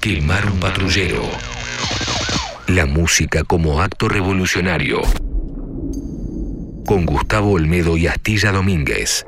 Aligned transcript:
Quemar 0.00 0.50
un 0.50 0.58
patrullero. 0.58 1.20
La 2.68 2.86
música 2.86 3.44
como 3.44 3.82
acto 3.82 4.08
revolucionario. 4.08 5.02
Con 6.86 7.04
Gustavo 7.04 7.50
Olmedo 7.50 7.98
y 7.98 8.06
Astilla 8.06 8.50
Domínguez. 8.50 9.26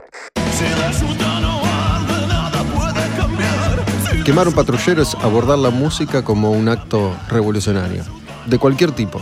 Quemar 4.24 4.48
un 4.48 4.54
patrullero 4.54 5.03
es 5.03 5.14
abordar 5.16 5.58
la 5.58 5.69
música 5.69 6.24
como 6.24 6.53
un 6.53 6.71
acto 6.71 7.15
revolucionario, 7.29 8.04
de 8.47 8.59
cualquier 8.59 8.93
tipo. 8.93 9.21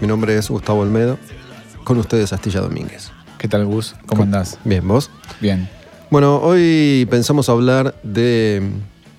Mi 0.00 0.06
nombre 0.06 0.38
es 0.38 0.48
Gustavo 0.48 0.82
Olmedo, 0.82 1.18
con 1.82 1.98
ustedes 1.98 2.32
Astilla 2.32 2.60
Domínguez. 2.60 3.10
¿Qué 3.38 3.48
tal, 3.48 3.64
Gus? 3.64 3.96
¿Cómo 4.06 4.22
andás? 4.22 4.60
Bien, 4.62 4.86
¿vos? 4.86 5.10
Bien. 5.40 5.68
Bueno, 6.10 6.36
hoy 6.36 7.08
pensamos 7.10 7.48
hablar 7.48 7.96
de 8.04 8.62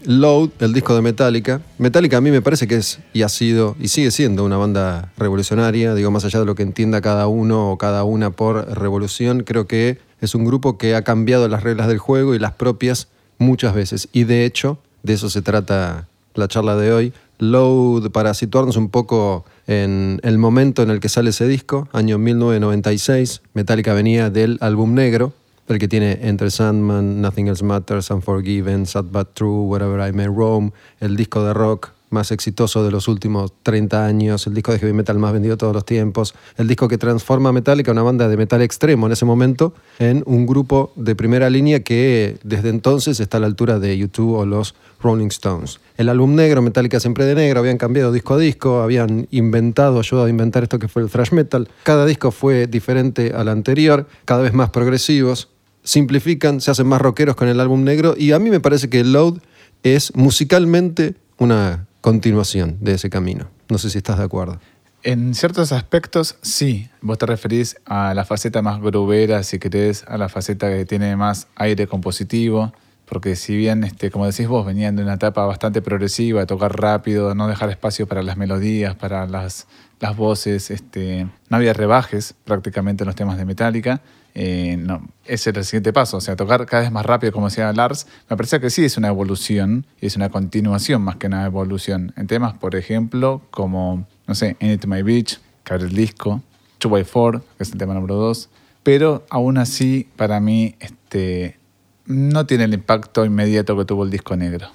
Load, 0.08 0.52
el 0.62 0.72
disco 0.72 0.96
de 0.96 1.02
Metallica. 1.02 1.60
Metallica 1.80 2.16
a 2.16 2.22
mí 2.22 2.32
me 2.32 2.42
parece 2.42 2.66
que 2.66 2.76
es 2.76 3.00
y 3.12 3.24
ha 3.24 3.30
sido 3.30 3.76
y 3.78 3.90
sigue 3.90 4.10
siendo 4.12 4.46
una 4.46 4.56
banda 4.56 5.12
revolucionaria, 5.18 5.94
digo, 5.96 6.12
más 6.12 6.24
allá 6.24 6.40
de 6.40 6.46
lo 6.46 6.56
que 6.56 6.64
entienda 6.64 7.02
cada 7.02 7.28
uno 7.28 7.72
o 7.72 7.78
cada 7.78 8.06
una 8.06 8.30
por 8.30 8.74
revolución, 8.80 9.44
creo 9.44 9.68
que 9.68 9.98
es 10.22 10.34
un 10.34 10.46
grupo 10.46 10.78
que 10.78 10.96
ha 10.96 11.02
cambiado 11.02 11.50
las 11.50 11.62
reglas 11.62 11.90
del 11.90 11.98
juego 11.98 12.34
y 12.36 12.40
las 12.40 12.54
propias 12.54 13.10
muchas 13.38 13.76
veces. 13.76 14.08
Y 14.14 14.24
de 14.24 14.46
hecho, 14.46 14.80
de 15.04 15.12
eso 15.12 15.30
se 15.30 15.42
trata 15.42 16.08
la 16.36 16.48
charla 16.48 16.78
de 16.78 16.94
hoy. 16.94 17.14
Load, 17.40 18.10
para 18.12 18.34
situarnos 18.34 18.78
un 18.78 18.88
poco 18.88 19.44
en 19.68 20.22
el 20.24 20.38
momento 20.38 20.84
en 20.84 20.90
el 20.90 21.02
que 21.02 21.10
sale 21.10 21.32
ese 21.32 21.50
disco, 21.50 21.90
año 21.92 22.18
1996, 22.18 23.42
Metallica 23.54 23.94
venía 23.94 24.30
del 24.30 24.58
álbum 24.62 24.94
negro, 24.94 25.34
el 25.68 25.80
que 25.80 25.88
tiene 25.88 26.20
Enter 26.22 26.52
Sandman, 26.52 27.22
Nothing 27.22 27.48
Else 27.48 27.64
Matters, 27.64 28.10
Unforgiven, 28.12 28.86
Sad 28.86 29.06
But 29.06 29.34
True, 29.34 29.64
Wherever 29.66 30.08
I 30.08 30.14
May 30.14 30.28
Roam, 30.28 30.72
el 31.00 31.16
disco 31.16 31.44
de 31.44 31.54
rock 31.54 31.92
más 32.10 32.32
exitoso 32.32 32.84
de 32.84 32.92
los 32.92 33.08
últimos 33.08 33.52
30 33.64 34.06
años, 34.06 34.48
el 34.48 34.54
disco 34.54 34.72
de 34.72 34.80
heavy 34.80 34.94
metal 34.94 35.20
más 35.20 35.34
vendido 35.34 35.58
todos 35.58 35.74
los 35.74 35.86
tiempos, 35.86 36.36
el 36.56 36.68
disco 36.68 36.88
que 36.88 36.98
transforma 36.98 37.52
Metallica, 37.52 37.92
una 37.92 38.04
banda 38.04 38.28
de 38.28 38.38
metal 38.38 38.62
extremo 38.62 39.08
en 39.08 39.14
ese 39.14 39.26
momento, 39.26 39.74
en 40.00 40.24
un 40.26 40.46
grupo 40.46 40.92
de 40.96 41.16
primera 41.16 41.50
línea 41.50 41.82
que 41.84 42.38
desde 42.44 42.70
entonces 42.70 43.20
está 43.20 43.38
a 43.38 43.40
la 43.42 43.48
altura 43.48 43.80
de 43.80 43.98
YouTube 43.98 44.36
o 44.36 44.46
los 44.46 44.76
Rolling 45.02 45.28
Stones. 45.28 45.80
El 45.98 46.10
álbum 46.10 46.36
negro, 46.36 46.62
Metallica 46.62 47.00
siempre 47.00 47.26
de 47.26 47.36
negro, 47.36 47.60
habían 47.60 47.78
cambiado 47.78 48.12
disco 48.12 48.36
a 48.36 48.38
disco, 48.38 48.82
habían 48.82 49.28
inventado, 49.32 50.00
ayudado 50.00 50.28
a 50.28 50.30
inventar 50.30 50.64
esto 50.64 50.80
que 50.80 50.88
fue 50.88 51.02
el 51.02 51.10
thrash 51.10 51.34
metal. 51.34 51.68
Cada 51.84 52.06
disco 52.06 52.32
fue 52.32 52.68
diferente 52.68 53.34
al 53.36 53.50
anterior, 53.50 54.08
cada 54.26 54.44
vez 54.44 54.54
más 54.54 54.70
progresivos, 54.70 55.50
simplifican, 55.88 56.60
se 56.60 56.70
hacen 56.70 56.86
más 56.86 57.00
rockeros 57.00 57.38
con 57.38 57.48
el 57.48 57.62
álbum 57.62 57.86
negro 57.86 58.14
y 58.18 58.34
a 58.34 58.40
mí 58.40 58.50
me 58.50 58.60
parece 58.60 58.90
que 58.90 59.06
Load 59.06 59.38
es 59.84 60.14
musicalmente 60.16 61.16
una 61.38 61.88
continuación 62.02 62.78
de 62.82 62.96
ese 62.96 63.10
camino. 63.10 63.48
No 63.70 63.78
sé 63.78 63.90
si 63.90 63.98
estás 63.98 64.18
de 64.18 64.26
acuerdo. 64.26 64.60
En 65.04 65.34
ciertos 65.34 65.72
aspectos, 65.72 66.38
sí. 66.42 66.90
Vos 67.00 67.18
te 67.18 67.26
referís 67.26 67.78
a 67.86 68.14
la 68.14 68.26
faceta 68.26 68.62
más 68.62 68.82
grubera, 68.82 69.44
si 69.44 69.60
querés, 69.60 70.04
a 70.10 70.18
la 70.18 70.28
faceta 70.28 70.70
que 70.70 70.84
tiene 70.86 71.16
más 71.16 71.48
aire 71.56 71.88
compositivo, 71.88 72.74
porque 73.06 73.38
si 73.38 73.56
bien, 73.56 73.86
este, 73.86 74.12
como 74.12 74.26
decís 74.26 74.50
vos, 74.50 74.66
venían 74.66 74.98
de 74.98 75.04
una 75.04 75.14
etapa 75.14 75.46
bastante 75.46 75.82
progresiva, 75.82 76.46
tocar 76.46 76.78
rápido, 76.78 77.34
no 77.34 77.48
dejar 77.48 77.70
espacio 77.70 78.08
para 78.08 78.24
las 78.24 78.36
melodías, 78.36 78.96
para 78.96 79.26
las, 79.26 79.68
las 80.02 80.18
voces, 80.18 80.70
este, 80.70 81.28
no 81.48 81.56
había 81.56 81.72
rebajes 81.72 82.36
prácticamente 82.44 83.06
en 83.06 83.08
los 83.08 83.16
temas 83.16 83.38
de 83.38 83.46
Metallica. 83.46 84.02
Eh, 84.36 84.78
no, 84.78 85.08
ese 85.26 85.50
era 85.50 85.60
el 85.60 85.66
siguiente 85.66 85.94
paso, 85.94 86.18
o 86.18 86.22
sea, 86.22 86.36
tocar 86.36 86.66
cada 86.66 86.84
vez 86.84 86.92
más 86.92 87.06
rápido, 87.06 87.34
como 87.34 87.50
decía 87.50 87.72
Lars, 87.74 88.08
me 88.30 88.38
parece 88.38 88.60
que 88.60 88.70
sí 88.70 88.86
es 88.86 88.98
una 88.98 89.08
evolución, 89.08 89.86
es 90.00 90.16
una 90.16 90.30
continuación 90.30 91.02
más 91.02 91.16
que 91.16 91.28
una 91.28 91.46
evolución. 91.46 92.14
En 92.18 92.28
temas, 92.28 92.56
por 92.58 92.76
ejemplo, 92.76 93.42
como, 93.50 94.06
no 94.28 94.36
sé, 94.36 94.56
It 94.60 94.86
My 94.86 95.02
Beach, 95.02 95.40
que 95.64 95.74
abre 95.74 95.86
el 95.86 95.96
disco, 95.96 96.42
2x4, 96.80 97.42
que 97.58 97.64
es 97.64 97.72
el 97.72 97.78
tema 97.78 97.94
número 97.94 98.16
2, 98.16 98.50
pero 98.84 99.26
aún 99.30 99.58
así, 99.58 100.08
para 100.16 100.40
mí, 100.40 100.76
este, 100.80 101.58
no 102.06 102.46
tiene 102.46 102.66
el 102.66 102.74
impacto 102.74 103.26
inmediato 103.26 103.76
que 103.78 103.86
tuvo 103.86 104.04
el 104.04 104.12
disco 104.12 104.36
negro. 104.36 104.70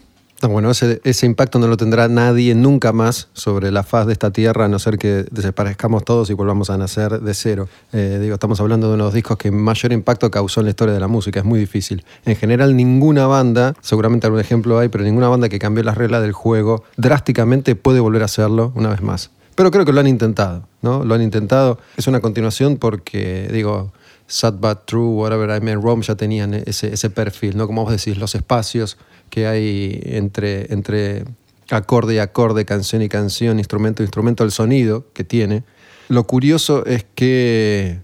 Bueno, 0.49 0.71
ese, 0.73 1.01
ese, 1.05 1.27
impacto 1.27 1.61
no 1.61 1.69
lo 1.69 1.77
tendrá 1.77 2.09
nadie 2.09 2.57
nunca 2.57 2.93
más 2.93 3.29
sobre 3.33 3.71
la 3.71 3.85
faz 3.85 4.07
de 4.07 4.13
esta 4.13 4.33
tierra, 4.33 4.65
a 4.65 4.69
no 4.69 4.81
ser 4.81 4.99
que 4.99 5.25
desaparezcamos 5.31 6.05
todos 6.05 6.31
y 6.31 6.35
volvamos 6.35 6.69
a 6.69 6.77
nacer 6.77 7.21
de 7.21 7.35
cero. 7.35 7.69
Eh, 7.93 8.19
digo, 8.21 8.35
estamos 8.35 8.61
hablando 8.61 8.89
de 8.89 8.95
uno 8.95 9.05
de 9.05 9.09
los 9.09 9.15
discos 9.15 9.37
que 9.39 9.53
mayor 9.53 9.93
impacto 9.93 10.31
causó 10.33 10.61
en 10.61 10.67
la 10.67 10.71
historia 10.71 10.95
de 10.95 11.01
la 11.01 11.07
música, 11.07 11.39
es 11.39 11.47
muy 11.47 11.61
difícil. 11.61 12.05
En 12.25 12.35
general, 12.35 12.77
ninguna 12.77 13.27
banda, 13.29 13.75
seguramente 13.83 14.27
algún 14.27 14.41
ejemplo 14.41 14.81
hay, 14.81 14.89
pero 14.89 15.05
ninguna 15.05 15.29
banda 15.29 15.49
que 15.49 15.61
cambió 15.61 15.85
las 15.85 15.97
reglas 15.97 16.23
del 16.23 16.33
juego 16.33 16.83
drásticamente 16.97 17.77
puede 17.77 18.01
volver 18.01 18.23
a 18.23 18.25
hacerlo 18.25 18.73
una 18.75 18.89
vez 18.89 19.01
más. 19.01 19.31
Pero 19.55 19.71
creo 19.71 19.85
que 19.85 19.93
lo 19.93 20.01
han 20.01 20.09
intentado, 20.09 20.67
¿no? 20.81 21.05
Lo 21.05 21.15
han 21.15 21.23
intentado. 21.23 21.79
Es 21.97 22.09
una 22.09 22.21
continuación 22.21 22.79
porque, 22.79 23.49
digo, 23.53 23.93
Sad 24.27 24.55
But 24.55 24.87
True, 24.87 25.09
Whatever 25.09 25.57
I 25.57 25.65
May 25.65 25.75
Rome 25.75 26.03
ya 26.03 26.15
tenían 26.15 26.55
ese, 26.55 26.93
ese 26.93 27.11
perfil, 27.11 27.57
¿no? 27.57 27.67
Como 27.67 27.85
vos 27.85 27.93
decís, 27.93 28.17
los 28.17 28.35
espacios 28.35 28.97
que 29.33 29.47
hay 29.47 29.99
entre, 30.05 31.25
acorde 31.71 32.17
y 32.17 32.19
acorde, 32.19 32.67
canción 32.67 33.01
y 33.01 33.09
canción, 33.09 33.59
instrumento 33.59 34.03
y 34.03 34.05
instrumento, 34.05 34.45
el 34.45 34.51
sonido 34.51 35.07
que 35.15 35.25
tiene. 35.25 35.65
Lo 36.09 36.27
curioso 36.27 36.85
es 36.85 37.07
que 37.15 38.01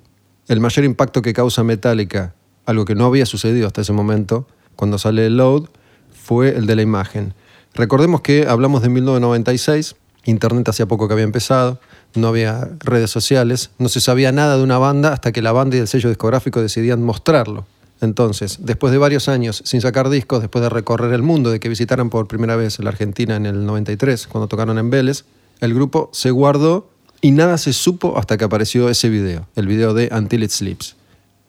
el 0.49 0.61
mayor 0.61 0.87
impacto 0.87 1.21
que 1.21 1.35
causa 1.35 1.63
Metallica, 1.65 2.35
algo 2.65 2.87
que 2.87 2.95
no 2.95 3.05
había 3.05 3.27
sucedido 3.27 3.67
hasta 3.67 3.83
ese 3.83 3.93
momento, 3.93 4.49
cuando 4.75 4.97
sale 4.97 5.27
el 5.27 5.37
Load, 5.37 5.65
fue 6.11 6.57
el 6.57 6.65
de 6.65 6.77
la 6.77 6.81
imagen. 6.81 7.35
Recordemos 7.75 8.23
que 8.23 8.47
hablamos 8.49 8.81
de 8.81 8.89
1996, 8.89 9.97
Internet 10.25 10.67
hacía 10.71 10.87
poco 10.87 11.09
que 11.09 11.13
había 11.13 11.27
empezado, 11.27 11.79
no 12.15 12.29
había 12.29 12.71
redes 12.79 13.11
sociales, 13.11 13.71
no 13.79 13.91
se 13.91 14.01
sabía 14.01 14.33
nada 14.33 14.57
de 14.57 14.63
una 14.63 14.79
banda 14.79 15.13
hasta 15.13 15.31
que 15.31 15.43
la 15.43 15.53
banda 15.53 15.77
y 15.77 15.81
el 15.81 15.89
sello 15.89 16.09
discográfico 16.09 16.63
decidían 16.63 17.03
mostrarlo. 17.03 17.67
Entonces, 18.01 18.59
después 18.61 18.93
de 18.93 18.99
varios 18.99 19.29
años 19.29 19.63
sin 19.65 19.81
sacar 19.81 20.09
discos, 20.09 20.41
después 20.41 20.63
de 20.63 20.69
recorrer 20.69 21.13
el 21.13 21.23
mundo, 21.23 21.51
de 21.51 21.61
que 21.61 21.69
visitaran 21.69 22.11
por 22.11 22.29
primera 22.29 22.57
vez 22.57 22.79
la 22.79 22.91
Argentina 22.91 23.37
en 23.37 23.47
el 23.47 23.67
93, 23.67 24.29
cuando 24.29 24.47
tocaron 24.47 24.79
en 24.79 24.91
Vélez, 24.91 25.25
el 25.61 25.75
grupo 25.75 26.11
se 26.13 26.31
guardó 26.31 26.91
y 27.21 27.33
nada 27.33 27.59
se 27.59 27.73
supo 27.73 28.17
hasta 28.17 28.37
que 28.37 28.45
apareció 28.45 28.89
ese 28.89 29.09
video, 29.09 29.49
el 29.57 29.67
video 29.67 29.95
de 29.95 30.09
Until 30.13 30.45
It 30.45 30.51
Sleeps. 30.51 30.97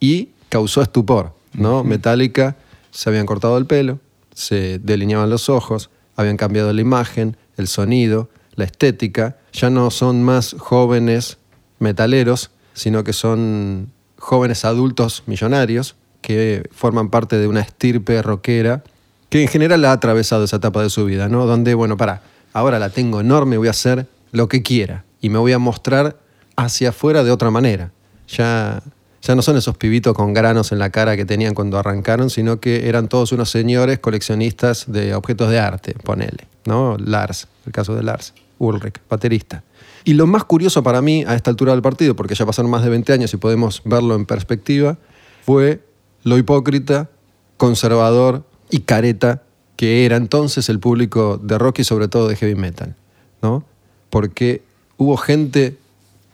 Y 0.00 0.30
causó 0.48 0.82
estupor, 0.82 1.34
¿no? 1.52 1.84
Metallica 1.84 2.56
se 2.90 3.08
habían 3.08 3.26
cortado 3.26 3.56
el 3.56 3.66
pelo, 3.66 4.00
se 4.34 4.80
delineaban 4.80 5.30
los 5.30 5.48
ojos, 5.48 5.90
habían 6.16 6.36
cambiado 6.36 6.72
la 6.72 6.80
imagen, 6.80 7.36
el 7.56 7.68
sonido, 7.68 8.28
la 8.56 8.64
estética. 8.64 9.36
Ya 9.52 9.70
no 9.70 9.90
son 9.92 10.24
más 10.24 10.56
jóvenes 10.58 11.38
metaleros, 11.78 12.50
sino 12.74 13.04
que 13.04 13.12
son 13.12 13.92
jóvenes 14.18 14.64
adultos 14.64 15.22
millonarios 15.26 15.94
que 16.20 16.68
forman 16.72 17.10
parte 17.10 17.38
de 17.38 17.46
una 17.46 17.60
estirpe 17.60 18.20
rockera 18.22 18.82
que 19.30 19.42
en 19.42 19.48
general 19.48 19.84
ha 19.84 19.92
atravesado 19.92 20.44
esa 20.44 20.56
etapa 20.56 20.82
de 20.82 20.90
su 20.90 21.04
vida, 21.04 21.28
¿no? 21.28 21.46
Donde, 21.46 21.74
bueno, 21.74 21.96
para, 21.96 22.22
ahora 22.52 22.78
la 22.78 22.90
tengo 22.90 23.20
enorme, 23.20 23.56
voy 23.56 23.68
a 23.68 23.70
hacer 23.70 24.06
lo 24.32 24.48
que 24.48 24.62
quiera 24.62 25.04
y 25.20 25.30
me 25.30 25.38
voy 25.38 25.52
a 25.52 25.58
mostrar 25.58 26.18
hacia 26.56 26.90
afuera 26.90 27.22
de 27.24 27.30
otra 27.30 27.50
manera. 27.50 27.92
Ya, 28.28 28.82
ya 29.22 29.34
no 29.34 29.42
son 29.42 29.56
esos 29.56 29.76
pibitos 29.76 30.14
con 30.14 30.34
granos 30.34 30.72
en 30.72 30.78
la 30.78 30.90
cara 30.90 31.16
que 31.16 31.24
tenían 31.24 31.54
cuando 31.54 31.78
arrancaron, 31.78 32.28
sino 32.28 32.58
que 32.58 32.88
eran 32.88 33.08
todos 33.08 33.32
unos 33.32 33.50
señores 33.50 34.00
coleccionistas 34.00 34.90
de 34.90 35.14
objetos 35.14 35.48
de 35.50 35.60
arte, 35.60 35.94
ponele, 36.04 36.48
¿no? 36.64 36.96
Lars, 36.98 37.46
el 37.66 37.72
caso 37.72 37.94
de 37.94 38.02
Lars, 38.02 38.34
Ulrich, 38.58 39.00
baterista. 39.08 39.62
Y 40.04 40.14
lo 40.14 40.26
más 40.26 40.44
curioso 40.44 40.82
para 40.82 41.02
mí 41.02 41.24
a 41.26 41.34
esta 41.34 41.50
altura 41.50 41.72
del 41.72 41.82
partido, 41.82 42.16
porque 42.16 42.34
ya 42.34 42.46
pasaron 42.46 42.70
más 42.70 42.82
de 42.82 42.90
20 42.90 43.12
años 43.12 43.32
y 43.32 43.36
podemos 43.36 43.82
verlo 43.84 44.14
en 44.16 44.26
perspectiva, 44.26 44.96
fue 45.44 45.80
lo 46.24 46.38
hipócrita, 46.38 47.10
conservador 47.56 48.44
y 48.70 48.80
careta 48.80 49.42
que 49.76 50.04
era 50.04 50.16
entonces 50.16 50.68
el 50.68 50.78
público 50.78 51.40
de 51.42 51.56
rock 51.56 51.78
y 51.78 51.84
sobre 51.84 52.08
todo 52.08 52.28
de 52.28 52.36
heavy 52.36 52.54
metal, 52.54 52.96
¿no? 53.40 53.64
Porque 54.10 54.62
hubo 54.98 55.16
gente 55.16 55.78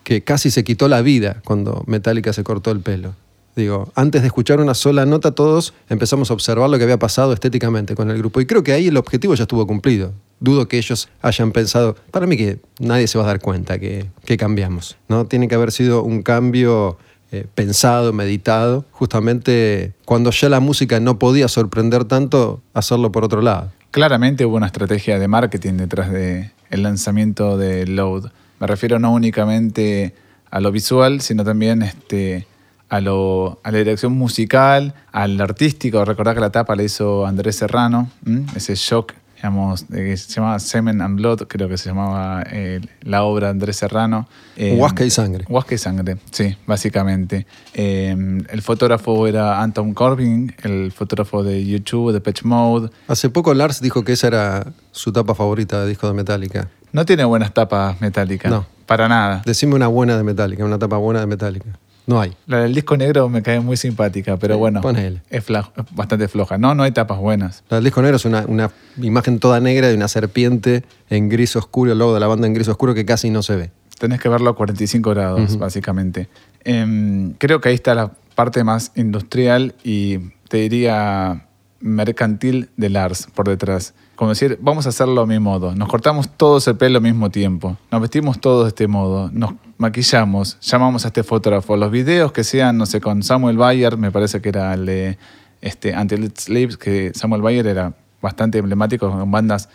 que 0.03 0.23
casi 0.23 0.51
se 0.51 0.65
quitó 0.65 0.89
la 0.89 1.01
vida 1.03 1.43
cuando 1.45 1.85
Metallica 1.87 2.33
se 2.33 2.43
cortó 2.43 2.73
el 2.73 2.81
pelo. 2.81 3.15
Digo, 3.57 3.91
antes 3.95 4.23
de 4.23 4.27
escuchar 4.27 4.61
una 4.61 4.75
sola 4.75 5.07
nota, 5.07 5.31
todos 5.31 5.75
empezamos 5.89 6.31
a 6.31 6.35
observar 6.35 6.69
lo 6.69 6.77
que 6.77 6.85
había 6.85 6.99
pasado 6.99 7.33
estéticamente 7.33 7.95
con 7.95 8.11
el 8.11 8.19
grupo. 8.19 8.41
Y 8.41 8.47
creo 8.47 8.63
que 8.63 8.73
ahí 8.73 8.89
el 8.89 8.97
objetivo 8.97 9.35
ya 9.35 9.45
estuvo 9.45 9.67
cumplido. 9.67 10.13
Dudo 10.41 10.69
que 10.69 10.77
ellos 10.77 11.09
hayan 11.23 11.53
pensado, 11.53 11.97
para 12.11 12.27
mí 12.27 12.37
que 12.37 12.59
nadie 12.79 13.07
se 13.07 13.17
va 13.17 13.25
a 13.25 13.29
dar 13.29 13.41
cuenta 13.41 13.79
que, 13.79 14.07
que 14.25 14.37
cambiamos. 14.37 14.97
¿no? 15.09 15.25
Tiene 15.25 15.49
que 15.49 15.55
haber 15.55 15.73
sido 15.73 16.03
un 16.03 16.23
cambio 16.23 16.99
eh, 17.33 17.47
pensado, 17.55 18.13
meditado, 18.13 18.85
justamente 18.93 19.93
cuando 20.05 20.31
ya 20.31 20.49
la 20.49 20.61
música 20.61 21.01
no 21.01 21.19
podía 21.19 21.49
sorprender 21.49 22.05
tanto, 22.05 22.61
hacerlo 22.73 23.11
por 23.13 23.25
otro 23.25 23.43
lado. 23.43 23.73
Claramente 23.91 24.45
hubo 24.45 24.57
una 24.57 24.67
estrategia 24.67 25.19
de 25.19 25.27
marketing 25.27 25.75
detrás 25.75 26.11
del 26.13 26.51
lanzamiento 26.71 27.57
de 27.57 27.87
Load. 27.87 28.31
Me 28.61 28.67
refiero 28.67 28.99
no 28.99 29.13
únicamente 29.13 30.15
a 30.51 30.61
lo 30.61 30.71
visual, 30.71 31.21
sino 31.21 31.45
también 31.45 31.83
este, 31.83 32.47
a, 32.89 33.01
lo, 33.01 33.59
a 33.63 33.71
la 33.71 33.79
dirección 33.79 34.13
musical, 34.13 34.95
al 35.13 35.41
artístico. 35.41 36.05
Recordad 36.05 36.35
que 36.35 36.41
la 36.41 36.51
tapa 36.51 36.77
la 36.77 36.83
hizo 36.83 37.27
Andrés 37.27 37.57
Serrano, 37.57 38.11
ese 38.55 38.75
shock 38.75 39.13
digamos, 39.37 39.85
eh, 39.93 40.17
se 40.17 40.35
llamaba 40.35 40.59
Semen 40.59 41.01
and 41.01 41.17
Blood, 41.17 41.43
creo 41.47 41.69
que 41.69 41.79
se 41.79 41.91
llamaba 41.91 42.43
eh, 42.51 42.81
la 43.03 43.23
obra 43.23 43.49
de 43.49 43.51
Andrés 43.53 43.77
Serrano. 43.77 44.29
Eh, 44.57 44.77
Huasca 44.79 45.05
y 45.05 45.11
sangre. 45.11 45.45
Huasca 45.49 45.75
y 45.75 45.79
sangre, 45.79 46.17
sí, 46.31 46.57
básicamente. 46.67 47.47
El 47.75 48.63
fotógrafo 48.63 49.27
era 49.27 49.63
Anton 49.63 49.95
Corbin, 49.95 50.55
el 50.63 50.93
fotógrafo 50.93 51.43
de 51.43 51.65
YouTube, 51.65 52.13
de 52.13 52.21
Patch 52.21 52.43
Mode. 52.43 52.91
Hace 53.09 53.31
poco 53.31 53.55
Lars 53.55 53.81
dijo 53.81 54.03
que 54.05 54.13
esa 54.13 54.27
era 54.27 54.73
su 54.91 55.13
tapa 55.13 55.35
favorita 55.35 55.81
de 55.83 55.89
disco 55.89 56.07
de 56.09 56.15
Metallica. 56.15 56.69
No 56.93 57.05
tiene 57.05 57.25
buenas 57.25 57.53
tapas 57.53 58.01
metálicas. 58.01 58.51
No. 58.51 58.67
Para 58.87 59.09
nada. 59.09 59.43
Decime 59.45 59.75
una 59.75 59.89
buena 59.89 60.17
de 60.17 60.23
Metallica, 60.23 60.65
una 60.65 60.79
tapa 60.79 60.97
buena 60.97 61.21
de 61.21 61.27
Metallica. 61.27 61.79
No 62.07 62.21
hay. 62.21 62.35
La 62.47 62.61
del 62.61 62.75
disco 62.75 62.97
negro 62.97 63.29
me 63.29 63.43
cae 63.43 63.59
muy 63.61 63.77
simpática, 63.77 64.37
pero 64.37 64.59
bueno, 64.59 64.81
ponele. 64.81 65.23
es, 65.29 65.45
fla- 65.45 65.71
es 65.77 65.85
bastante 65.95 66.29
floja. 66.29 66.57
No, 66.57 66.75
no 66.75 66.83
hay 66.85 66.93
tapas 66.93 67.19
buenas. 67.19 67.65
La 67.69 67.79
del 67.79 67.85
disco 67.85 68.01
negro 68.03 68.17
es 68.17 68.25
una, 68.25 68.45
una 68.47 68.71
imagen 69.03 69.39
toda 69.41 69.59
negra 69.61 69.89
de 69.89 69.95
una 69.97 70.07
serpiente 70.09 70.85
en 71.11 71.29
gris 71.29 71.57
oscuro, 71.57 71.91
el 71.93 71.99
logo 71.99 72.15
de 72.15 72.21
la 72.21 72.27
banda 72.29 72.47
en 72.47 72.55
gris 72.55 72.69
oscuro 72.69 72.95
que 72.95 73.05
casi 73.05 73.31
no 73.31 73.43
se 73.43 73.57
ve. 73.57 73.71
Tenés 73.99 74.21
que 74.21 74.29
verlo 74.29 74.51
a 74.51 74.55
45 74.57 75.11
grados, 75.11 75.59
básicamente. 75.59 76.29
Em, 76.65 77.33
creo 77.39 77.61
que 77.61 77.71
ahí 77.71 77.75
está 77.75 77.95
la 77.95 78.13
parte 78.35 78.63
más 78.63 78.93
industrial 78.95 79.75
y 79.83 80.19
te 80.49 80.59
diría 80.59 81.47
mercantil 81.81 82.71
de 82.77 82.91
Lars 82.91 83.29
por 83.35 83.49
detrás. 83.49 83.95
Como 84.15 84.31
decir, 84.31 84.59
vamos 84.63 84.87
a 84.87 84.89
hacerlo 84.89 85.21
a 85.21 85.27
mi 85.27 85.39
modo. 85.39 85.75
Nos 85.75 85.89
cortamos 85.89 86.29
todos 86.29 86.67
el 86.69 86.77
pelo 86.77 86.99
al 86.99 87.03
mismo 87.03 87.31
tiempo. 87.31 87.77
Nos 87.91 88.01
vestimos 88.01 88.41
todos 88.41 88.65
de 88.65 88.69
este 88.69 88.89
modo. 88.89 89.31
Nos 89.33 89.55
maquillamos. 89.79 90.59
Llamamos 90.61 91.05
a 91.05 91.09
este 91.09 91.23
fotógrafo. 91.23 91.77
Los 91.77 91.91
videos 91.91 92.33
que 92.33 92.45
sean, 92.45 92.79
no 92.79 92.87
sé, 92.87 93.01
con 93.01 93.23
Samuel 93.23 93.57
Bayer, 93.57 93.97
me 93.97 94.11
parece 94.11 94.41
que 94.41 94.49
era 94.49 94.73
el 94.75 94.87
de 94.87 95.19
este, 95.61 95.97
Until 95.97 96.25
It 96.25 96.39
Sleeps, 96.39 96.77
que 96.77 97.13
Samuel 97.15 97.43
Bayer 97.43 97.67
era 97.67 97.93
bastante 98.23 98.59
emblemático 98.59 99.11
con 99.11 99.31
bandas 99.31 99.69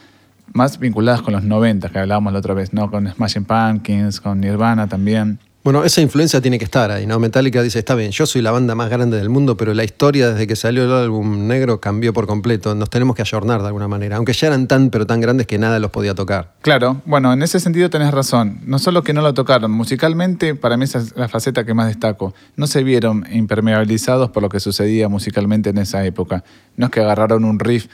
más 0.53 0.79
vinculadas 0.79 1.21
con 1.21 1.33
los 1.33 1.43
90, 1.43 1.89
que 1.89 1.99
hablábamos 1.99 2.33
la 2.33 2.39
otra 2.39 2.53
vez, 2.53 2.73
¿no? 2.73 2.89
Con 2.89 3.07
Smashing 3.07 3.45
Pumpkins, 3.45 4.19
con 4.19 4.41
Nirvana 4.41 4.87
también. 4.87 5.39
Bueno, 5.63 5.83
esa 5.83 6.01
influencia 6.01 6.41
tiene 6.41 6.57
que 6.57 6.65
estar 6.65 6.89
ahí, 6.89 7.05
¿no? 7.05 7.19
Metallica 7.19 7.61
dice, 7.61 7.77
está 7.77 7.93
bien, 7.93 8.09
yo 8.09 8.25
soy 8.25 8.41
la 8.41 8.49
banda 8.49 8.73
más 8.73 8.89
grande 8.89 9.17
del 9.17 9.29
mundo, 9.29 9.57
pero 9.57 9.75
la 9.75 9.83
historia 9.83 10.31
desde 10.31 10.47
que 10.47 10.55
salió 10.55 10.85
el 10.85 10.91
álbum 10.91 11.45
negro 11.47 11.79
cambió 11.79 12.13
por 12.13 12.25
completo. 12.25 12.73
Nos 12.73 12.89
tenemos 12.89 13.15
que 13.15 13.21
ayornar 13.21 13.61
de 13.61 13.67
alguna 13.67 13.87
manera, 13.87 14.15
aunque 14.15 14.33
ya 14.33 14.47
eran 14.47 14.67
tan, 14.67 14.89
pero 14.89 15.05
tan 15.05 15.21
grandes 15.21 15.45
que 15.45 15.59
nada 15.59 15.77
los 15.77 15.91
podía 15.91 16.15
tocar. 16.15 16.53
Claro, 16.61 17.03
bueno, 17.05 17.31
en 17.31 17.43
ese 17.43 17.59
sentido 17.59 17.91
tenés 17.91 18.09
razón. 18.09 18.59
No 18.65 18.79
solo 18.79 19.03
que 19.03 19.13
no 19.13 19.21
lo 19.21 19.35
tocaron, 19.35 19.69
musicalmente 19.69 20.55
para 20.55 20.77
mí 20.77 20.85
esa 20.85 20.97
es 20.97 21.15
la 21.15 21.27
faceta 21.27 21.63
que 21.63 21.75
más 21.75 21.89
destaco. 21.89 22.33
No 22.55 22.65
se 22.65 22.83
vieron 22.83 23.27
impermeabilizados 23.31 24.31
por 24.31 24.41
lo 24.41 24.49
que 24.49 24.59
sucedía 24.59 25.09
musicalmente 25.09 25.69
en 25.69 25.77
esa 25.77 26.03
época. 26.03 26.43
No 26.75 26.87
es 26.87 26.91
que 26.91 27.01
agarraron 27.01 27.45
un 27.45 27.59
riff, 27.59 27.85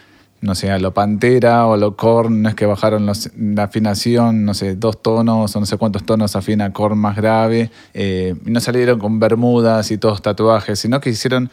no 0.41 0.55
sé, 0.55 0.71
a 0.71 0.79
lo 0.79 0.93
Pantera 0.93 1.65
o 1.65 1.73
a 1.73 1.77
lo 1.77 1.95
Korn, 1.95 2.43
no 2.43 2.49
es 2.49 2.55
que 2.55 2.65
bajaron 2.65 3.05
la 3.05 3.63
afinación, 3.63 4.45
no 4.45 4.53
sé, 4.53 4.75
dos 4.75 5.01
tonos 5.01 5.55
o 5.55 5.59
no 5.59 5.65
sé 5.65 5.77
cuántos 5.77 6.03
tonos 6.03 6.35
afina 6.35 6.73
Korn 6.73 6.97
más 6.97 7.15
grave, 7.15 7.71
eh, 7.93 8.35
no 8.45 8.59
salieron 8.59 8.99
con 8.99 9.19
bermudas 9.19 9.91
y 9.91 9.97
todos 9.97 10.21
tatuajes, 10.21 10.79
sino 10.79 10.99
que 10.99 11.09
hicieron 11.09 11.49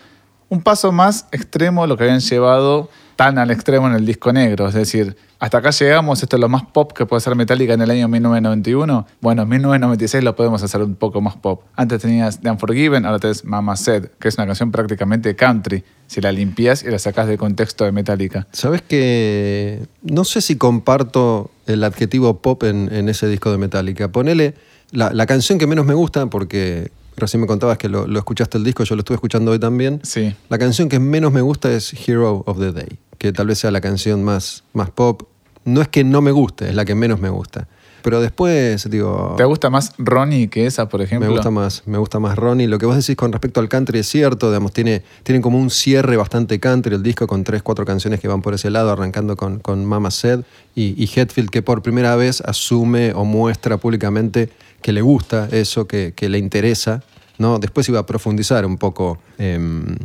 un 0.49 0.63
paso 0.63 0.93
más 0.93 1.27
extremo 1.33 1.87
lo 1.87 1.97
que 1.97 2.05
habían 2.05 2.21
llevado 2.21 2.91
tan 3.17 3.39
al 3.39 3.51
extremo 3.51 3.87
en 3.89 3.95
el 3.95 4.07
disco 4.07 4.33
negro. 4.33 4.69
Es 4.69 4.75
decir, 4.75 5.17
hasta 5.39 5.59
acá 5.59 5.71
llegamos, 5.71 6.23
esto 6.23 6.37
es 6.37 6.41
lo 6.41 6.49
más 6.49 6.63
pop 6.65 6.93
que 6.93 7.07
puede 7.07 7.21
ser 7.21 7.35
Metallica 7.35 7.75
en 7.75 7.83
el 7.83 7.91
año 7.91 8.09
1991. 8.09 9.07
Bueno, 9.21 9.43
en 9.43 9.49
1996 9.49 10.25
lo 10.25 10.35
podemos 10.35 10.63
hacer 10.63 10.83
un 10.83 10.95
poco 10.95 11.21
más 11.21 11.37
pop. 11.37 11.63
Antes 11.77 12.03
tenías 12.03 12.41
The 12.41 12.51
Unforgiven, 12.51 13.05
ahora 13.05 13.19
tenés 13.19 13.45
Mama 13.45 13.77
Said, 13.77 14.07
que 14.19 14.29
es 14.29 14.37
una 14.37 14.47
canción 14.47 14.71
prácticamente 14.73 15.37
country. 15.37 15.85
Si 16.07 16.21
la 16.21 16.33
limpias 16.33 16.83
y 16.83 16.91
la 16.91 16.99
sacás 16.99 17.27
de 17.27 17.39
contexto 17.39 17.85
de 17.85 17.93
Metallica. 17.93 18.47
¿Sabes 18.53 18.83
que 18.83 19.87
No 20.03 20.25
sé 20.25 20.41
si 20.41 20.57
comparto 20.57 21.51
el 21.67 21.83
adjetivo 21.83 22.41
pop 22.41 22.63
en, 22.65 22.93
en 22.93 23.09
ese 23.09 23.27
disco 23.27 23.51
de 23.51 23.59
Metallica. 23.59 24.09
Ponele 24.09 24.55
la, 24.91 25.13
la 25.13 25.27
canción 25.27 25.59
que 25.59 25.67
menos 25.67 25.87
me 25.87 25.95
gusta, 25.95 26.27
porque 26.27 26.91
recién 27.17 27.41
me 27.41 27.47
contabas 27.47 27.79
que 27.79 27.89
lo, 27.89 28.07
lo 28.07 28.19
escuchaste 28.19 28.59
el 28.59 28.65
disco, 28.65 28.85
yo 28.85 28.95
lo 28.95 29.01
estuve 29.01 29.17
escuchando 29.17 29.51
hoy 29.51 29.59
también. 29.59 30.01
Sí. 30.03 30.35
La 30.49 30.59
canción 30.59 30.89
que 30.89 30.99
menos 30.99 31.33
me 31.33 31.41
gusta 31.41 31.73
es 31.73 31.93
Hero 32.09 32.43
of 32.47 32.59
the 32.59 32.73
Day, 32.73 32.99
que 33.25 33.33
tal 33.33 33.47
vez 33.47 33.59
sea 33.59 33.71
la 33.71 33.81
canción 33.81 34.23
más, 34.23 34.65
más 34.75 34.91
pop. 34.91 35.23
No 35.65 35.81
es 35.81 35.89
que 35.89 36.05
no 36.05 36.21
me 36.21 36.31
guste, 36.31 36.69
es 36.69 36.75
la 36.75 36.85
que 36.85 36.95
menos 36.95 37.21
me 37.21 37.31
gusta. 37.31 37.69
Pero 38.03 38.21
después, 38.21 38.91
digo, 38.91 39.33
¿Te 39.39 39.45
gusta 39.45 39.71
más 39.71 39.95
Ronnie 39.97 40.49
que 40.49 40.67
esa, 40.67 40.91
por 40.91 41.01
ejemplo? 41.01 41.27
me 41.27 41.35
gusta 41.35 41.51
más, 41.51 41.85
me 41.87 41.97
gusta 41.97 42.19
más 42.19 42.37
Ronnie. 42.37 42.67
Lo 42.67 42.79
que 42.79 42.85
vos 42.85 42.97
decís 42.97 43.17
con 43.17 43.33
respecto 43.33 43.61
al 43.61 43.71
country 43.71 44.01
es 44.01 44.09
cierto, 44.09 44.49
digamos, 44.49 44.75
tiene, 44.75 45.03
tienen 45.23 45.41
como 45.41 45.59
un 45.59 45.71
cierre 45.71 46.19
bastante 46.19 46.61
country 46.61 46.97
el 46.97 47.03
disco 47.03 47.27
con 47.27 47.45
tres, 47.45 47.63
cuatro 47.63 47.87
canciones 47.87 48.21
que 48.21 48.29
van 48.29 48.43
por 48.43 48.53
ese 48.53 48.69
lado, 48.69 48.91
arrancando 48.91 49.37
con, 49.37 49.59
con 49.59 49.87
Mama 49.87 50.11
Said 50.11 50.41
y, 50.75 51.03
y 51.03 51.09
Hetfield, 51.09 51.49
que 51.49 51.63
por 51.63 51.81
primera 51.81 52.17
vez 52.17 52.43
asume 52.43 53.15
o 53.15 53.25
muestra 53.25 53.79
públicamente 53.79 54.51
que 54.83 54.93
le 54.93 55.01
gusta 55.01 55.49
eso, 55.51 55.87
que, 55.87 56.13
que 56.15 56.29
le 56.29 56.37
interesa. 56.37 57.03
¿no? 57.39 57.59
Después 57.59 57.89
iba 57.89 58.01
a 58.01 58.05
profundizar 58.05 58.67
un 58.67 58.77
poco, 58.77 59.19
em, 59.39 59.97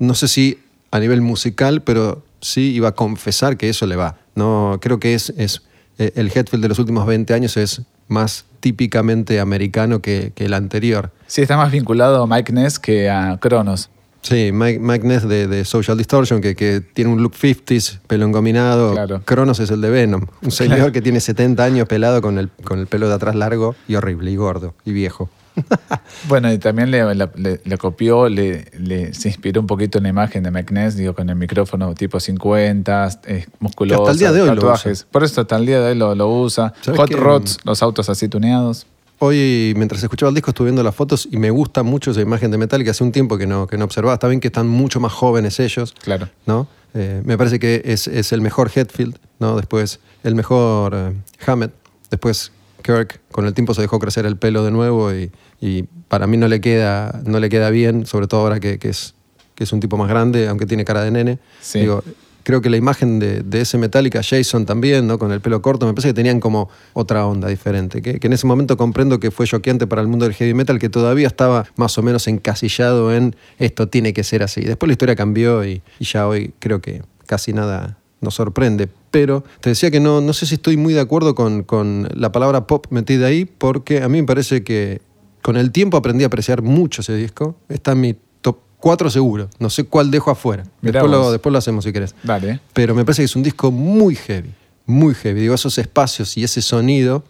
no 0.00 0.14
sé 0.14 0.26
si 0.26 0.58
a 0.90 0.98
nivel 0.98 1.20
musical, 1.20 1.82
pero 1.82 2.22
sí 2.44 2.72
iba 2.72 2.88
a 2.88 2.92
confesar 2.92 3.56
que 3.56 3.68
eso 3.68 3.86
le 3.86 3.96
va. 3.96 4.16
No, 4.34 4.78
creo 4.80 5.00
que 5.00 5.14
es, 5.14 5.32
es 5.36 5.62
eh, 5.98 6.12
el 6.16 6.26
Hetfield 6.34 6.62
de 6.62 6.68
los 6.68 6.78
últimos 6.78 7.06
20 7.06 7.32
años 7.34 7.56
es 7.56 7.82
más 8.08 8.44
típicamente 8.60 9.40
americano 9.40 10.00
que, 10.00 10.32
que 10.34 10.44
el 10.46 10.54
anterior. 10.54 11.10
Sí, 11.26 11.42
está 11.42 11.56
más 11.56 11.72
vinculado 11.72 12.22
a 12.22 12.26
Mike 12.26 12.52
Ness 12.52 12.78
que 12.78 13.08
a 13.10 13.38
Cronos. 13.40 13.90
Sí, 14.22 14.50
Mike, 14.52 14.78
Mike 14.80 15.06
Ness 15.06 15.28
de, 15.28 15.46
de 15.48 15.64
Social 15.66 15.98
Distortion, 15.98 16.40
que, 16.40 16.54
que 16.54 16.80
tiene 16.80 17.10
un 17.12 17.22
look 17.22 17.34
50s, 17.34 17.98
pelo 18.06 18.24
engominado. 18.24 18.92
Claro. 18.92 19.20
Cronos 19.24 19.60
es 19.60 19.70
el 19.70 19.82
de 19.82 19.90
Venom. 19.90 20.26
Un 20.42 20.50
señor 20.50 20.76
Claro. 20.76 20.92
que 20.92 21.02
tiene 21.02 21.20
70 21.20 21.62
años 21.62 21.86
pelado 21.88 22.22
con 22.22 22.38
el, 22.38 22.48
con 22.64 22.78
el 22.78 22.86
pelo 22.86 23.08
de 23.08 23.14
atrás 23.14 23.34
largo 23.34 23.74
y 23.86 23.96
horrible, 23.96 24.30
y 24.30 24.36
gordo, 24.36 24.74
y 24.86 24.92
viejo. 24.92 25.28
Bueno, 26.28 26.52
y 26.52 26.58
también 26.58 26.90
le, 26.90 27.14
le- 27.14 27.60
le 27.64 27.78
copió, 27.78 28.28
le, 28.28 28.66
le- 28.78 29.12
se 29.14 29.28
inspiró 29.28 29.60
un 29.60 29.66
poquito 29.66 29.98
en 29.98 30.04
la 30.04 30.10
imagen 30.10 30.42
de 30.42 30.50
McNess, 30.50 30.96
digo, 30.96 31.14
con 31.14 31.28
el 31.28 31.36
micrófono 31.36 31.94
tipo 31.94 32.18
50, 32.20 33.20
eh, 33.26 33.46
musculoso, 33.60 34.02
hasta 34.02 34.12
el 34.12 34.18
día 34.18 34.32
de 34.32 34.40
hoy 34.42 34.48
lo 34.48 34.54
tatuajes. 34.54 35.04
Por 35.10 35.22
eso 35.24 35.40
hasta 35.42 35.56
el 35.56 35.66
día 35.66 35.80
de 35.80 35.92
hoy 35.92 35.98
lo, 35.98 36.14
lo 36.14 36.28
usa. 36.28 36.72
¿Sabes 36.80 36.98
Hot 37.00 37.10
rods, 37.12 37.58
los 37.64 37.82
autos 37.82 38.08
así 38.08 38.28
tuneados. 38.28 38.86
Hoy, 39.20 39.72
mientras 39.76 40.02
escuchaba 40.02 40.28
el 40.30 40.34
disco, 40.34 40.50
estuve 40.50 40.66
viendo 40.66 40.82
las 40.82 40.94
fotos 40.94 41.28
y 41.30 41.36
me 41.36 41.50
gusta 41.50 41.82
mucho 41.82 42.10
esa 42.10 42.20
imagen 42.20 42.50
de 42.50 42.58
Metallica. 42.58 42.90
Hace 42.90 43.04
un 43.04 43.12
tiempo 43.12 43.38
que 43.38 43.46
no, 43.46 43.66
que 43.66 43.78
no 43.78 43.84
observaba. 43.84 44.14
Está 44.14 44.26
bien 44.28 44.40
que 44.40 44.48
están 44.48 44.66
mucho 44.68 44.98
más 45.00 45.12
jóvenes 45.12 45.60
ellos. 45.60 45.94
Claro. 46.02 46.28
¿no? 46.46 46.66
Eh, 46.94 47.22
me 47.24 47.38
parece 47.38 47.58
que 47.58 47.82
es, 47.84 48.06
es 48.08 48.32
el 48.32 48.40
mejor 48.40 48.70
Hetfield, 48.74 49.16
¿no? 49.38 49.56
Después 49.56 50.00
el 50.24 50.34
mejor 50.34 50.94
eh, 50.94 51.12
Hammett, 51.46 51.72
después 52.10 52.50
Kirk, 52.82 53.20
con 53.30 53.46
el 53.46 53.54
tiempo 53.54 53.72
se 53.72 53.80
dejó 53.80 53.98
crecer 53.98 54.26
el 54.26 54.36
pelo 54.36 54.62
de 54.64 54.70
nuevo 54.70 55.12
y, 55.14 55.30
y 55.64 55.84
para 56.08 56.26
mí 56.26 56.36
no 56.36 56.46
le 56.46 56.60
queda, 56.60 57.22
no 57.24 57.40
le 57.40 57.48
queda 57.48 57.70
bien, 57.70 58.04
sobre 58.04 58.26
todo 58.26 58.40
ahora 58.40 58.60
que, 58.60 58.78
que 58.78 58.90
es, 58.90 59.14
que 59.54 59.64
es 59.64 59.72
un 59.72 59.80
tipo 59.80 59.96
más 59.96 60.10
grande, 60.10 60.46
aunque 60.46 60.66
tiene 60.66 60.84
cara 60.84 61.02
de 61.02 61.10
nene. 61.10 61.38
Sí. 61.62 61.80
Digo, 61.80 62.04
creo 62.42 62.60
que 62.60 62.68
la 62.68 62.76
imagen 62.76 63.18
de, 63.18 63.40
de 63.40 63.62
ese 63.62 63.78
Metallica, 63.78 64.20
Jason 64.22 64.66
también, 64.66 65.06
¿no? 65.06 65.18
con 65.18 65.32
el 65.32 65.40
pelo 65.40 65.62
corto, 65.62 65.86
me 65.86 65.94
parece 65.94 66.08
que 66.08 66.14
tenían 66.14 66.38
como 66.38 66.68
otra 66.92 67.26
onda 67.26 67.48
diferente. 67.48 68.02
Que, 68.02 68.20
que 68.20 68.26
en 68.26 68.34
ese 68.34 68.46
momento 68.46 68.76
comprendo 68.76 69.18
que 69.18 69.30
fue 69.30 69.46
choqueante 69.46 69.86
para 69.86 70.02
el 70.02 70.08
mundo 70.08 70.26
del 70.26 70.34
heavy 70.34 70.52
metal, 70.52 70.78
que 70.78 70.90
todavía 70.90 71.28
estaba 71.28 71.64
más 71.76 71.96
o 71.96 72.02
menos 72.02 72.28
encasillado 72.28 73.14
en 73.14 73.34
esto 73.58 73.88
tiene 73.88 74.12
que 74.12 74.22
ser 74.22 74.42
así. 74.42 74.60
Después 74.60 74.88
la 74.88 74.92
historia 74.92 75.16
cambió 75.16 75.64
y, 75.64 75.80
y 75.98 76.04
ya 76.04 76.28
hoy 76.28 76.52
creo 76.58 76.82
que 76.82 77.00
casi 77.24 77.54
nada 77.54 77.96
nos 78.20 78.34
sorprende. 78.34 78.90
Pero 79.10 79.44
te 79.60 79.70
decía 79.70 79.90
que 79.90 80.00
no, 80.00 80.20
no 80.20 80.34
sé 80.34 80.44
si 80.44 80.56
estoy 80.56 80.76
muy 80.76 80.92
de 80.92 81.00
acuerdo 81.00 81.34
con, 81.34 81.62
con 81.62 82.06
la 82.12 82.32
palabra 82.32 82.66
pop 82.66 82.86
metida 82.90 83.28
ahí, 83.28 83.46
porque 83.46 84.02
a 84.02 84.10
mí 84.10 84.20
me 84.20 84.26
parece 84.26 84.62
que 84.62 85.00
con 85.44 85.58
el 85.58 85.72
tiempo 85.72 85.98
aprendí 85.98 86.24
a 86.24 86.28
apreciar 86.28 86.62
mucho 86.62 87.02
ese 87.02 87.14
disco. 87.14 87.54
Está 87.68 87.92
en 87.92 88.00
mi 88.00 88.16
top 88.40 88.56
4 88.78 89.10
seguro. 89.10 89.50
No 89.58 89.68
sé 89.68 89.84
cuál 89.84 90.10
dejo 90.10 90.30
afuera. 90.30 90.62
Mirá 90.80 91.02
Después 91.02 91.12
lo, 91.12 91.18
vos. 91.24 91.32
después 91.32 91.52
lo 91.52 91.58
hacemos 91.58 91.84
si 91.84 91.92
querés. 91.92 92.14
Dale. 92.22 92.60
Pero 92.72 92.94
me 92.94 93.04
parece 93.04 93.20
que 93.20 93.26
es 93.26 93.36
un 93.36 93.42
disco 93.42 93.70
muy 93.70 94.14
heavy, 94.14 94.54
muy 94.86 95.12
heavy. 95.14 95.40
Digo, 95.42 95.54
esos 95.54 95.76
espacios 95.76 96.34
y 96.38 96.44
ese 96.44 96.62
sonido 96.62 97.24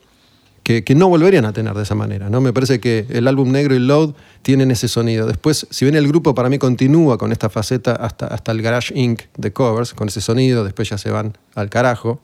que, 0.62 0.85
que 0.85 0.94
no 0.94 1.09
volverían 1.09 1.44
a 1.44 1.52
tener 1.52 1.75
de 1.75 1.83
esa 1.83 1.97
manera. 1.97 2.30
¿no? 2.30 2.40
Me 2.40 2.52
parece 2.52 2.78
que 2.78 3.04
el 3.11 3.26
álbum 3.26 3.50
negro 3.50 3.75
y 3.75 3.80
Load 3.80 4.14
tienen 4.42 4.71
ese 4.71 4.87
sonido. 4.87 5.26
Después, 5.26 5.66
si 5.71 5.85
bien 5.85 5.97
el 5.97 6.06
grupo 6.06 6.37
para 6.37 6.49
mí 6.49 6.59
continúa 6.59 7.18
con 7.18 7.33
esta 7.33 7.50
faceta 7.50 7.97
hasta, 7.97 8.28
hasta 8.28 8.52
el 8.52 8.62
Garage 8.62 8.97
Inc. 8.97 9.23
de 9.37 9.52
covers, 9.52 9.92
con 9.92 10.06
ese 10.06 10.21
sonido, 10.21 10.62
después 10.62 10.88
ya 10.88 10.99
se 10.99 11.11
van 11.11 11.37
al 11.56 11.68
carajo. 11.68 12.21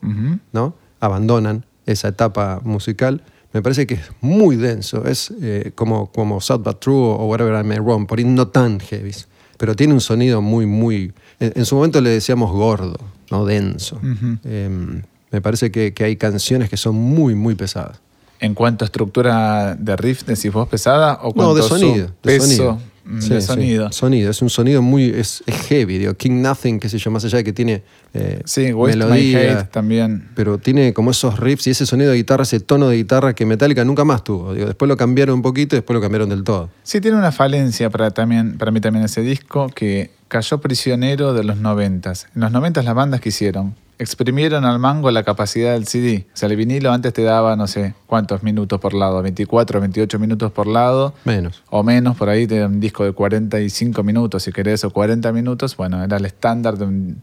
¿no? 0.53 0.73
abandonan 1.01 1.65
esa 1.85 2.07
etapa 2.07 2.61
musical. 2.63 3.23
Me 3.53 3.61
parece 3.61 3.85
que 3.85 3.95
es 3.95 4.01
muy 4.21 4.55
denso, 4.55 5.05
es 5.05 5.33
eh, 5.41 5.71
como, 5.75 6.11
como 6.11 6.39
Sad 6.39 6.59
But 6.61 6.79
True 6.79 6.95
o 6.95 7.25
Whatever 7.25 7.63
I 7.63 7.67
May 7.67 7.79
Wrong, 7.79 8.07
por 8.07 8.19
ahí 8.19 8.25
no 8.25 8.47
tan 8.47 8.79
heavy, 8.79 9.11
pero 9.57 9.75
tiene 9.75 9.93
un 9.93 10.01
sonido 10.01 10.41
muy, 10.41 10.65
muy... 10.65 11.13
En, 11.39 11.53
en 11.55 11.65
su 11.65 11.75
momento 11.75 11.99
le 11.99 12.11
decíamos 12.11 12.51
gordo, 12.51 12.97
no 13.29 13.45
denso. 13.45 13.99
Eh, 14.45 15.01
me 15.31 15.41
parece 15.41 15.71
que, 15.71 15.93
que 15.93 16.03
hay 16.03 16.15
canciones 16.15 16.69
que 16.69 16.77
son 16.77 16.95
muy, 16.95 17.35
muy 17.35 17.55
pesadas. 17.55 17.99
En 18.39 18.53
cuanto 18.55 18.83
a 18.83 18.87
estructura 18.87 19.75
de 19.75 19.95
riff, 19.95 20.23
decís 20.23 20.51
vos 20.51 20.67
pesada 20.67 21.19
o 21.21 21.33
No, 21.35 21.53
de 21.53 21.61
sonido, 21.61 22.09
de 22.23 22.39
sonido. 22.39 22.79
Sí, 23.19 23.29
de 23.29 23.41
sí. 23.41 23.47
sonido. 23.47 23.91
Sonido, 23.91 24.29
es 24.31 24.41
un 24.41 24.49
sonido 24.49 24.81
muy. 24.81 25.05
Es, 25.09 25.43
es 25.47 25.55
heavy, 25.67 25.97
digo. 25.97 26.13
King 26.13 26.41
Nothing, 26.41 26.79
qué 26.79 26.87
sé 26.87 26.97
yo, 26.97 27.09
más 27.11 27.25
allá 27.25 27.39
de 27.39 27.43
que 27.43 27.53
tiene. 27.53 27.83
eh, 28.13 28.41
Sí, 28.45 28.73
My 28.73 28.87
melodía, 28.87 29.59
Hate 29.61 29.71
también. 29.71 30.29
Pero 30.35 30.57
tiene 30.59 30.93
como 30.93 31.11
esos 31.11 31.39
riffs 31.39 31.67
y 31.67 31.71
ese 31.71 31.85
sonido 31.85 32.11
de 32.11 32.17
guitarra, 32.17 32.43
ese 32.43 32.59
tono 32.59 32.87
de 32.89 32.97
guitarra 32.97 33.33
que 33.33 33.45
Metallica 33.45 33.83
nunca 33.83 34.05
más 34.05 34.23
tuvo. 34.23 34.53
Digo, 34.53 34.67
después 34.67 34.87
lo 34.87 34.97
cambiaron 34.97 35.35
un 35.35 35.41
poquito 35.41 35.75
y 35.75 35.79
después 35.79 35.95
lo 35.95 36.01
cambiaron 36.01 36.29
del 36.29 36.43
todo. 36.43 36.69
Sí, 36.83 37.01
tiene 37.01 37.17
una 37.17 37.31
falencia 37.31 37.89
para, 37.89 38.11
también, 38.11 38.57
para 38.57 38.71
mí 38.71 38.79
también 38.81 39.05
ese 39.05 39.21
disco 39.21 39.67
que 39.69 40.11
cayó 40.27 40.61
prisionero 40.61 41.33
de 41.33 41.43
los 41.43 41.57
noventas. 41.57 42.27
En 42.35 42.41
los 42.41 42.51
noventas 42.51 42.85
las 42.85 42.93
bandas 42.95 43.19
que 43.21 43.29
hicieron 43.29 43.75
exprimieron 44.01 44.65
al 44.65 44.79
mango 44.79 45.11
la 45.11 45.23
capacidad 45.23 45.73
del 45.73 45.85
CD. 45.85 46.25
O 46.33 46.35
sea, 46.37 46.49
el 46.49 46.55
vinilo 46.55 46.91
antes 46.91 47.13
te 47.13 47.21
daba 47.23 47.55
no 47.55 47.67
sé 47.67 47.93
cuántos 48.07 48.41
minutos 48.41 48.79
por 48.79 48.93
lado, 48.93 49.21
24, 49.21 49.79
28 49.79 50.17
minutos 50.19 50.51
por 50.51 50.65
lado. 50.67 51.13
Menos. 51.23 51.61
O 51.69 51.83
menos, 51.83 52.17
por 52.17 52.27
ahí 52.29 52.47
te 52.47 52.59
da 52.59 52.65
un 52.65 52.79
disco 52.79 53.03
de 53.05 53.11
45 53.13 54.01
minutos, 54.03 54.43
si 54.43 54.51
querés, 54.51 54.83
o 54.83 54.89
40 54.89 55.31
minutos. 55.31 55.77
Bueno, 55.77 56.03
era 56.03 56.17
el 56.17 56.25
estándar 56.25 56.77
de, 56.77 56.85
un- 56.85 57.21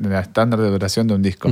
la 0.00 0.20
estándar 0.20 0.60
de 0.60 0.70
duración 0.70 1.06
de 1.08 1.14
un 1.14 1.22
disco. 1.22 1.48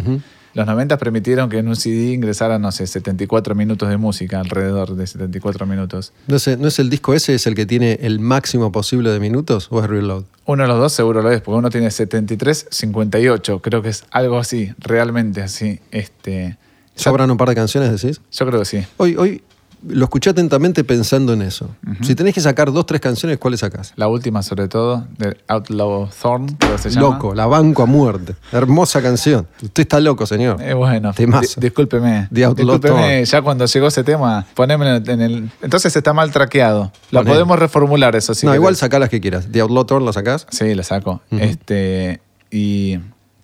Los 0.56 0.66
90 0.66 0.96
permitieron 0.96 1.50
que 1.50 1.58
en 1.58 1.68
un 1.68 1.76
CD 1.76 2.14
ingresaran, 2.14 2.62
no 2.62 2.72
sé, 2.72 2.86
74 2.86 3.54
minutos 3.54 3.90
de 3.90 3.98
música, 3.98 4.40
alrededor 4.40 4.96
de 4.96 5.06
74 5.06 5.66
minutos. 5.66 6.14
¿No 6.28 6.36
es, 6.36 6.58
¿No 6.58 6.68
es 6.68 6.78
el 6.78 6.88
disco 6.88 7.12
ese 7.12 7.34
es 7.34 7.46
el 7.46 7.54
que 7.54 7.66
tiene 7.66 7.98
el 8.00 8.20
máximo 8.20 8.72
posible 8.72 9.10
de 9.10 9.20
minutos 9.20 9.68
o 9.70 9.82
es 9.82 9.86
Reload? 9.86 10.24
Uno 10.46 10.62
de 10.62 10.68
los 10.70 10.78
dos 10.78 10.94
seguro 10.94 11.20
lo 11.20 11.30
es, 11.30 11.42
porque 11.42 11.58
uno 11.58 11.68
tiene 11.68 11.90
73, 11.90 12.68
58. 12.70 13.60
Creo 13.60 13.82
que 13.82 13.90
es 13.90 14.06
algo 14.10 14.38
así, 14.38 14.72
realmente 14.78 15.42
así. 15.42 15.78
Este, 15.90 16.56
¿Sobran 16.94 17.30
un 17.30 17.36
par 17.36 17.50
de 17.50 17.54
canciones, 17.54 18.00
decís? 18.00 18.22
yo 18.32 18.46
creo 18.46 18.60
que 18.60 18.64
sí. 18.64 18.82
Hoy, 18.96 19.14
hoy 19.18 19.42
lo 19.88 20.04
escuché 20.04 20.30
atentamente 20.30 20.84
pensando 20.84 21.32
en 21.32 21.42
eso. 21.42 21.68
Si 22.02 22.14
tenés 22.14 22.34
que 22.34 22.40
sacar 22.40 22.72
dos, 22.72 22.86
tres 22.86 23.00
canciones, 23.00 23.38
¿cuáles 23.38 23.60
sacás? 23.60 23.92
La 23.96 24.08
última, 24.08 24.42
sobre 24.42 24.68
todo, 24.68 25.06
de 25.18 25.36
Outlaw 25.48 26.08
Thorn, 26.22 26.46
creo 26.58 26.72
que 26.76 26.82
se 26.82 26.90
llama. 26.90 27.06
Loco, 27.08 27.34
la 27.34 27.46
banco 27.46 27.82
a 27.82 27.86
muerte. 27.86 28.34
Hermosa 28.52 29.02
canción. 29.02 29.46
Usted 29.62 29.82
está 29.82 30.00
loco, 30.00 30.26
señor. 30.26 30.60
Eh, 30.60 30.74
bueno, 30.74 31.12
Temazo. 31.12 31.60
di- 31.60 31.66
discúlpeme. 31.66 32.28
The 32.32 32.44
Outlaw 32.44 32.78
discúlpeme, 32.78 33.12
Thorn. 33.16 33.24
ya 33.24 33.42
cuando 33.42 33.66
llegó 33.66 33.86
ese 33.88 34.04
tema, 34.04 34.46
ponémelo 34.54 34.96
en 35.12 35.20
el. 35.20 35.50
Entonces 35.62 35.94
está 35.94 36.12
mal 36.12 36.30
traqueado. 36.32 36.92
Lo 37.10 37.24
podemos 37.24 37.58
reformular, 37.58 38.16
eso 38.16 38.34
sí. 38.34 38.46
no, 38.46 38.54
igual 38.54 38.76
sacá 38.76 38.98
las 38.98 39.08
que 39.08 39.20
quieras. 39.20 39.48
The 39.50 39.60
Outlaw 39.60 39.84
Torn 39.84 40.04
la 40.04 40.12
sacás. 40.12 40.46
Sí, 40.50 40.74
la 40.74 40.82
saco. 40.82 41.20
Este. 41.30 42.20
Y. 42.50 42.98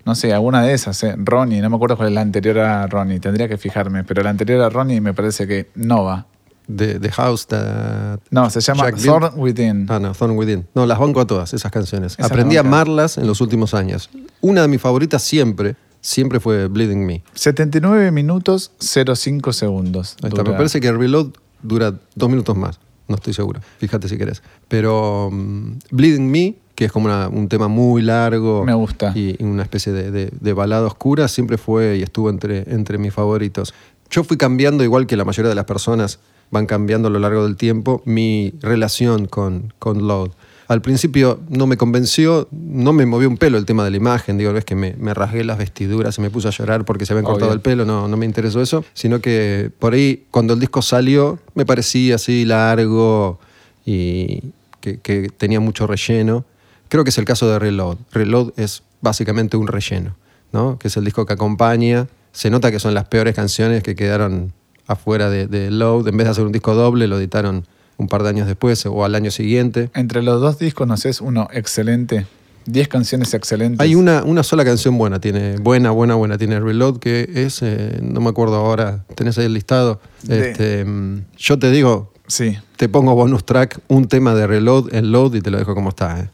No 0.05 0.15
sé, 0.15 0.33
alguna 0.33 0.63
de 0.63 0.73
esas, 0.75 1.03
eh. 1.05 1.15
Ronnie, 1.17 1.61
no 1.61 1.71
me 1.71 1.77
acuerdo 1.77 1.97
cuál 1.97 2.09
es 2.09 2.15
la 2.15 2.21
anterior 2.23 2.59
a 2.59 2.87
Ronnie, 2.87 3.21
tendría 3.21 3.49
que 3.49 3.57
fijarme, 3.59 4.05
pero 4.05 4.23
la 4.23 4.31
anterior 4.31 4.61
a 4.63 4.69
Ronnie 4.69 5.01
me 5.01 5.15
parece 5.15 5.47
que 5.47 5.71
no 5.75 6.05
va. 6.05 6.27
The, 6.75 6.99
The 7.01 7.11
House 7.11 7.47
That... 7.49 8.21
No, 8.31 8.49
se 8.51 8.61
llama 8.61 8.85
Jack 8.85 9.01
Thorn 9.03 9.31
Bill- 9.35 9.41
Within. 9.41 9.87
Ah, 9.89 9.99
no, 9.99 10.13
Thorn 10.13 10.37
Within. 10.37 10.67
No, 10.75 10.87
las 10.87 10.99
banco 10.99 11.21
a 11.21 11.27
todas, 11.27 11.53
esas 11.55 11.71
canciones. 11.71 12.19
Aprendí 12.21 12.57
a 12.57 12.61
amarlas 12.61 13.19
en 13.19 13.27
los 13.27 13.41
últimos 13.41 13.75
años. 13.75 14.11
Una 14.41 14.63
de 14.63 14.69
mis 14.69 14.81
favoritas 14.81 15.23
siempre, 15.23 15.77
siempre 16.01 16.41
fue 16.41 16.69
Bleeding 16.69 17.05
Me. 17.05 17.23
79 17.35 18.11
minutos 18.13 18.73
05 18.81 19.53
segundos. 19.53 20.17
Ahí 20.23 20.29
está. 20.29 20.43
Me 20.45 20.53
parece 20.53 20.81
que 20.81 20.91
Reload 20.93 21.31
dura 21.63 21.95
dos 22.15 22.29
minutos 22.31 22.57
más. 22.57 22.79
No 23.09 23.17
estoy 23.17 23.35
seguro. 23.35 23.61
Fíjate 23.79 24.09
si 24.09 24.17
querés. 24.17 24.43
Pero 24.69 25.29
mm, 25.31 25.73
Bleeding 25.91 26.31
Me, 26.31 26.55
que 26.75 26.87
es 26.87 26.93
como 26.93 27.07
una- 27.07 27.29
un 27.29 27.49
tema 27.49 27.69
muy 27.69 28.03
largo. 28.03 28.65
Me 28.65 28.75
gusta. 28.75 29.13
Y, 29.15 29.37
y 29.39 29.45
una 29.45 29.63
especie 29.63 29.93
de, 29.93 30.11
de- 30.11 30.31
de 30.41 30.53
balada 30.53 30.87
oscura, 30.87 31.29
siempre 31.29 31.59
fue 31.59 31.99
y 31.99 32.03
estuvo 32.03 32.31
entre, 32.31 32.65
entre 32.73 32.99
mis 32.99 33.13
favoritos. 33.13 33.75
Yo 34.11 34.25
fui 34.25 34.37
cambiando, 34.37 34.83
igual 34.85 35.07
que 35.07 35.17
la 35.17 35.25
mayoría 35.25 35.49
de 35.49 35.55
las 35.55 35.65
personas 35.65 36.19
van 36.51 36.67
cambiando 36.67 37.09
a 37.09 37.11
lo 37.11 37.19
largo 37.19 37.45
del 37.45 37.57
tiempo, 37.57 38.03
mi 38.05 38.53
relación 38.61 39.27
con, 39.27 39.73
con. 39.79 40.31
Al 40.69 40.81
principio 40.83 41.41
no 41.51 41.67
me 41.67 41.77
convenció, 41.77 42.47
no 42.51 42.93
me 42.95 43.05
movió 43.05 43.29
un 43.29 43.37
pelo 43.37 43.59
el 43.59 43.65
tema 43.67 43.85
de 43.85 43.91
la 43.91 43.97
imagen, 43.97 44.39
digo, 44.39 44.53
no 44.53 44.59
es 44.59 44.65
que 44.65 44.75
me, 44.75 44.95
me 44.99 45.13
rasgué 45.13 45.45
las 45.45 45.59
vestiduras 45.59 46.17
y 46.19 46.21
me 46.23 46.31
puse 46.31 46.49
a 46.49 46.51
llorar 46.51 46.85
porque 46.87 47.05
se 47.05 47.13
habían 47.13 47.25
cortado 47.25 47.47
Obvio. 47.51 47.55
el 47.57 47.61
pelo, 47.61 47.85
no, 47.85 48.07
no 48.09 48.17
me 48.17 48.25
interesó 48.27 48.61
eso, 48.63 48.85
sino 48.95 49.21
que 49.21 49.71
por 49.79 49.93
ahí 49.95 50.25
cuando 50.31 50.55
el 50.55 50.61
disco 50.61 50.81
salió 50.81 51.39
me 51.55 51.67
parecía 51.67 52.15
así 52.15 52.45
largo 52.47 53.39
y 53.85 54.43
que, 54.81 54.99
que 55.01 55.29
tenía 55.37 55.61
mucho 55.61 55.87
relleno. 55.87 56.45
Creo 56.93 57.05
que 57.05 57.09
es 57.11 57.17
el 57.17 57.25
caso 57.25 57.49
de 57.51 57.59
Reload. 57.59 57.97
Reload 58.13 58.53
es 58.59 58.83
básicamente 59.01 59.57
un 59.57 59.67
relleno, 59.67 60.15
¿no? 60.53 60.79
que 60.79 60.89
es 60.89 60.97
el 60.99 61.07
disco 61.07 61.25
que 61.25 61.33
acompaña. 61.33 62.07
Se 62.33 62.51
nota 62.51 62.71
que 62.71 62.79
son 62.79 62.93
las 62.93 63.07
peores 63.07 63.35
canciones 63.35 63.83
que 63.83 63.95
quedaron 63.97 64.53
afuera 64.87 65.31
de, 65.31 65.47
de 65.47 65.71
Load. 65.71 66.09
En 66.09 66.19
vez 66.19 66.27
de 66.27 66.33
hacer 66.33 66.45
un 66.45 66.53
disco 66.53 66.75
doble, 66.75 67.07
lo 67.09 67.17
editaron 67.19 67.65
un 67.97 68.09
par 68.09 68.23
de 68.23 68.29
años 68.29 68.47
después 68.47 68.85
o 68.85 69.07
al 69.07 69.15
año 69.15 69.31
siguiente. 69.31 69.89
Entre 69.95 70.23
los 70.23 70.39
dos 70.43 70.59
discos, 70.59 70.87
no 70.87 70.99
sé, 70.99 71.09
es 71.09 71.23
uno 71.23 71.49
excelente. 71.55 72.27
10 72.67 72.89
canciones 72.89 73.33
excelentes. 73.33 73.81
Hay 73.81 73.95
una, 73.95 74.23
una 74.23 74.43
sola 74.43 74.63
canción 74.63 74.99
buena, 74.99 75.19
tiene 75.19 75.57
buena, 75.57 75.93
buena, 75.93 76.15
buena, 76.17 76.37
tiene 76.37 76.61
Reload, 76.61 76.99
que 76.99 77.27
es, 77.35 77.61
eh, 77.63 78.01
no 78.03 78.21
me 78.21 78.29
acuerdo 78.29 78.57
ahora, 78.57 79.03
tenés 79.15 79.39
ahí 79.39 79.47
el 79.47 79.55
listado. 79.55 79.99
De- 80.25 80.51
Este, 80.51 80.85
mm, 80.85 81.23
yo 81.39 81.59
te 81.59 81.71
digo, 81.71 82.13
Sí. 82.27 82.59
te 82.77 82.91
pongo 82.91 83.15
bonus 83.15 83.47
track, 83.47 83.81
un 83.89 84.09
tema 84.09 84.35
de 84.35 84.47
Reload 84.47 84.95
en 84.95 85.11
Load 85.11 85.33
y 85.37 85.41
te 85.41 85.51
lo 85.51 85.57
dejo 85.57 85.75
como 85.75 85.89
está. 85.89 86.21
eh. 86.21 86.29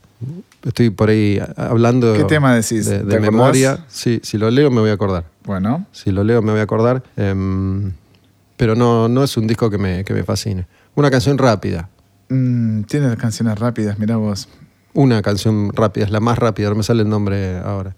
Estoy 0.64 0.90
por 0.90 1.08
ahí 1.08 1.40
hablando 1.56 2.14
¿Qué 2.14 2.24
tema 2.24 2.54
decís? 2.54 2.86
de, 2.86 3.20
memoria. 3.20 3.84
Sí, 3.88 4.20
si 4.22 4.38
lo 4.38 4.50
leo 4.50 4.70
me 4.70 4.80
voy 4.80 4.90
a 4.90 4.94
acordar. 4.94 5.24
Bueno. 5.44 5.86
Si 5.92 6.10
lo 6.10 6.24
leo 6.24 6.42
me 6.42 6.50
voy 6.50 6.60
a 6.60 6.64
acordar. 6.64 7.02
Em, 7.16 7.92
pero 8.56 8.74
no, 8.74 9.08
no 9.08 9.22
es 9.22 9.36
un 9.36 9.46
disco 9.46 9.70
que 9.70 9.78
me, 9.78 10.04
que 10.04 10.12
me 10.12 10.24
fascine. 10.24 10.66
Una 10.96 11.10
canción 11.10 11.38
rápida. 11.38 11.88
Mm, 12.28 12.82
tiene 12.82 13.16
canciones 13.16 13.58
rápidas, 13.58 13.98
mirá 13.98 14.16
vos. 14.16 14.48
Una 14.94 15.22
canción 15.22 15.70
rápida, 15.72 16.06
es 16.06 16.10
la 16.10 16.20
más 16.20 16.38
rápida, 16.38 16.68
no 16.70 16.74
me 16.74 16.82
sale 16.82 17.02
el 17.02 17.08
nombre 17.08 17.58
ahora. 17.58 17.94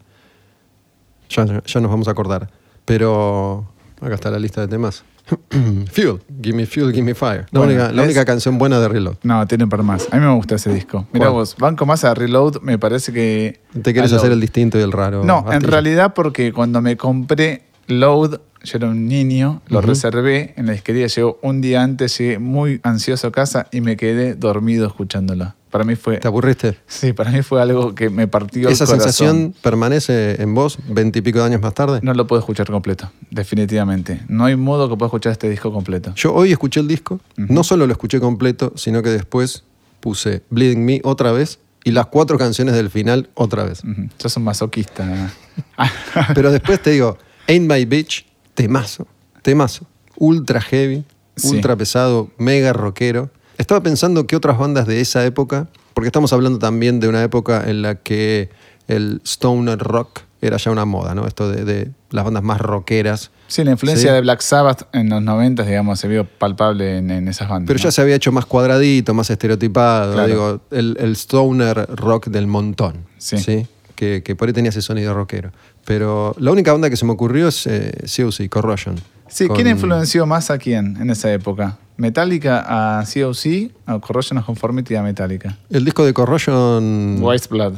Ya, 1.31 1.63
ya 1.65 1.81
nos 1.81 1.91
vamos 1.91 2.09
a 2.09 2.11
acordar. 2.11 2.51
Pero 2.85 3.73
acá 4.01 4.15
está 4.15 4.31
la 4.31 4.39
lista 4.39 4.61
de 4.61 4.69
temas. 4.69 5.05
fuel, 5.93 6.19
give 6.43 6.57
me 6.57 6.67
fuel, 6.67 6.93
give 6.93 7.03
me 7.03 7.15
fire. 7.15 7.47
La, 7.51 7.61
Bueno, 7.61 7.73
única, 7.75 7.93
la 7.93 8.03
es- 8.03 8.07
única 8.09 8.25
canción 8.25 8.59
buena 8.59 8.79
de 8.81 8.89
Reload. 8.89 9.17
No, 9.23 9.47
tienen 9.47 9.69
para 9.69 9.83
más. 9.83 10.09
A 10.11 10.17
mí 10.17 10.27
me 10.27 10.35
gusta 10.35 10.57
ese 10.57 10.73
disco. 10.73 11.07
Mirá 11.13 11.27
¿Cuál? 11.27 11.33
vos, 11.33 11.57
Banco 11.59 11.87
más 11.87 12.05
a 12.05 12.15
Reload, 12.15 12.61
me 12.63 12.79
parece 12.79 13.13
que. 13.13 13.61
Te 13.83 13.93
quieres 13.93 14.13
hacer 14.13 14.33
el 14.33 14.41
distinto 14.41 14.79
y 14.79 14.83
el 14.83 14.93
raro. 14.93 15.25
No, 15.25 15.45
en 15.53 15.63
realidad 15.63 16.15
porque 16.15 16.53
cuando 16.53 16.81
me 16.83 16.97
compré 16.97 17.63
Load, 17.87 18.41
yo 18.63 18.77
era 18.77 18.89
un 18.89 19.07
niño, 19.09 19.63
lo 19.69 19.81
reservé 19.81 20.53
en 20.57 20.67
la 20.67 20.73
disquería, 20.73 21.07
llegó 21.07 21.39
un 21.43 21.61
día 21.61 21.83
antes, 21.83 22.17
llegué 22.19 22.39
muy 22.39 22.79
ansioso 22.83 23.29
a 23.29 23.33
casa 23.33 23.67
y 23.73 23.81
me 23.81 23.97
quedé 23.97 24.35
dormido 24.35 24.87
escuchándolo. 24.87 25.55
Para 25.71 25.85
mí 25.85 25.95
fue... 25.97 26.19
¿Te 26.19 26.27
aburriste? 26.29 26.79
Sí, 26.87 27.13
para 27.13 27.31
mí 27.31 27.43
fue 27.43 27.63
algo 27.63 27.95
que 27.95 28.11
me 28.11 28.27
partió 28.27 28.69
¿Esa 28.69 28.85
el 28.85 28.91
corazón. 28.91 29.13
sensación 29.13 29.55
permanece 29.63 30.43
en 30.43 30.53
vos 30.55 30.79
veintipico 30.89 31.39
de 31.39 31.45
años 31.45 31.61
más 31.63 31.75
tarde? 31.75 32.01
No 32.03 32.13
lo 32.15 32.27
puedo 32.27 32.41
escuchar 32.41 32.67
completo, 32.71 33.11
definitivamente. 33.31 34.21
No 34.29 34.45
hay 34.47 34.57
modo 34.57 34.89
que 34.89 34.97
pueda 34.97 35.07
escuchar 35.09 35.33
este 35.33 35.49
disco 35.49 35.73
completo. 35.73 36.13
Yo 36.17 36.35
hoy 36.35 36.51
escuché 36.53 36.81
el 36.81 36.89
disco, 36.89 37.21
no 37.37 37.63
solo 37.63 37.87
lo 37.87 37.93
escuché 37.93 38.19
completo, 38.21 38.73
sino 38.77 39.03
que 39.03 39.11
después 39.11 39.65
puse 40.01 40.43
Bleeding 40.51 40.85
Me 40.85 41.01
otra 41.05 41.31
vez 41.33 41.59
y 41.85 41.93
las 41.93 42.07
cuatro 42.07 42.37
canciones 42.37 42.75
del 42.75 42.91
final 42.91 43.31
otra 43.35 43.65
vez. 43.65 43.83
Ujú. 43.85 44.09
Sos 44.19 44.37
un 44.37 44.45
masoquista. 44.45 45.31
Pero 46.35 46.51
después 46.53 46.81
te 46.83 46.91
digo, 46.91 47.17
Ain't 47.49 47.71
My 47.71 47.85
Bitch, 47.85 48.27
temazo, 48.55 49.07
temazo, 49.43 49.87
ultra 50.17 50.61
heavy, 50.61 51.05
Sí. 51.37 51.55
ultra 51.57 51.75
pesado, 51.77 52.29
mega 52.37 52.73
rockero. 52.75 53.31
Estaba 53.61 53.83
pensando 53.83 54.27
que 54.27 54.37
otras 54.37 54.57
bandas 54.59 54.87
de 54.87 55.01
esa 55.01 55.25
época, 55.25 55.69
porque 55.95 56.07
estamos 56.09 56.33
hablando 56.33 56.59
también 56.59 56.99
de 56.99 57.09
una 57.09 57.23
época 57.23 57.69
en 57.69 57.83
la 57.83 57.95
que 57.97 58.49
el 58.89 59.21
stoner 59.25 59.79
rock 59.79 60.21
era 60.41 60.57
ya 60.57 60.71
una 60.71 60.87
moda, 60.87 61.15
¿no? 61.15 61.27
Esto 61.27 61.51
de, 61.51 61.65
de 61.67 61.91
las 62.11 62.25
bandas 62.25 62.43
más 62.43 62.59
rockeras. 62.61 63.31
Sí, 63.49 63.63
la 63.63 63.73
influencia 63.73 64.09
Sí. 64.09 64.15
de 64.15 64.21
Black 64.23 64.41
Sabbath 64.41 64.85
en 64.95 65.11
los 65.11 65.21
90, 65.23 65.65
digamos, 65.65 66.01
se 66.01 66.09
vio 66.09 66.25
palpable 66.25 66.97
en, 66.97 67.11
en 67.11 67.29
esas 67.29 67.51
bandas. 67.51 67.67
Pero 67.67 67.79
¿no? 67.79 67.85
ya 67.85 67.91
se 67.93 68.01
había 68.01 68.15
hecho 68.15 68.33
más 68.33 68.47
cuadradito, 68.47 69.13
más 69.13 69.29
estereotipado, 69.29 70.15
Claro. 70.15 70.29
digo, 70.29 70.61
el, 70.71 70.97
el 70.99 71.13
stoner 71.13 71.87
rock 71.97 72.29
del 72.29 72.47
montón, 72.47 73.05
Sí. 73.19 73.67
Que, 73.95 74.23
que 74.25 74.35
por 74.35 74.49
ahí 74.49 74.55
tenía 74.55 74.71
ese 74.71 74.81
sonido 74.81 75.13
rockero. 75.13 75.51
Pero 75.85 76.35
la 76.39 76.51
única 76.51 76.73
banda 76.73 76.89
que 76.89 76.97
se 76.97 77.05
me 77.05 77.13
ocurrió 77.13 77.49
es 77.49 77.67
eh, 77.67 77.93
COC, 78.17 78.49
Corrosion. 78.49 78.97
Sí, 79.29 79.47
Con- 79.47 79.57
¿quién 79.57 79.69
influenció 79.69 80.25
más 80.25 80.51
a 80.51 80.57
quién 80.57 80.97
en 80.99 81.11
esa 81.11 81.31
época? 81.31 81.77
¿Metallica 82.01 82.65
a 83.01 83.05
COC 83.05 83.73
o 83.87 84.01
Corrosion 84.01 84.39
of 84.39 84.47
Conformity 84.47 84.95
a 84.97 85.03
Metallica? 85.03 85.59
El 85.69 85.85
disco 85.85 86.03
de 86.07 86.15
Corrosion 86.15 87.19
White 87.21 87.49
Blood. 87.51 87.75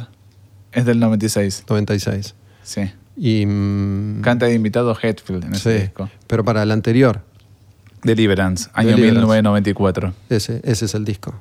Es 0.70 0.84
del 0.86 1.00
96. 1.00 1.64
96. 1.68 2.34
Sí. 2.62 2.82
Y, 3.16 3.44
mm, 3.44 4.20
Canta 4.20 4.46
de 4.46 4.54
invitado 4.54 4.96
Hetfield 4.96 5.44
en 5.46 5.54
ese 5.54 5.74
sí, 5.76 5.80
disco. 5.82 6.08
pero 6.28 6.44
para 6.44 6.62
el 6.62 6.70
anterior, 6.70 7.20
Deliverance, 8.04 8.70
año 8.74 8.90
Deliverance. 8.90 9.20
1994. 9.20 10.14
ese, 10.30 10.60
ese 10.62 10.84
es 10.84 10.94
el 10.94 11.04
disco. 11.04 11.34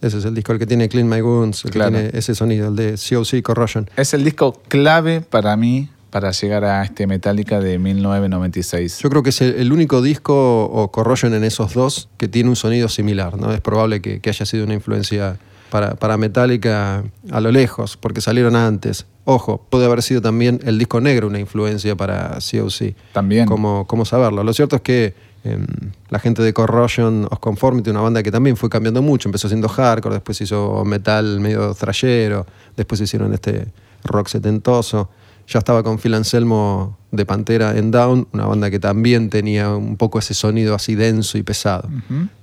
Ese 0.00 0.16
es 0.18 0.24
el 0.24 0.34
disco, 0.34 0.52
el 0.52 0.58
que 0.58 0.66
tiene 0.66 0.88
Clean 0.88 1.06
My 1.08 1.20
Wounds, 1.20 1.66
el 1.66 1.70
Claro. 1.72 1.92
que 1.92 1.98
tiene 2.04 2.18
ese 2.18 2.34
sonido, 2.34 2.68
el 2.68 2.76
de 2.76 2.92
COC 2.98 3.42
Corrosion. 3.42 3.90
Es 3.96 4.14
el 4.14 4.24
disco 4.24 4.62
clave 4.68 5.20
para 5.20 5.56
mí 5.58 5.90
para 6.14 6.30
llegar 6.30 6.64
a 6.64 6.84
este 6.84 7.08
Metallica 7.08 7.58
de 7.58 7.76
1996. 7.76 9.00
Yo 9.00 9.10
creo 9.10 9.24
que 9.24 9.30
es 9.30 9.40
el, 9.40 9.56
el 9.56 9.72
único 9.72 10.00
disco 10.00 10.66
o 10.66 10.92
Corrosion 10.92 11.34
en 11.34 11.42
esos 11.42 11.74
dos 11.74 12.08
que 12.18 12.28
tiene 12.28 12.50
un 12.50 12.54
sonido 12.54 12.88
similar, 12.88 13.36
¿no? 13.36 13.52
Es 13.52 13.60
probable 13.60 14.00
que, 14.00 14.20
que 14.20 14.30
haya 14.30 14.46
sido 14.46 14.62
una 14.62 14.74
influencia 14.74 15.38
para, 15.70 15.96
para 15.96 16.16
Metallica 16.16 17.02
a 17.32 17.40
lo 17.40 17.50
lejos, 17.50 17.96
porque 17.96 18.20
salieron 18.20 18.54
antes. 18.54 19.06
Ojo, 19.24 19.66
puede 19.68 19.86
haber 19.86 20.02
sido 20.02 20.22
también 20.22 20.60
el 20.62 20.78
disco 20.78 21.00
negro 21.00 21.26
una 21.26 21.40
influencia 21.40 21.96
para 21.96 22.38
COC. 22.38 22.94
También. 23.12 23.46
¿Cómo, 23.46 23.84
cómo 23.88 24.04
saberlo? 24.04 24.44
Lo 24.44 24.52
cierto 24.52 24.76
es 24.76 24.82
que 24.82 25.14
em, 25.42 25.66
la 26.10 26.20
gente 26.20 26.44
de 26.44 26.52
Corrosion 26.54 27.26
of 27.28 27.40
Conformity, 27.40 27.90
una 27.90 28.02
banda 28.02 28.22
que 28.22 28.30
también 28.30 28.56
fue 28.56 28.70
cambiando 28.70 29.02
mucho, 29.02 29.28
empezó 29.28 29.48
siendo 29.48 29.68
hardcore, 29.68 30.14
después 30.14 30.40
hizo 30.40 30.84
metal 30.84 31.40
medio 31.40 31.74
thrashero, 31.74 32.46
después 32.76 33.00
hicieron 33.00 33.34
este 33.34 33.66
rock 34.04 34.28
setentoso. 34.28 35.10
Ya 35.46 35.58
estaba 35.58 35.82
con 35.82 35.98
Phil 35.98 36.14
Anselmo 36.14 36.96
de 37.12 37.26
Pantera 37.26 37.76
en 37.76 37.90
Down, 37.90 38.26
una 38.32 38.46
banda 38.46 38.70
que 38.70 38.78
también 38.78 39.30
tenía 39.30 39.70
un 39.70 39.96
poco 39.96 40.18
ese 40.18 40.34
sonido 40.34 40.74
así 40.74 40.94
denso 40.94 41.36
y 41.38 41.42
pesado. 41.42 41.88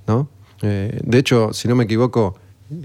¿no? 0.06 0.28
Eh, 0.62 1.00
de 1.04 1.18
hecho, 1.18 1.52
si 1.52 1.66
no 1.68 1.74
me 1.74 1.84
equivoco, 1.84 2.36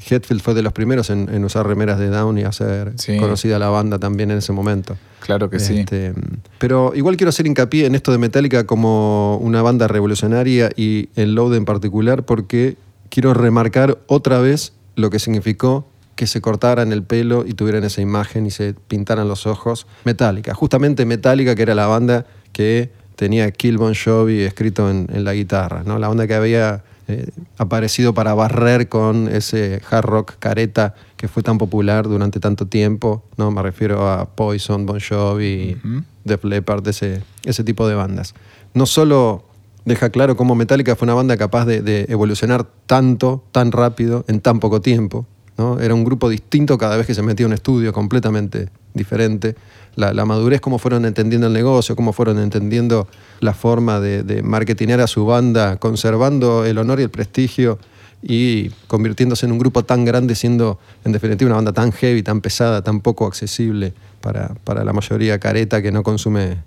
Hetfield 0.09 0.41
fue 0.41 0.53
de 0.53 0.61
los 0.63 0.73
primeros 0.73 1.09
en, 1.11 1.29
en 1.33 1.45
usar 1.45 1.65
remeras 1.65 1.97
de 1.99 2.09
Down 2.09 2.37
y 2.39 2.43
hacer 2.43 2.93
Sí. 2.97 3.17
conocida 3.19 3.57
la 3.59 3.69
banda 3.69 3.99
también 3.99 4.31
en 4.31 4.39
ese 4.39 4.51
momento. 4.51 4.97
Claro 5.21 5.49
que 5.49 5.59
sí. 5.59 5.79
Este, 5.79 6.13
pero 6.57 6.93
igual 6.95 7.15
quiero 7.15 7.29
hacer 7.29 7.45
hincapié 7.47 7.85
en 7.85 7.95
esto 7.95 8.11
de 8.11 8.17
Metallica 8.17 8.65
como 8.65 9.37
una 9.37 9.61
banda 9.61 9.87
revolucionaria 9.87 10.71
y 10.75 11.09
en 11.15 11.35
Load 11.35 11.55
en 11.55 11.65
particular 11.65 12.23
porque 12.23 12.75
quiero 13.09 13.33
remarcar 13.33 13.97
otra 14.07 14.39
vez 14.39 14.73
lo 14.95 15.09
que 15.09 15.19
significó 15.19 15.87
que 16.17 16.27
se 16.27 16.41
cortaran 16.41 16.91
el 16.91 17.03
pelo 17.03 17.45
y 17.47 17.53
tuvieran 17.53 17.85
esa 17.85 18.01
imagen 18.01 18.45
y 18.45 18.51
se 18.51 18.73
pintaran 18.73 19.29
los 19.29 19.47
ojos. 19.47 19.87
Metallica, 20.03 20.53
justamente 20.53 21.05
Metallica 21.05 21.55
que 21.55 21.61
era 21.61 21.75
la 21.75 21.87
banda 21.87 22.25
que 22.51 22.91
tenía 23.15 23.49
Kill 23.51 23.77
Bon 23.77 23.93
Jovi 23.93 24.41
escrito 24.41 24.89
en, 24.89 25.07
en 25.13 25.23
la 25.23 25.33
guitarra, 25.33 25.83
¿no? 25.85 25.97
la 25.97 26.09
banda 26.09 26.27
que 26.27 26.33
había 26.33 26.83
eh, 27.09 27.29
aparecido 27.57 28.13
para 28.13 28.33
barrer 28.33 28.89
con 28.89 29.29
ese 29.29 29.81
hard 29.89 30.05
rock 30.05 30.33
careta 30.39 30.93
que 31.15 31.29
fue 31.29 31.41
tan 31.41 31.57
popular 31.57 32.05
durante 32.09 32.41
tanto 32.41 32.67
tiempo, 32.67 33.23
¿no? 33.37 33.49
Me 33.49 33.61
refiero 33.61 34.09
a 34.09 34.25
Poison, 34.35 34.85
Bon 34.85 34.99
Jovi. 34.99 35.77
Def 36.25 36.43
Leppard, 36.43 36.85
ese, 36.85 37.23
ese 37.45 37.63
tipo 37.63 37.87
de 37.87 37.95
bandas. 37.95 38.35
No 38.73 38.85
solo 38.85 39.45
deja 39.85 40.09
claro 40.09 40.35
cómo 40.35 40.53
Metallica 40.55 40.97
fue 40.97 41.05
una 41.05 41.13
banda 41.13 41.37
capaz 41.37 41.63
de, 41.63 41.81
de 41.81 42.07
evolucionar 42.09 42.67
tanto, 42.85 43.45
tan 43.53 43.71
rápido, 43.71 44.25
en 44.27 44.41
tan 44.41 44.59
poco 44.59 44.81
tiempo. 44.81 45.25
Era 45.57 45.93
un 45.93 46.03
grupo 46.03 46.29
distinto 46.29 46.77
cada 46.77 46.97
vez 46.97 47.07
que 47.07 47.15
se 47.15 47.23
metía 47.23 47.45
a 47.45 47.47
un 47.47 47.53
estudio, 47.53 47.91
completamente 47.91 48.69
diferente. 48.93 49.55
La, 49.95 50.25
madurez, 50.25 50.61
cómo 50.61 50.77
fueron 50.77 51.05
entendiendo 51.05 51.47
el 51.47 51.53
negocio, 51.53 51.95
cómo 51.95 52.13
fueron 52.13 52.37
entendiendo 52.37 53.07
la 53.39 53.53
forma 53.53 53.99
de, 53.99 54.21
de 54.21 55.01
a 55.01 55.07
su 55.07 55.25
banda, 55.25 55.77
conservando 55.77 56.65
el 56.65 56.77
honor 56.77 56.99
y 56.99 57.03
el 57.03 57.09
prestigio 57.09 57.79
y 58.21 58.69
convirtiéndose 58.87 59.47
en 59.47 59.53
un 59.53 59.57
grupo 59.57 59.83
tan 59.83 60.05
grande, 60.05 60.35
siendo 60.35 60.79
en 61.03 61.11
definitiva 61.13 61.47
una 61.47 61.55
banda 61.55 61.73
tan 61.73 61.91
heavy, 61.91 62.21
tan 62.21 62.41
pesada, 62.41 62.83
tan 62.83 63.01
poco 63.01 63.25
accesible 63.25 63.93
para, 64.21 64.53
para 64.63 64.83
la 64.83 64.93
mayoría 64.93 65.39
careta 65.39 65.81
que 65.81 65.91
no 65.91 66.03
consume 66.03 66.57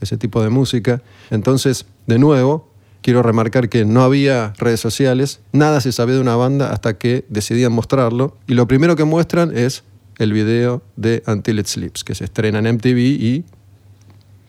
ese 0.00 0.16
tipo 0.16 0.42
de 0.42 0.50
música. 0.50 1.02
Entonces, 1.30 1.86
de 2.06 2.18
nuevo, 2.18 2.69
quiero 3.02 3.22
remarcar 3.22 3.68
que 3.68 3.84
no 3.84 4.02
había 4.02 4.52
redes 4.58 4.80
sociales, 4.80 5.40
nada 5.52 5.80
se 5.80 5.92
sabía 5.92 6.16
de 6.16 6.20
una 6.20 6.36
banda 6.36 6.72
hasta 6.72 6.98
que 6.98 7.24
decidían 7.28 7.72
mostrarlo. 7.72 8.36
Y 8.46 8.54
lo 8.54 8.66
primero 8.68 8.96
que 8.96 9.04
muestran 9.04 9.56
es 9.56 9.84
el 10.18 10.32
video 10.32 10.82
de 10.96 11.22
Until 11.26 11.58
It 11.60 11.66
Sleeps, 11.66 12.04
que 12.04 12.14
se 12.14 12.24
estrena 12.24 12.58
en 12.58 12.74
MTV 12.76 12.98
y 12.98 13.44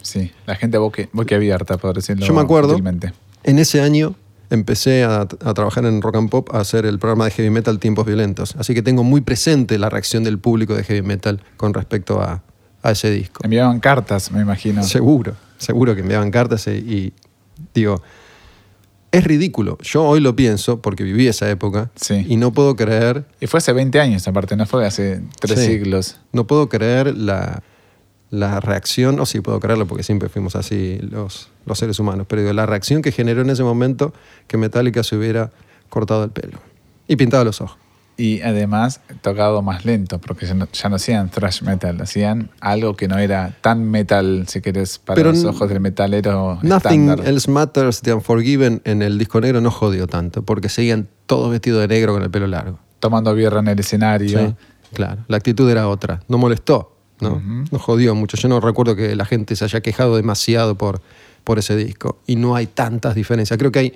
Sí, 0.01 0.31
la 0.48 0.55
gente 0.55 0.77
boque, 0.79 1.10
boquiabierta, 1.13 1.77
por 1.77 1.93
decirlo 1.96 2.25
Yo 2.25 2.34
me 2.34 2.41
acuerdo. 2.41 2.75
en 3.43 3.60
ese 3.60 3.81
año 3.81 4.15
empecé 4.50 5.03
a, 5.03 5.22
a 5.22 5.53
trabajar 5.53 5.86
en 5.86 6.01
Rock 6.01 6.15
and 6.15 6.29
Pop, 6.29 6.50
a 6.53 6.60
hacer 6.60 6.86
el 6.86 6.98
programa 7.00 7.25
de 7.25 7.31
heavy 7.31 7.51
metal 7.51 7.79
Tiempos 7.79 8.05
Violentos. 8.05 8.55
Así 8.58 8.74
que 8.74 8.81
tengo 8.81 9.03
muy 9.03 9.22
presente 9.22 9.77
la 9.77 9.89
reacción 9.89 10.24
del 10.24 10.39
público 10.39 10.75
de 10.75 10.84
heavy 10.84 11.03
metal 11.03 11.41
con 11.55 11.74
respecto 11.74 12.20
a, 12.20 12.41
a 12.81 12.91
ese 12.91 13.12
disco. 13.12 13.41
Enviaban 13.43 13.79
cartas, 13.79 14.31
me 14.31 14.41
imagino. 14.41 14.84
Seguro, 14.84 15.36
seguro 15.58 15.93
que 15.96 16.01
enviaban 16.01 16.31
cartas 16.31 16.65
y, 16.67 16.72
y 16.72 17.13
digo, 17.74 18.01
es 19.12 19.24
ridículo. 19.24 19.77
Yo 19.82 20.03
hoy 20.06 20.20
lo 20.22 20.36
pienso 20.36 20.82
porque 20.82 21.03
viví 21.03 21.27
esa 21.27 21.50
época 21.50 21.91
Sí. 21.95 22.26
y 22.28 22.38
no 22.38 22.54
puedo 22.54 22.76
creer, 22.76 23.26
Y 23.41 23.47
fue 23.47 23.58
hace 23.58 23.74
20 23.74 24.00
años, 24.00 24.28
aparte, 24.28 24.56
no 24.56 24.65
fue 24.65 24.86
hace 24.86 25.21
tres 25.39 25.60
Sí. 25.60 25.65
siglos. 25.67 26.17
no 26.32 26.47
puedo 26.47 26.69
creer 26.69 27.17
la, 27.17 27.62
la 28.30 28.60
reacción, 28.62 29.19
o 29.19 29.26
sí 29.26 29.41
puedo 29.41 29.60
creerlo 29.60 29.86
porque 29.88 30.04
siempre 30.04 30.30
fuimos 30.30 30.56
así 30.56 30.97
los, 31.02 31.50
los 31.65 31.78
seres 31.78 32.00
humanos, 32.00 32.26
pero 32.30 32.41
digo, 32.41 32.54
la 32.54 32.65
reacción 32.65 33.02
que 33.02 33.12
generó 33.12 33.41
en 33.41 33.50
ese 33.50 33.63
momento 33.63 34.13
que 34.47 34.56
Metallica 34.58 35.04
se 35.04 35.17
hubiera 35.17 35.52
cortado 35.89 36.24
el 36.24 36.30
pelo 36.30 36.60
y 37.08 37.17
pintado 37.17 37.43
los 37.43 37.60
ojos. 37.60 37.78
Y 38.17 38.41
además 38.41 39.02
tocado 39.21 39.62
más 39.62 39.86
lento, 39.86 40.19
porque 40.19 40.45
ya 40.45 40.54
no, 40.54 40.67
ya 40.71 40.89
no 40.89 40.97
hacían 40.97 41.30
thrash 41.30 41.63
metal, 41.63 42.00
hacían 42.02 42.52
algo 42.60 42.95
que 42.95 43.08
no 43.08 43.17
era 43.17 43.56
tan 43.62 43.89
metal, 43.89 44.45
si 44.47 44.62
querés, 44.62 45.00
para 45.00 45.15
Pero 45.15 45.32
los 45.32 45.43
ojos 45.45 45.69
del 45.69 45.80
metalero 45.80 46.60
Nothing 46.62 47.10
estándar. 47.10 47.28
Else 47.28 47.50
Matters 47.50 48.02
de 48.04 48.13
Unforgiven 48.13 48.82
en 48.84 49.02
el 49.02 49.17
disco 49.17 49.41
negro 49.41 49.62
no 49.62 49.71
jodió 49.71 50.08
tanto, 50.08 50.43
porque 50.43 50.69
seguían 50.69 51.08
todos 51.26 51.50
vestidos 51.50 51.82
de 51.82 51.88
negro 51.88 52.13
con 52.13 52.21
el 52.21 52.30
pelo 52.30 52.47
largo. 52.47 52.80
Tomando 53.00 53.34
birra 53.34 53.62
en 53.62 53.69
el 53.69 53.80
escenario. 53.80 54.39
Sí, 54.39 54.56
claro. 54.93 55.24
La 55.28 55.38
actitud 55.38 55.67
era 55.69 55.88
otra. 55.88 56.21
No 56.28 56.38
molestó, 56.38 56.95
¿no? 57.21 57.41
No 57.71 57.80
jodió 57.80 58.13
mucho. 58.13 58.38
Yo 58.38 58.50
no 58.50 58.60
recuerdo 58.60 58.95
que 58.95 59.15
la 59.15 59.26
gente 59.26 59.56
se 59.56 59.65
haya 59.65 59.82
quejado 59.82 60.17
demasiado 60.17 60.76
por, 60.76 61.02
por 61.43 61.58
ese 61.58 61.76
disco. 61.76 62.19
Y 62.28 62.36
no 62.36 62.56
hay 62.56 62.67
tantas 62.67 63.15
diferencias. 63.15 63.58
Creo 63.58 63.71
que 63.71 63.80
hay 63.80 63.93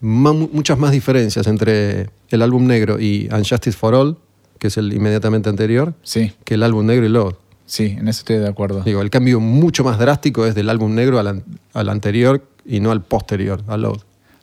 muchas 0.00 0.78
más 0.78 0.90
diferencias 0.92 1.46
entre 1.46 2.10
el 2.28 2.42
álbum 2.42 2.66
negro 2.66 2.98
y 3.00 3.28
Unjustice 3.32 3.76
for 3.76 3.94
All, 3.94 4.16
que 4.58 4.68
es 4.68 4.76
el 4.76 4.92
inmediatamente 4.92 5.48
anterior, 5.48 5.94
Sí, 6.02 6.32
que 6.44 6.54
el 6.54 6.62
álbum 6.62 6.86
negro 6.86 7.06
y 7.06 7.08
Load. 7.08 7.34
sí, 7.66 7.96
en 7.98 8.08
eso 8.08 8.20
estoy 8.20 8.36
de 8.38 8.48
acuerdo. 8.48 8.82
Digo, 8.82 9.02
el 9.02 9.10
cambio 9.10 9.40
mucho 9.40 9.84
más 9.84 9.98
drástico 9.98 10.46
es 10.46 10.54
del 10.54 10.70
álbum 10.70 10.94
negro 10.94 11.18
al, 11.18 11.26
an- 11.28 11.44
al 11.74 11.88
anterior 11.88 12.42
y 12.64 12.80
no 12.80 12.90
al 12.90 13.02
posterior, 13.02 13.62
al 13.68 13.82
Load. 13.82 13.98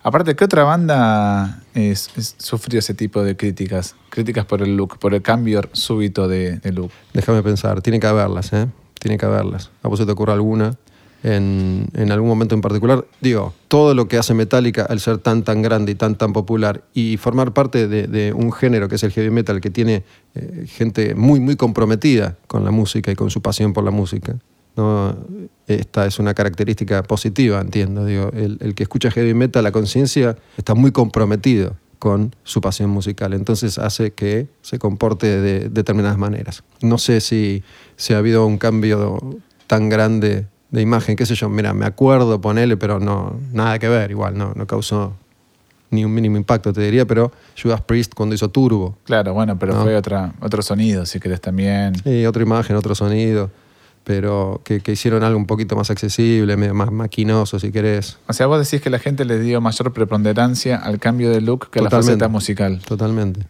Aparte, 0.06 0.36
¿qué 0.36 0.44
otra 0.44 0.64
banda 0.64 1.64
es- 1.74 2.10
es- 2.18 2.36
sufrió 2.38 2.80
ese 2.80 2.94
tipo 2.94 3.24
de 3.24 3.38
críticas? 3.38 3.96
Críticas 4.10 4.46
por 4.46 4.62
el 4.62 4.76
look, 4.76 4.98
por 5.00 5.14
el 5.14 5.22
cambio 5.22 5.62
súbito 5.72 6.28
de, 6.28 6.58
de 6.58 6.72
look. 6.74 6.92
Déjame 7.14 7.42
pensar, 7.42 7.82
tiene 7.82 8.00
que 8.00 8.08
haberlas, 8.08 8.52
¿eh? 8.54 8.68
Tiene 9.00 9.18
que 9.18 9.26
haberlas. 9.26 9.72
¿A 9.82 9.88
vos 9.88 10.00
se 10.00 10.06
te 10.06 10.12
ocurre 10.12 10.34
alguna 10.34 10.76
en, 11.24 12.12
algún 12.12 12.28
momento 12.28 12.54
en 12.54 12.62
particular? 12.62 13.06
Digo, 13.22 13.54
todo 13.68 13.96
lo 13.96 14.08
que 14.08 14.18
hace 14.18 14.34
Metallica 14.34 14.84
al 14.84 15.00
ser 15.00 15.18
tan, 15.18 15.44
tan 15.44 15.62
grande 15.62 15.94
y 15.94 15.96
tan, 15.96 16.16
tan 16.16 16.34
popular 16.34 16.84
y 16.94 17.18
formar 17.18 17.54
parte 17.54 17.88
de, 17.88 18.34
un 18.34 18.52
género 18.52 18.90
que 18.90 18.96
es 18.96 19.04
el 19.04 19.12
heavy 19.12 19.30
metal, 19.30 19.62
que 19.62 19.70
tiene 19.70 20.04
eh, 20.36 20.66
gente 20.68 21.16
muy, 21.16 21.40
muy 21.40 21.56
comprometida 21.56 22.38
con 22.48 22.64
la 22.64 22.72
música 22.72 23.12
y 23.12 23.16
con 23.16 23.30
su 23.30 23.42
pasión 23.42 23.74
por 23.74 23.84
la 23.84 23.92
música. 23.92 24.36
Esta 25.68 26.08
es 26.08 26.18
una 26.18 26.34
característica 26.34 27.04
positiva, 27.04 27.62
entiendo. 27.62 28.06
Digo, 28.06 28.32
el, 28.34 28.58
el 28.60 28.74
que 28.74 28.84
escucha 28.84 29.12
heavy 29.12 29.34
metal, 29.34 29.64
la 29.64 29.72
conciencia, 29.72 30.36
está 30.58 30.74
muy 30.74 30.92
comprometido 30.92 31.76
con 32.04 32.36
su 32.44 32.60
pasión 32.60 32.90
musical. 32.90 33.34
Entonces 33.34 33.78
hace 33.78 34.12
que 34.12 34.50
se 34.62 34.78
comporte 34.78 35.40
de 35.40 35.70
determinadas 35.70 36.18
maneras. 36.18 36.64
No 36.82 36.98
sé 36.98 37.22
si, 37.22 37.64
si 37.96 38.14
ha 38.14 38.18
habido 38.18 38.46
un 38.46 38.58
cambio 38.58 39.20
tan 39.68 39.88
grande 39.88 40.48
de 40.74 40.82
imagen, 40.82 41.16
qué 41.16 41.26
sé 41.26 41.36
yo, 41.36 41.48
mira, 41.50 41.74
me 41.74 41.86
acuerdo, 41.86 42.42
ponele, 42.42 42.76
pero 42.78 43.00
no, 43.00 43.40
nada 43.54 43.78
que 43.80 43.88
ver, 43.88 44.10
igual, 44.12 44.38
no, 44.38 44.52
no 44.56 44.66
causó 44.68 45.14
ni 45.92 46.04
un 46.04 46.12
mínimo 46.14 46.36
impacto, 46.38 46.74
te 46.74 46.82
diría, 46.82 47.06
pero 47.06 47.32
Judas 47.62 47.80
Priest 47.82 48.14
cuando 48.16 48.34
hizo 48.34 48.50
Turbo, 48.50 48.98
Claro, 49.06 49.34
bueno, 49.36 49.58
pero 49.60 49.76
No. 49.76 49.84
fue 49.84 49.96
otra, 49.96 50.34
otro 50.42 50.64
sonido, 50.64 51.06
si 51.06 51.20
querés 51.20 51.40
también. 51.40 51.94
y 52.04 52.26
otra 52.26 52.42
imagen, 52.42 52.76
otro 52.76 52.96
sonido, 52.96 53.52
pero 54.04 54.62
que, 54.66 54.80
que 54.82 54.94
hicieron 54.94 55.24
algo 55.24 55.38
un 55.38 55.46
poquito 55.46 55.76
más 55.76 55.92
accesible, 55.92 56.58
más 56.58 56.92
maquinoso, 56.92 57.60
si 57.60 57.72
querés. 57.72 58.18
O 58.28 58.34
sea, 58.34 58.48
vos 58.48 58.60
decís 58.60 58.82
que 58.84 58.90
la 58.90 58.98
gente 59.00 59.24
le 59.26 59.40
dio 59.40 59.62
mayor 59.62 59.94
preponderancia 59.94 60.76
al 60.78 60.98
cambio 61.00 61.30
de 61.30 61.40
look 61.42 61.70
que 61.70 61.80
a 61.80 61.84
la 61.84 61.90
faceta 61.92 62.28
musical. 62.28 62.82
Totalmente. 62.84 63.46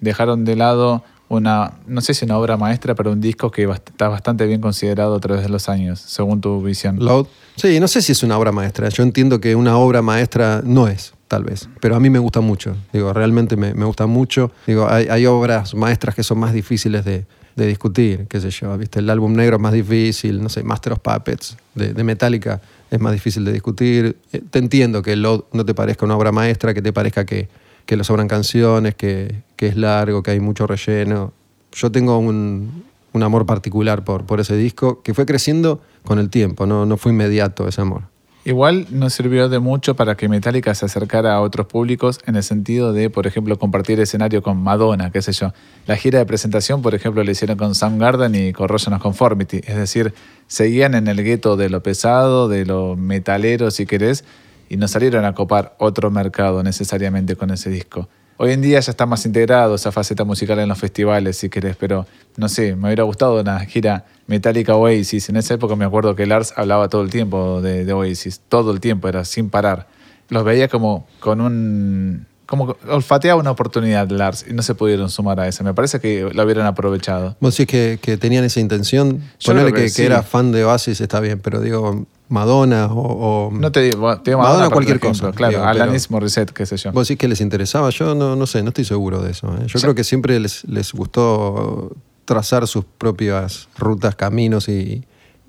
Dejaron 0.00 0.44
de 0.44 0.56
lado 0.56 1.04
una, 1.28 1.72
no 1.86 2.00
sé 2.00 2.14
si 2.14 2.24
una 2.24 2.38
obra 2.38 2.56
maestra, 2.56 2.94
pero 2.94 3.12
un 3.12 3.20
disco 3.20 3.50
que 3.50 3.64
está 3.64 4.08
bastante 4.08 4.46
bien 4.46 4.60
considerado 4.60 5.16
a 5.16 5.20
través 5.20 5.42
de 5.42 5.48
los 5.48 5.68
años, 5.68 6.00
según 6.00 6.40
tu 6.40 6.62
visión. 6.62 6.98
Load. 6.98 7.26
Sí, 7.56 7.80
no 7.80 7.88
sé 7.88 8.02
si 8.02 8.12
es 8.12 8.22
una 8.22 8.38
obra 8.38 8.52
maestra. 8.52 8.88
Yo 8.88 9.02
entiendo 9.02 9.40
que 9.40 9.56
una 9.56 9.76
obra 9.76 10.02
maestra 10.02 10.62
no 10.64 10.88
es, 10.88 11.14
tal 11.28 11.44
vez. 11.44 11.68
Pero 11.80 11.96
a 11.96 12.00
mí 12.00 12.10
me 12.10 12.18
gusta 12.18 12.40
mucho. 12.40 12.76
Digo, 12.92 13.12
realmente 13.12 13.56
me, 13.56 13.74
me 13.74 13.84
gusta 13.84 14.06
mucho. 14.06 14.52
Digo, 14.66 14.88
hay, 14.88 15.26
obras 15.26 15.74
maestras 15.74 16.14
que 16.14 16.22
son 16.22 16.38
más 16.38 16.52
difíciles 16.52 17.04
de, 17.04 17.24
de 17.56 17.66
discutir, 17.66 18.26
qué 18.28 18.40
sé 18.40 18.50
yo. 18.50 18.76
¿Viste? 18.78 19.00
El 19.00 19.10
álbum 19.10 19.32
negro 19.32 19.56
es 19.56 19.62
más 19.62 19.72
difícil, 19.72 20.42
no 20.42 20.48
sé, 20.48 20.62
Master 20.62 20.92
of 20.92 21.00
Puppets 21.00 21.56
de, 21.74 21.92
de 21.92 22.04
Metallica 22.04 22.60
es 22.90 23.00
más 23.00 23.12
difícil 23.12 23.44
de 23.44 23.52
discutir. 23.52 24.16
Eh, 24.32 24.42
Te 24.50 24.58
entiendo 24.58 25.02
que 25.02 25.16
Load 25.16 25.44
no 25.52 25.64
te 25.64 25.74
parezca 25.74 26.04
una 26.04 26.16
obra 26.16 26.32
maestra, 26.32 26.74
que 26.74 26.82
te 26.82 26.92
parezca 26.92 27.24
que, 27.24 27.48
que 27.84 27.96
le 27.96 28.04
sobran 28.04 28.28
canciones, 28.28 28.94
que, 28.94 29.42
que 29.56 29.66
es 29.66 29.76
largo, 29.76 30.22
que 30.22 30.30
hay 30.30 30.40
mucho 30.40 30.66
relleno. 30.66 31.32
Yo 31.72 31.90
tengo 31.90 32.18
un, 32.18 32.84
un 33.12 33.22
amor 33.22 33.46
particular 33.46 34.04
por, 34.04 34.24
por 34.24 34.40
ese 34.40 34.56
disco 34.56 35.02
que 35.02 35.14
fue 35.14 35.26
creciendo 35.26 35.80
con 36.04 36.18
el 36.18 36.30
tiempo, 36.30 36.66
no, 36.66 36.86
no 36.86 36.96
fue 36.96 37.12
inmediato 37.12 37.66
ese 37.66 37.80
amor. 37.80 38.02
Igual 38.46 38.86
no 38.90 39.10
sirvió 39.10 39.48
de 39.48 39.58
mucho 39.58 39.96
para 39.96 40.16
que 40.16 40.28
Metallica 40.28 40.72
se 40.76 40.86
acercara 40.86 41.34
a 41.34 41.40
otros 41.40 41.66
públicos 41.66 42.20
en 42.26 42.36
el 42.36 42.44
sentido 42.44 42.92
de, 42.92 43.10
por 43.10 43.26
ejemplo, 43.26 43.58
compartir 43.58 43.98
escenario 43.98 44.40
con 44.40 44.62
Madonna, 44.62 45.10
qué 45.10 45.20
sé 45.20 45.32
yo. 45.32 45.52
La 45.88 45.96
gira 45.96 46.20
de 46.20 46.26
presentación, 46.26 46.80
por 46.80 46.94
ejemplo, 46.94 47.24
la 47.24 47.32
hicieron 47.32 47.56
con 47.56 47.74
Soundgarden 47.74 48.36
y 48.36 48.52
Corrosion 48.52 48.94
of 48.94 49.02
Conformity. 49.02 49.62
Es 49.66 49.74
decir, 49.74 50.14
seguían 50.46 50.94
en 50.94 51.08
el 51.08 51.24
gueto 51.24 51.56
de 51.56 51.70
lo 51.70 51.82
pesado, 51.82 52.48
de 52.48 52.64
lo 52.64 52.94
metalero, 52.94 53.72
si 53.72 53.84
querés, 53.84 54.22
y 54.68 54.76
no 54.76 54.86
salieron 54.86 55.24
a 55.24 55.34
copar 55.34 55.74
otro 55.80 56.12
mercado 56.12 56.62
necesariamente 56.62 57.34
con 57.34 57.50
ese 57.50 57.68
disco. 57.68 58.08
Hoy 58.38 58.52
en 58.52 58.60
día 58.60 58.78
ya 58.80 58.90
está 58.90 59.06
más 59.06 59.24
integrado 59.24 59.76
esa 59.76 59.92
faceta 59.92 60.24
musical 60.24 60.58
en 60.58 60.68
los 60.68 60.78
festivales, 60.78 61.38
si 61.38 61.48
querés, 61.48 61.74
pero 61.76 62.06
no 62.36 62.50
sé, 62.50 62.76
me 62.76 62.88
hubiera 62.88 63.04
gustado 63.04 63.40
una 63.40 63.60
gira 63.60 64.04
Metallica 64.26 64.76
Oasis. 64.76 65.30
En 65.30 65.36
esa 65.36 65.54
época 65.54 65.74
me 65.74 65.86
acuerdo 65.86 66.14
que 66.14 66.26
Lars 66.26 66.52
hablaba 66.54 66.90
todo 66.90 67.00
el 67.00 67.08
tiempo 67.08 67.62
de, 67.62 67.86
de 67.86 67.92
Oasis, 67.94 68.42
todo 68.48 68.72
el 68.72 68.80
tiempo, 68.80 69.08
era 69.08 69.24
sin 69.24 69.48
parar. 69.48 69.86
Los 70.28 70.44
veía 70.44 70.68
como 70.68 71.06
con 71.18 71.40
un 71.40 72.26
como 72.46 72.76
olfateaba 72.88 73.40
una 73.40 73.50
oportunidad 73.50 74.08
Lars 74.10 74.44
y 74.48 74.52
no 74.54 74.62
se 74.62 74.74
pudieron 74.74 75.10
sumar 75.10 75.40
a 75.40 75.48
esa. 75.48 75.64
Me 75.64 75.74
parece 75.74 75.98
que 76.00 76.30
lo 76.32 76.42
hubieran 76.44 76.66
aprovechado. 76.66 77.36
Vos 77.40 77.56
decís 77.56 77.66
que, 77.70 77.98
que 78.00 78.16
tenían 78.16 78.44
esa 78.44 78.60
intención. 78.60 79.20
Yo 79.40 79.52
Ponerle 79.52 79.90
que, 79.92 80.04
era 80.04 80.22
fan 80.22 80.52
de 80.52 80.64
Oasis 80.64 81.00
está 81.00 81.18
bien, 81.20 81.40
pero 81.40 81.60
digo, 81.60 82.06
Madonna 82.28 82.86
o. 82.86 83.48
o- 83.48 83.50
No 83.52 83.72
te 83.72 83.80
digo, 83.82 84.16
te 84.20 84.30
digo 84.30 84.40
Madonna, 84.42 84.64
por 84.66 84.74
cualquier 84.74 84.96
ejemplo, 84.98 85.26
cosa, 85.28 85.36
Claro, 85.36 85.52
digo, 85.58 85.64
Alanis 85.64 86.10
Morissette, 86.10 86.52
qué 86.52 86.66
sé 86.66 86.76
yo. 86.76 86.92
¿Vos 86.92 87.08
decís 87.08 87.18
que 87.18 87.28
les 87.28 87.40
interesaba? 87.40 87.90
Yo 87.90 88.14
no, 88.14 88.36
no 88.36 88.46
sé, 88.46 88.62
no 88.62 88.68
estoy 88.68 88.84
seguro 88.84 89.20
de 89.22 89.32
eso. 89.32 89.48
¿eh? 89.48 89.66
Yo 89.66 89.78
Sí. 89.78 89.82
creo 89.82 89.94
que 89.94 90.04
siempre 90.04 90.38
les, 90.40 90.64
les 90.64 90.92
gustó 90.92 91.96
trazar 92.24 92.66
sus 92.66 92.84
propias 92.84 93.68
rutas, 93.78 94.14
caminos 94.16 94.68
y 94.68 95.04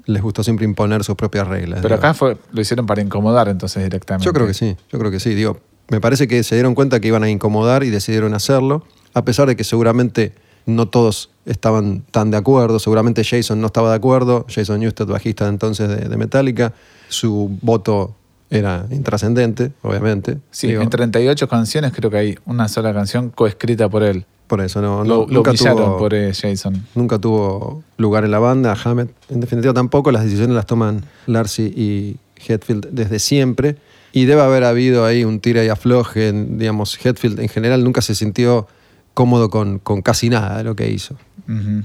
les 0.05 0.21
gustó 0.21 0.43
siempre 0.43 0.65
imponer 0.65 1.03
sus 1.03 1.15
propias 1.15 1.47
reglas. 1.47 1.79
Pero 1.81 1.95
digo. 1.95 2.05
acá 2.07 2.13
fue, 2.13 2.38
lo 2.51 2.62
hicieron 2.62 2.86
para 2.86 3.01
incomodar 3.01 3.49
entonces 3.49 3.83
directamente. 3.83 4.25
Yo 4.25 4.31
creo 4.33 4.47
que 4.47 4.53
sí, 4.53 4.77
yo 4.91 4.99
creo 4.99 5.12
que 5.12 5.19
sí. 5.19 5.33
Digo, 5.36 5.60
me 5.89 6.02
parece 6.02 6.28
que 6.28 6.43
se 6.43 6.56
dieron 6.56 6.76
cuenta 6.76 7.00
que 7.00 7.08
iban 7.08 7.23
a 7.23 7.30
incomodar 7.30 7.84
y 7.84 7.89
decidieron 7.89 8.34
hacerlo, 8.34 8.84
a 9.13 9.23
pesar 9.26 9.47
de 9.47 9.56
que 9.56 9.63
seguramente 9.63 10.34
no 10.65 10.88
todos 10.88 11.30
estaban 11.45 12.04
tan 12.12 12.30
de 12.32 12.38
acuerdo. 12.38 12.80
Seguramente 12.80 13.23
Jason 13.23 13.62
no 13.62 13.67
estaba 13.67 13.89
de 13.91 13.95
acuerdo. 13.95 14.45
Jason 14.50 14.82
Newsted, 14.82 15.06
bajista 15.06 15.45
de 15.45 15.52
entonces 15.52 15.88
de, 15.88 15.95
de 16.10 16.17
Metallica, 16.17 16.73
su 17.08 17.58
voto 17.62 18.15
era 18.50 18.86
intrascendente, 18.91 19.71
obviamente. 19.82 20.38
Sí, 20.52 20.67
Digo, 20.67 20.82
en 20.82 20.89
38 20.89 21.47
canciones 21.47 21.91
creo 21.93 22.10
que 22.12 22.17
hay 22.17 22.38
una 22.45 22.67
sola 22.67 22.93
canción 22.93 23.30
coescrita 23.30 23.88
por 23.89 24.04
él. 24.04 24.26
por 24.47 24.60
eso 24.62 24.82
no, 24.82 25.04
lo, 25.04 25.06
no- 25.06 25.15
lo 25.28 25.28
nunca 25.28 25.52
pillaron 25.52 25.78
tuvo, 25.86 25.97
por 25.97 26.13
eh, 26.13 26.34
Jason. 26.34 26.86
nunca 26.95 27.17
tuvo 27.19 27.84
lugar 27.97 28.26
en 28.26 28.32
la 28.32 28.39
banda. 28.39 28.76
Hammett, 28.84 29.10
en 29.30 29.39
definitiva, 29.39 29.73
tampoco. 29.73 30.12
Las 30.12 30.23
decisiones 30.26 30.54
las 30.56 30.65
toman 30.65 31.04
Larcy 31.28 31.63
y 31.76 32.17
Hetfield 32.45 32.88
desde 32.91 33.19
siempre. 33.19 33.78
Y 34.17 34.25
debe 34.25 34.41
haber 34.41 34.63
habido 34.63 35.06
ahí 35.06 35.23
un 35.23 35.39
tira 35.39 35.63
y 35.63 35.69
afloje. 35.69 36.30
en- 36.30 36.58
Digamos, 36.58 36.97
Hetfield 37.03 37.39
en 37.39 37.49
general 37.49 37.84
nunca 37.84 38.01
se 38.01 38.15
sintió 38.15 38.67
cómodo 39.13 39.49
con, 39.49 39.80
con 39.80 40.01
casi 40.01 40.30
nada 40.30 40.58
de 40.58 40.63
lo 40.63 40.75
que 40.75 40.89
hizo. 40.89 41.15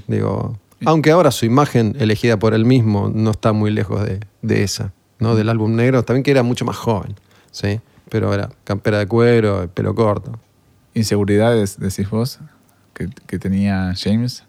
Digo, 0.07 0.57
aunque 0.85 1.11
ahora 1.11 1.31
su 1.31 1.45
imagen 1.45 1.95
elegida 1.99 2.37
por 2.37 2.53
él 2.53 2.65
mismo 2.65 3.11
no 3.13 3.31
está 3.31 3.53
muy 3.53 3.71
lejos 3.71 4.03
de, 4.05 4.19
de 4.41 4.63
esa, 4.63 4.91
¿no? 5.19 5.35
Del 5.35 5.49
álbum 5.49 5.75
negro, 5.75 6.03
también 6.03 6.23
que 6.23 6.31
era 6.31 6.43
mucho 6.43 6.65
más 6.65 6.75
joven, 6.75 7.15
¿sí? 7.51 7.79
Pero 8.09 8.33
era 8.33 8.49
campera 8.63 8.99
de 8.99 9.07
cuero, 9.07 9.69
pelo 9.73 9.93
corto. 9.95 10.37
Inseguridades, 10.93 11.79
decís 11.79 12.09
vos, 12.09 12.39
que, 12.93 13.09
que 13.25 13.39
tenía 13.39 13.93
James. 13.97 14.43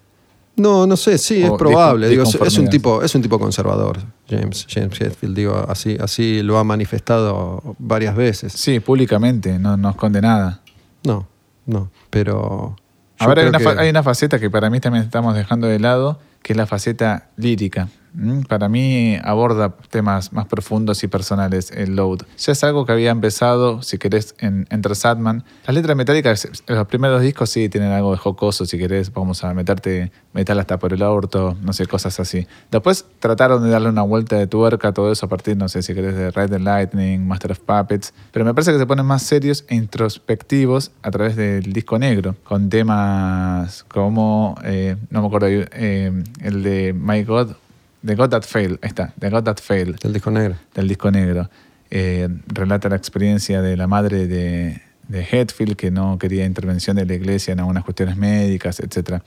No, 0.57 0.87
no 0.87 0.97
sé, 0.97 1.19
sí, 1.19 1.43
es 1.43 1.51
probable. 1.59 2.09
Digo, 2.09 2.23
es, 2.25 2.59
un 2.59 2.69
tipo, 2.71 3.03
es 3.03 3.15
un 3.15 3.23
tipo 3.23 3.39
conservador, 3.39 3.99
James, 4.29 4.67
James 4.69 4.99
Hetfield, 5.01 5.37
digo, 5.37 5.67
así, 5.69 5.97
así 6.01 6.43
lo 6.43 6.59
ha 6.59 6.65
manifestado 6.65 7.77
varias 7.79 8.17
veces. 8.17 8.53
Sí, 8.53 8.81
públicamente, 8.81 9.59
no, 9.59 9.77
no 9.77 9.91
esconde 9.91 10.21
nada. 10.23 10.61
No, 11.05 11.27
no, 11.67 11.91
pero. 12.11 12.77
Ahora 13.19 13.43
hay 13.43 13.49
que- 13.59 13.65
hay 13.83 13.91
una 13.91 14.03
faceta 14.03 14.39
que 14.39 14.51
para 14.51 14.71
mí 14.71 14.81
también 14.81 15.05
estamos 15.05 15.35
dejando 15.35 15.67
de 15.67 15.79
lado, 15.79 16.19
que 16.43 16.53
es 16.53 16.57
la 16.57 16.67
faceta 16.67 17.29
lírica. 17.37 17.89
¿Mm? 18.15 18.43
Para 18.43 18.69
mí 18.69 19.19
aborda 19.25 19.75
temas 19.91 20.33
más 20.33 20.47
profundos 20.47 21.03
y 21.03 21.09
personales 21.09 21.73
el 21.73 21.97
Load. 21.97 22.21
Ya 22.39 22.53
es 22.53 22.63
algo 22.63 22.87
que 22.87 22.93
había 22.93 23.11
empezado, 23.11 23.83
si 23.83 23.99
querés, 23.99 24.35
en 24.39 24.67
Entre 24.71 24.95
Sadman. 24.95 25.45
Las 25.67 25.75
letras 25.75 25.97
metálicas, 25.97 26.49
los 26.67 26.87
primeros 26.87 27.21
discos 27.23 27.51
sí 27.51 27.69
tienen 27.69 27.91
algo 27.91 28.13
de 28.13 28.19
jocoso, 28.19 28.67
si 28.67 28.79
querés, 28.79 29.13
vamos 29.13 29.43
a 29.43 29.53
meterte 29.53 30.13
metal 30.33 30.59
hasta 30.61 30.79
por 30.79 30.93
el 30.93 31.03
orto, 31.03 31.57
no 31.63 31.73
sé, 31.73 31.87
cosas 31.87 32.19
así. 32.21 32.47
Después 32.71 33.05
trataron 33.19 33.63
de 33.65 33.71
darle 33.71 33.89
una 33.89 34.03
vuelta 34.03 34.37
de 34.37 34.47
tuerca 34.47 34.89
a 34.89 34.93
todo 34.93 35.11
eso 35.11 35.27
a 35.27 35.29
partir, 35.29 35.57
no 35.57 35.69
sé, 35.69 35.83
si 35.83 35.93
querés, 35.93 36.15
de 36.15 36.31
Ride 36.31 36.49
the 36.49 36.59
Lightning, 36.61 37.27
Master 37.27 37.53
of 37.53 37.61
Puppets. 37.61 38.15
Pero 38.31 38.45
me 38.45 38.55
parece 38.55 38.73
que 38.73 38.79
se 38.79 38.87
ponen 38.87 39.07
más 39.07 39.23
serios 39.23 39.65
e 39.69 39.75
introspectivos 39.75 40.93
a 41.03 41.11
través 41.11 41.35
del 41.35 41.73
disco 41.73 41.99
negro, 41.99 42.37
con 42.45 42.69
temas 42.69 43.85
como, 43.85 44.57
eh, 44.65 44.97
no 45.11 45.21
me 45.21 45.27
acuerdo, 45.27 45.49
eh, 45.49 46.13
el 46.41 46.63
de 46.63 46.93
My 46.93 47.25
God, 47.25 47.57
The 48.05 48.15
God 48.17 48.31
That 48.31 48.43
Failed, 48.43 48.79
ahí 48.83 48.89
está, 48.89 49.13
The 49.19 49.31
God 49.31 49.45
That 49.45 49.57
Failed, 49.63 49.97
El 50.03 50.13
disco 50.13 50.31
negro. 50.31 50.57
del 50.75 50.89
disco 50.89 51.11
negro. 51.11 51.49
Eh, 51.91 52.29
relata 52.49 52.89
la 52.89 52.97
experiencia 52.97 53.63
de 53.63 53.77
la 53.77 53.87
madre 53.87 54.27
de, 54.27 54.81
de 55.09 55.27
Hetfield, 55.31 55.77
que 55.77 55.91
no 55.91 56.19
quería 56.19 56.45
intervención 56.45 56.97
de 56.97 57.07
la 57.07 57.15
iglesia 57.15 57.53
en 57.53 57.61
algunas 57.61 57.85
cuestiones 57.85 58.17
médicas, 58.17 58.81
etc. 58.81 59.23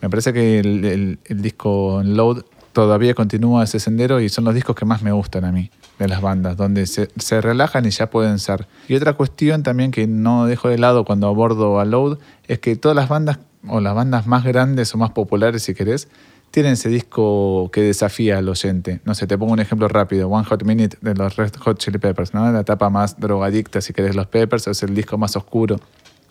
Me 0.00 0.08
parece 0.08 0.32
que 0.32 0.58
el, 0.60 0.84
el- 0.84 1.18
el 1.24 1.42
disco 1.42 2.02
Load 2.04 2.42
todavía 2.72 3.14
continúa 3.14 3.64
ese 3.64 3.80
sendero 3.80 4.20
y 4.20 4.28
son 4.28 4.44
los 4.44 4.54
discos 4.54 4.76
que 4.76 4.84
más 4.84 5.02
me 5.02 5.10
gustan 5.12 5.44
a 5.44 5.52
mí, 5.52 5.70
de 5.98 6.06
las 6.08 6.20
bandas, 6.20 6.56
donde 6.56 6.86
se, 6.86 7.08
se 7.18 7.40
relajan 7.40 7.84
y 7.86 7.90
ya 7.90 8.08
pueden 8.08 8.38
ser. 8.38 8.66
Y 8.88 8.94
otra 8.94 9.14
cuestión 9.14 9.62
también 9.62 9.90
que 9.90 10.06
no 10.06 10.46
dejo 10.46 10.68
de 10.68 10.78
lado 10.78 11.04
cuando 11.04 11.26
abordo 11.26 11.80
a 11.80 11.84
Load 11.84 12.18
es 12.46 12.58
que 12.60 12.76
todas 12.76 12.94
las 12.96 13.08
bandas, 13.08 13.38
o 13.66 13.80
las 13.80 13.94
bandas 13.94 14.26
más 14.28 14.44
grandes 14.44 14.94
o 14.94 14.98
más 14.98 15.10
populares, 15.10 15.62
si 15.64 15.74
querés, 15.74 16.08
tienen 16.50 16.72
ese 16.72 16.88
disco 16.88 17.70
que 17.72 17.82
desafía 17.82 18.38
al 18.38 18.48
oyente. 18.48 19.00
No 19.04 19.14
sé, 19.14 19.26
te 19.26 19.36
pongo 19.36 19.52
un 19.52 19.60
ejemplo 19.60 19.88
rápido. 19.88 20.28
One 20.28 20.44
Hot 20.44 20.64
Minute 20.64 20.96
de 21.00 21.14
los 21.14 21.36
Red 21.36 21.54
Hot 21.60 21.78
Chili 21.78 21.98
Peppers, 21.98 22.34
¿no? 22.34 22.50
La 22.50 22.60
etapa 22.60 22.90
más 22.90 23.18
drogadicta, 23.20 23.80
si 23.80 23.92
querés, 23.92 24.16
los 24.16 24.26
Peppers, 24.26 24.66
es 24.66 24.82
el 24.82 24.94
disco 24.94 25.18
más 25.18 25.36
oscuro, 25.36 25.78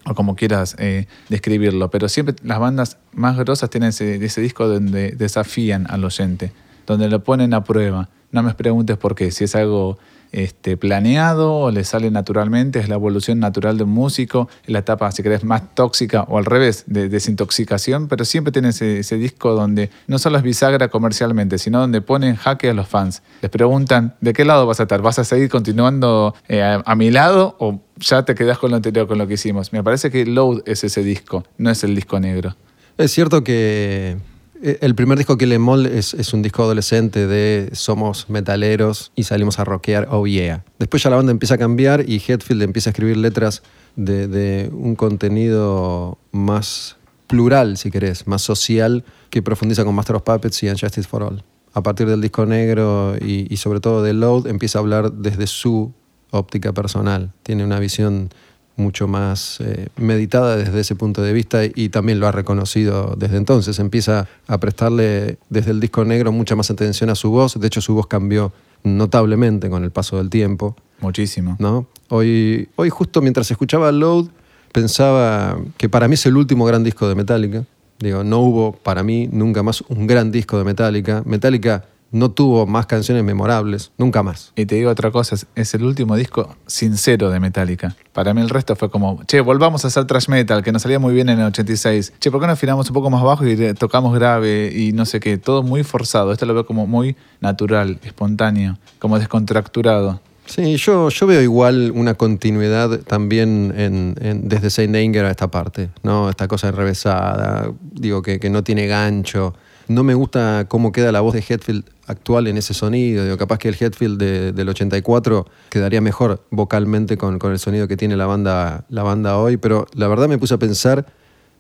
o 0.05 0.15
como 0.15 0.35
quieras 0.35 0.75
eh, 0.79 1.07
describirlo. 1.29 1.89
Pero 1.91 2.09
siempre 2.09 2.35
las 2.43 2.59
bandas 2.59 2.97
más 3.13 3.37
grosas 3.37 3.69
tienen 3.69 3.89
ese, 3.89 4.23
ese 4.23 4.41
disco 4.41 4.67
donde 4.67 5.11
desafían 5.11 5.85
al 5.89 6.03
oyente, 6.03 6.51
donde 6.85 7.09
lo 7.09 7.23
ponen 7.23 7.53
a 7.53 7.63
prueba. 7.63 8.09
No 8.31 8.43
me 8.43 8.53
preguntes 8.53 8.97
por 8.97 9.15
qué, 9.15 9.31
si 9.31 9.43
es 9.43 9.55
algo 9.55 9.97
este, 10.31 10.77
planeado 10.77 11.53
o 11.53 11.71
le 11.71 11.83
sale 11.83 12.11
naturalmente, 12.11 12.79
es 12.79 12.89
la 12.89 12.95
evolución 12.95 13.39
natural 13.39 13.77
de 13.77 13.83
un 13.83 13.91
músico, 13.91 14.49
es 14.63 14.69
la 14.69 14.79
etapa, 14.79 15.11
si 15.11 15.23
querés, 15.23 15.43
más 15.43 15.75
tóxica 15.75 16.23
o 16.23 16.37
al 16.37 16.45
revés, 16.45 16.83
de 16.87 17.09
desintoxicación, 17.09 18.07
pero 18.07 18.25
siempre 18.25 18.51
tiene 18.51 18.69
ese, 18.69 19.17
disco 19.17 19.55
donde 19.55 19.89
no 20.07 20.19
solo 20.19 20.37
es 20.37 20.43
bisagra 20.43 20.89
comercialmente, 20.89 21.57
sino 21.57 21.79
donde 21.79 22.01
pone 22.01 22.29
en 22.29 22.35
jaque 22.35 22.69
a 22.69 22.73
los 22.73 22.87
fans. 22.87 23.23
Les 23.41 23.49
preguntan, 23.49 24.15
¿de 24.21 24.33
qué 24.33 24.45
lado 24.45 24.65
vas 24.67 24.79
a 24.79 24.83
estar? 24.83 25.01
¿Vas 25.01 25.19
a 25.19 25.23
seguir 25.23 25.49
continuando 25.49 26.35
eh, 26.47 26.61
a, 26.61 26.83
a 26.85 26.95
mi 26.95 27.09
lado 27.09 27.55
o 27.59 27.81
ya 27.97 28.23
te 28.23 28.35
quedás 28.35 28.57
con 28.59 28.71
lo 28.71 28.77
anterior, 28.77 29.07
con 29.07 29.17
lo 29.17 29.27
que 29.27 29.35
hicimos? 29.35 29.73
Me 29.73 29.83
parece 29.83 30.11
que 30.11 30.25
Load 30.25 30.61
es 30.65 30.83
ese 30.83 31.03
disco, 31.03 31.43
no 31.57 31.69
es 31.69 31.83
el 31.83 31.95
disco 31.95 32.19
negro. 32.19 32.55
Es 32.97 33.11
cierto 33.11 33.43
que 33.43 34.17
el 34.61 34.95
primer 34.95 35.17
disco 35.17 35.37
que 35.37 35.45
le 35.45 35.59
Mol 35.59 35.85
es, 35.85 36.33
un 36.33 36.41
disco 36.41 36.63
adolescente 36.63 37.27
de 37.27 37.69
somos 37.73 38.29
metaleros 38.29 39.11
y 39.15 39.23
salimos 39.23 39.59
a 39.59 39.63
rockear, 39.63 40.07
oh 40.11 40.25
yeah. 40.25 40.63
Después 40.79 41.03
ya 41.03 41.09
la 41.09 41.17
banda 41.17 41.31
empieza 41.31 41.55
a 41.55 41.57
cambiar 41.57 42.09
y 42.09 42.21
Hetfield 42.25 42.61
empieza 42.63 42.89
a 42.89 42.91
escribir 42.91 43.17
letras 43.17 43.63
de, 43.95 44.27
de 44.27 44.69
un 44.71 44.95
contenido 44.95 46.17
más 46.31 46.97
plural, 47.27 47.77
si 47.77 47.91
querés, 47.91 48.25
más 48.27 48.41
social, 48.41 49.03
que 49.29 49.41
profundiza 49.41 49.83
con 49.83 49.93
Master 49.93 50.15
of 50.15 50.23
Puppets 50.23 50.63
y 50.63 50.69
Justice 50.69 51.03
for 51.03 51.23
All. 51.23 51.43
A 51.73 51.83
partir 51.83 52.07
del 52.07 52.21
disco 52.21 52.45
negro 52.45 53.15
y, 53.19 53.53
y 53.53 53.57
sobre 53.57 53.79
todo 53.79 54.01
de 54.01 54.13
Load, 54.13 54.47
empieza 54.47 54.79
a 54.79 54.81
hablar 54.81 55.11
desde 55.11 55.45
su 55.45 55.93
óptica 56.31 56.73
personal. 56.73 57.33
Tiene 57.43 57.63
una 57.63 57.79
visión 57.79 58.29
mucho 58.77 59.07
más 59.07 59.59
eh, 59.59 59.89
meditada 59.97 60.55
desde 60.55 60.79
ese 60.79 60.95
punto 60.95 61.21
de 61.21 61.33
vista 61.33 61.61
y 61.65 61.89
también 61.89 62.19
lo 62.19 62.27
ha 62.27 62.31
reconocido 62.31 63.15
desde 63.17 63.37
entonces. 63.37 63.79
Empieza 63.79 64.27
a 64.47 64.57
prestarle 64.59 65.37
desde 65.49 65.71
el 65.71 65.79
disco 65.79 66.05
negro 66.05 66.31
mucha 66.31 66.55
más 66.55 66.71
atención 66.71 67.09
a 67.09 67.15
su 67.15 67.31
voz. 67.31 67.59
De 67.59 67.67
hecho, 67.67 67.81
su 67.81 67.93
voz 67.95 68.07
cambió 68.07 68.53
notablemente 68.83 69.69
con 69.69 69.83
el 69.83 69.91
paso 69.91 70.17
del 70.17 70.29
tiempo. 70.29 70.75
Muchísimo. 71.01 71.57
¿no? 71.59 71.87
Hoy, 72.09 72.69
hoy, 72.75 72.89
justo 72.89 73.21
mientras 73.21 73.49
escuchaba 73.51 73.91
Load, 73.91 74.27
pensaba 74.71 75.57
que 75.77 75.89
para 75.89 76.07
mí 76.07 76.13
es 76.13 76.25
el 76.25 76.37
último 76.37 76.65
gran 76.65 76.83
disco 76.83 77.09
de 77.09 77.15
Metallica. 77.15 77.65
Digo, 77.99 78.23
no 78.23 78.39
hubo 78.39 78.73
para 78.73 79.01
mí 79.01 79.27
nunca 79.31 79.63
más 79.63 79.81
un 79.89 80.05
gran 80.05 80.31
disco 80.31 80.57
de 80.57 80.63
Metallica. 80.63 81.23
Metallica 81.25 81.85
no 82.11 82.31
tuvo 82.31 82.65
más 82.65 82.85
canciones 82.85 83.23
memorables, 83.23 83.91
nunca 83.97 84.23
más. 84.23 84.53
Y 84.55 84.65
te 84.65 84.75
digo 84.75 84.89
otra 84.89 85.11
cosa, 85.11 85.35
es- 85.55 85.73
el 85.73 85.83
último 85.83 86.15
disco 86.15 86.55
sincero 86.65 87.29
de 87.29 87.39
Metallica. 87.39 87.95
Para 88.13 88.33
mí 88.33 88.41
el 88.41 88.49
resto 88.49 88.75
fue 88.75 88.89
como, 88.89 89.21
che, 89.25 89.41
volvamos 89.41 89.83
a 89.83 89.89
hacer 89.89 90.05
thrash 90.05 90.29
metal, 90.29 90.63
que 90.63 90.71
nos 90.71 90.81
salía 90.81 90.99
muy 90.99 91.13
bien 91.13 91.29
en 91.29 91.39
el 91.39 91.45
86. 91.47 92.13
Che, 92.19 92.31
¿por 92.31 92.39
qué 92.41 92.47
no 92.47 92.53
afinamos 92.53 92.87
un 92.89 92.93
poco 92.93 93.09
más 93.09 93.21
bajo 93.23 93.45
y 93.45 93.73
tocamos 93.73 94.13
grave 94.15 94.71
y 94.73 94.93
no 94.93 95.05
sé 95.05 95.19
qué? 95.19 95.37
Todo 95.37 95.63
muy 95.63 95.83
forzado. 95.83 96.31
Esto 96.31 96.45
lo 96.45 96.53
veo 96.53 96.65
como 96.65 96.87
muy 96.87 97.15
natural, 97.41 97.99
espontáneo, 98.03 98.77
como 98.99 99.19
descontracturado. 99.19 100.21
Sí, 100.45 100.77
yo, 100.77 101.09
yo 101.09 101.27
veo 101.27 101.41
igual 101.41 101.91
una 101.93 102.13
continuidad 102.13 103.01
también 103.01 103.73
en, 103.75 104.15
en- 104.21 104.47
desde 104.47 104.69
Saint 104.69 104.95
Anger 104.95 105.25
a 105.25 105.31
esta 105.31 105.51
parte, 105.51 105.89
¿no? 106.03 106.29
Esta 106.29 106.47
cosa 106.47 106.69
enrevesada, 106.69 107.69
digo, 107.91 108.21
que, 108.21 108.39
que 108.39 108.49
no 108.49 108.63
tiene 108.63 108.87
gancho. 108.87 109.53
No 109.87 110.03
me 110.03 110.13
gusta 110.13 110.65
cómo 110.67 110.91
queda 110.91 111.11
la 111.11 111.21
voz 111.21 111.33
de 111.33 111.39
Hetfield 111.47 111.85
actual 112.07 112.47
en 112.47 112.57
ese 112.57 112.73
sonido. 112.73 113.23
Digo, 113.23 113.37
capaz 113.37 113.57
que 113.59 113.69
el 113.69 113.75
Hetfield 113.79 114.17
de- 114.19 114.51
del 114.51 114.69
84 114.69 115.45
quedaría 115.69 116.01
mejor 116.01 116.43
vocalmente 116.51 117.17
con, 117.17 117.39
con 117.39 117.51
el 117.53 117.59
sonido 117.59 117.87
que 117.87 117.95
tiene 117.97 118.17
la 118.17 118.25
banda, 118.25 118.85
la 118.89 119.03
banda 119.03 119.37
hoy, 119.37 119.57
pero 119.57 119.87
la 119.93 120.07
verdad 120.07 120.27
me 120.27 120.37
puse 120.37 120.53
a 120.53 120.57
pensar, 120.57 121.05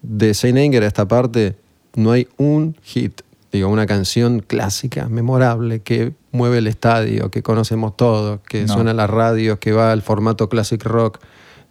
de 0.01 0.33
Saint 0.33 0.57
Anger 0.57 0.83
a 0.83 0.87
esta 0.87 1.07
parte, 1.07 1.55
no 1.95 2.11
hay 2.11 2.27
un 2.37 2.75
hit, 2.83 3.21
digo, 3.51 3.69
una 3.69 3.85
canción 3.85 4.39
clásica, 4.45 5.07
memorable, 5.09 5.81
que 5.81 6.13
mueve 6.31 6.59
el 6.59 6.67
estadio, 6.67 7.31
que 7.31 7.41
conocemos 7.41 7.97
todos, 7.97 8.41
que 8.47 8.63
No. 8.65 8.73
suena 8.73 8.91
en 8.91 8.97
las 8.97 9.09
radios, 9.09 9.57
que 9.59 9.71
va 9.71 9.91
al 9.91 10.01
formato 10.01 10.49
classic 10.49 10.83
rock. 10.83 11.19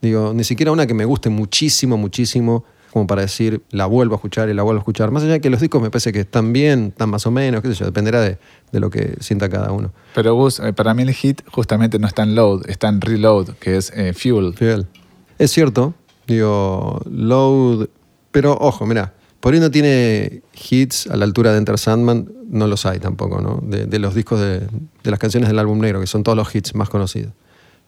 Digo, 0.03 0.33
ni 0.35 0.43
siquiera 0.45 0.73
una 0.73 0.87
que 0.87 0.95
me 0.95 1.05
guste 1.05 1.31
muchísimo, 1.31 1.97
muchísimo, 1.97 2.65
como 2.97 3.07
para 3.07 3.21
decir, 3.21 3.61
la 3.73 3.85
vuelvo 3.85 4.15
a 4.15 4.17
escuchar 4.17 4.49
y 4.49 4.55
la 4.55 4.63
vuelvo 4.63 4.79
a 4.79 4.81
escuchar. 4.81 5.11
Más 5.11 5.23
allá 5.23 5.35
de 5.35 5.41
que 5.43 5.51
los 5.51 5.61
discos 5.61 5.83
me 5.83 5.91
parece 5.91 6.15
que 6.15 6.21
están 6.21 6.55
bien, 6.55 6.87
están 6.93 7.11
más 7.11 7.27
o 7.27 7.31
menos, 7.31 7.61
qué 7.61 7.69
sé 7.69 7.75
yo, 7.75 7.85
dependerá 7.85 8.23
de, 8.23 8.39
de 8.73 8.81
lo 8.81 8.89
que 8.89 9.19
sienta 9.21 9.51
cada 9.51 9.71
uno. 9.71 9.93
Pero 10.15 10.35
Gus, 10.35 10.61
eh, 10.61 10.73
para 10.73 10.95
mí 10.95 11.03
el 11.03 11.13
hit 11.13 11.43
justamente 11.53 11.99
no 11.99 12.07
está 12.07 12.23
en 12.23 12.35
load, 12.35 12.63
está 12.71 12.89
en 12.89 13.03
reload, 13.03 13.51
que 13.61 13.77
es 13.77 13.93
eh, 13.95 14.15
fuel. 14.15 14.55
Fiel. 14.55 14.87
Es 15.39 15.51
cierto, 15.51 15.93
digo, 16.27 17.03
Load. 17.05 17.89
Pero 18.31 18.57
ojo, 18.59 18.87
mira, 18.87 19.13
por 19.41 19.53
ahí 19.53 19.61
no 19.61 19.71
tiene 19.71 20.41
hits 20.71 21.07
a 21.09 21.19
la 21.19 21.27
altura 21.27 21.53
de 21.53 21.59
Enter 21.59 21.77
Sandman, 21.77 22.33
no 22.49 22.67
los 22.67 22.87
hay 22.87 22.99
tampoco, 22.99 23.43
¿no? 23.43 23.61
De, 23.63 23.85
de 23.85 23.99
los 23.99 24.15
discos 24.15 24.41
de, 24.41 24.61
de 24.61 25.11
las 25.11 25.19
canciones 25.19 25.51
del 25.51 25.59
álbum 25.59 25.81
negro, 25.81 26.01
que 26.01 26.07
son 26.07 26.23
todos 26.23 26.35
los 26.35 26.55
hits 26.55 26.75
más 26.75 26.89
conocidos. 26.89 27.35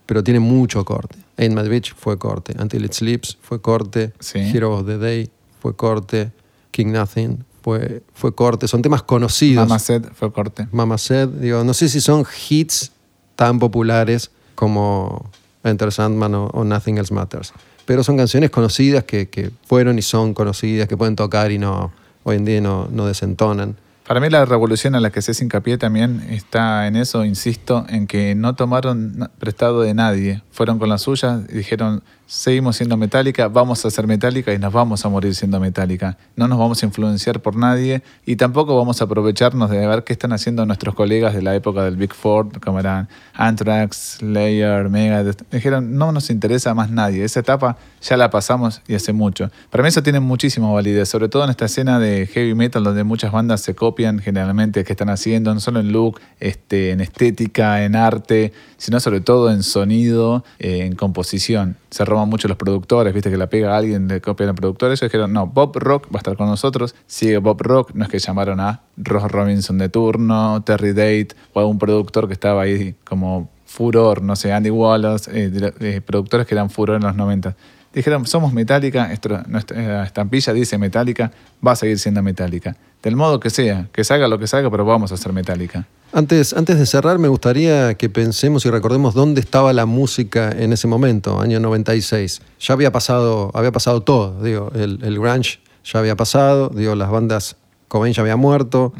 Pero 0.09 0.25
tiene 0.25 0.41
mucho 0.41 0.87
corte. 0.87 1.19
Ain't 1.37 1.55
My 1.55 1.69
Bitch 1.69 1.93
fue 1.95 2.17
corte. 2.17 2.55
Until 2.59 2.87
It 2.87 2.95
Sleeps 2.95 3.37
fue 3.43 3.61
corte. 3.61 4.15
Sí. 4.21 4.39
Hero 4.39 4.73
of 4.79 4.87
the 4.87 4.97
Day 4.97 5.31
fue 5.61 5.77
corte. 5.77 6.33
King 6.71 6.93
Nothing 6.93 7.45
fue, 7.61 8.03
fue 8.15 8.35
corte. 8.35 8.67
Son 8.69 8.81
temas 8.81 9.03
conocidos. 9.03 9.69
Mama 9.69 9.79
Said 9.79 10.07
fue 10.15 10.33
corte. 10.33 10.67
Mama 10.73 10.97
Said, 10.97 11.29
digo, 11.29 11.63
no 11.63 11.75
sé 11.75 11.91
si 11.91 12.01
son 12.01 12.25
hits 12.49 12.91
tan 13.37 13.59
populares 13.59 14.31
como 14.55 15.31
Enter 15.63 15.93
Sandman 15.93 16.35
o, 16.35 16.47
o 16.47 16.65
Nothing 16.65 16.97
Else 16.97 17.13
Matters, 17.13 17.53
pero 17.85 18.03
son 18.03 18.17
canciones 18.17 18.49
conocidas 18.49 19.05
que, 19.05 19.29
que 19.29 19.51
fueron 19.67 19.99
y 19.99 20.03
son 20.03 20.33
conocidas, 20.33 20.89
que 20.89 20.97
pueden 20.97 21.17
tocar 21.17 21.53
y 21.53 21.59
no 21.59 21.93
hoy 22.25 22.37
en 22.37 22.47
día 22.47 22.61
no, 22.63 22.89
no 22.91 23.07
desentonan. 23.07 23.77
Para 24.09 24.21
mí 24.21 24.31
la 24.31 24.47
revolución 24.47 24.95
a 24.95 25.01
la 25.01 25.11
que 25.11 25.21
se 25.21 25.33
hace 25.33 25.45
hincapié 25.45 25.77
también 25.77 26.25
está 26.31 26.87
en 26.87 26.97
eso, 26.97 27.27
insisto, 27.27 27.85
en 27.91 28.07
que 28.07 28.35
no 28.35 28.55
tomaron 28.55 29.29
prestado 29.39 29.83
de 29.83 29.93
nadie. 29.93 30.43
Fueron 30.51 30.79
con 30.79 30.89
la 30.89 30.97
suya 30.97 31.43
y 31.47 31.53
dijeron, 31.53 32.03
seguimos 32.29 32.77
siendo 32.77 32.99
metálica, 32.99 33.49
vamos 33.49 33.87
a 33.87 33.91
ser 33.91 34.07
metálica 34.07 34.53
y 34.53 34.59
nos 34.59 34.71
vamos 34.71 35.03
a 35.03 35.09
morir 35.09 35.35
siendo 35.35 35.59
metálica. 35.61 36.19
No 36.37 36.47
nos 36.47 36.59
vamos 36.59 36.83
a 36.83 36.87
influenciar 36.87 37.41
por 37.41 37.57
nadie 37.57 38.03
y 38.27 38.37
tampoco 38.37 38.77
vamos 38.77 39.01
a 39.01 39.07
aprovecharnos 39.07 39.71
de 39.71 39.87
ver 39.87 40.05
qué 40.05 40.13
están 40.13 40.35
haciendo 40.35 40.67
nuestros 40.67 40.95
colegas 40.95 41.35
de 41.35 41.41
la 41.41 41.55
época 41.55 41.83
del 41.85 41.97
Big 41.97 42.13
Four, 42.13 42.61
como 42.61 42.81
eran 42.81 43.09
Anthrax, 43.33 44.19
Slayer, 44.19 44.91
Megadeth. 44.91 45.43
Dijeron, 45.51 45.97
no 45.97 46.13
nos 46.13 46.29
interesa 46.29 46.75
más 46.75 46.91
nadie. 46.91 47.25
Esa 47.25 47.41
etapa 47.41 47.79
ya 48.03 48.19
la 48.19 48.29
pasamos 48.29 48.83
y 48.87 48.95
hace 48.95 49.15
mucho. 49.15 49.51
Para 49.71 49.83
mí 49.83 49.89
eso 49.89 50.03
tiene 50.03 50.21
muchísima 50.21 50.71
validez, 50.71 51.09
sobre 51.09 51.31
todo 51.31 51.45
en 51.45 51.51
esta 51.51 51.65
escena 51.65 51.99
de 51.99 52.27
heavy 52.27 52.55
metal 52.55 52.85
donde 52.85 53.05
muchas 53.05 53.33
bandas 53.33 53.63
se 53.63 53.75
copian 53.75 54.19
generalmente 54.19 54.85
qué 54.85 54.93
están 54.93 55.09
haciendo, 55.09 55.55
no 55.55 55.61
solo 55.61 55.81
en 55.81 55.93
look, 55.93 56.21
este, 56.41 56.91
en 56.91 57.01
estética, 57.01 57.85
en 57.85 57.97
arte, 57.97 58.53
sino 58.77 59.01
sobre 59.01 59.23
todo 59.23 59.51
en 59.51 59.63
sonido, 59.63 60.45
eh, 60.59 60.85
en 60.85 60.95
composición. 60.95 61.77
Se 61.91 62.05
roban 62.19 62.29
mucho 62.29 62.49
los 62.49 62.57
productores, 62.57 63.15
viste 63.15 63.31
que 63.31 63.37
la 63.37 63.49
pega 63.49 63.75
a 63.75 63.79
alguien, 63.79 64.09
le 64.09 64.21
copian 64.21 64.49
al 64.49 64.55
productor. 64.55 64.89
Ellos 64.91 65.01
dijeron, 65.01 65.33
no, 65.33 65.47
Bob 65.47 65.77
Rock 65.77 66.07
va 66.07 66.17
a 66.17 66.19
estar 66.19 66.37
con 66.37 66.49
nosotros, 66.49 66.95
sigue 67.07 67.39
Bob 67.39 67.63
Rock, 67.63 67.93
no 67.95 68.05
es 68.05 68.11
que 68.11 68.19
llamaron 68.19 68.61
a 68.61 68.83
Ross 68.97 69.31
Robinson 69.31 69.79
de 69.79 69.89
turno, 69.89 70.63
Terry 70.65 70.93
Date 70.93 71.29
o 71.53 71.61
algún 71.61 71.79
productor 71.79 72.27
que 72.27 72.33
estaba 72.33 72.63
ahí 72.63 72.97
como 73.05 73.51
furor, 73.67 74.23
no 74.23 74.35
sé, 74.35 74.53
Andy 74.53 74.71
Wallace, 74.71 75.31
eh, 75.33 75.51
de 75.51 76.01
productores 76.01 76.47
que 76.47 76.55
eran 76.55 76.71
furor 76.71 76.97
en 76.97 77.03
los 77.03 77.15
90. 77.15 77.55
Dijeron, 77.99 78.27
somos 78.27 78.53
Metallica, 78.53 79.13
esto- 79.13 79.43
nuestra 79.49 80.05
estampilla 80.05 80.53
dice 80.53 80.79
Metallica, 80.79 81.33
va 81.67 81.73
a 81.73 81.77
seguir 81.77 81.99
siendo 81.99 82.23
Metallica. 82.23 82.77
Del 83.03 83.17
modo 83.17 83.41
que 83.41 83.51
sea, 83.51 83.89
que 83.93 84.05
salga 84.05 84.29
lo 84.29 84.39
que 84.39 84.47
salga, 84.47 84.71
pero 84.71 84.85
vamos 84.85 85.11
a 85.11 85.17
ser 85.17 85.33
Metallica. 85.33 85.85
Antes, 86.13 86.53
antes 86.53 86.79
de 86.79 86.87
cerrar, 86.87 87.19
me 87.19 87.27
gustaría 87.27 87.95
que 87.95 88.09
pensemos 88.09 88.65
y 88.67 88.71
recordemos 88.71 89.15
dónde 89.15 89.41
estaba 89.41 89.73
la 89.73 89.85
música 89.85 90.53
en 90.57 90.73
ese 90.73 90.87
momento, 90.87 91.41
año 91.41 91.59
96. 91.59 92.41
Ya 92.61 92.75
había 92.75 92.93
pasado, 92.93 93.51
había 93.53 93.73
pasado 93.73 94.01
todo, 94.03 94.41
digo, 94.45 94.71
el, 94.77 95.01
el 95.03 95.19
grunge 95.19 95.59
ya 95.85 95.99
había 95.99 96.15
pasado, 96.15 96.69
digo, 96.73 96.95
las 96.95 97.11
bandas, 97.11 97.57
Cobain 97.89 98.15
ya 98.15 98.23
había 98.23 98.37
muerto, 98.37 98.93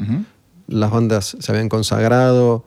las 0.67 0.91
bandas 0.91 1.37
se 1.39 1.51
habían 1.53 1.69
consagrado, 1.69 2.65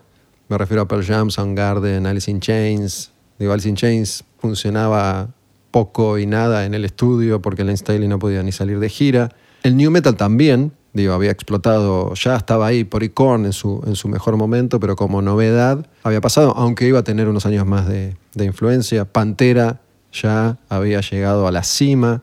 me 0.48 0.56
refiero 0.56 0.80
a 0.80 0.88
Pearl 0.88 1.04
Jam, 1.04 1.30
Soundgarden, 1.30 2.06
Alice 2.06 2.30
in 2.30 2.40
Chains. 2.40 3.10
Digo, 3.38 3.52
Alice 3.52 3.68
in 3.68 3.74
Chains 3.76 4.24
funcionaba 4.38 5.28
poco 5.72 6.18
y 6.18 6.26
nada 6.26 6.64
en 6.64 6.74
el 6.74 6.84
estudio 6.84 7.42
porque 7.42 7.64
Lane 7.64 7.76
Staley 7.76 8.06
no 8.06 8.20
podía 8.20 8.44
ni 8.44 8.52
salir 8.52 8.78
de 8.78 8.88
gira. 8.88 9.30
El 9.64 9.76
New 9.76 9.90
Metal 9.90 10.14
también, 10.14 10.72
digo, 10.92 11.14
había 11.14 11.32
explotado, 11.32 12.14
ya 12.14 12.36
estaba 12.36 12.66
ahí 12.66 12.84
por 12.84 13.08
Korn 13.12 13.46
en 13.46 13.52
su, 13.52 13.82
en 13.86 13.96
su 13.96 14.06
mejor 14.08 14.36
momento, 14.36 14.78
pero 14.78 14.94
como 14.94 15.22
novedad 15.22 15.84
había 16.04 16.20
pasado, 16.20 16.54
aunque 16.56 16.86
iba 16.86 17.00
a 17.00 17.04
tener 17.04 17.28
unos 17.28 17.46
años 17.46 17.66
más 17.66 17.88
de, 17.88 18.16
de 18.34 18.44
influencia. 18.44 19.04
Pantera 19.04 19.80
ya 20.12 20.58
había 20.68 21.00
llegado 21.00 21.46
a 21.46 21.52
la 21.52 21.62
cima. 21.62 22.22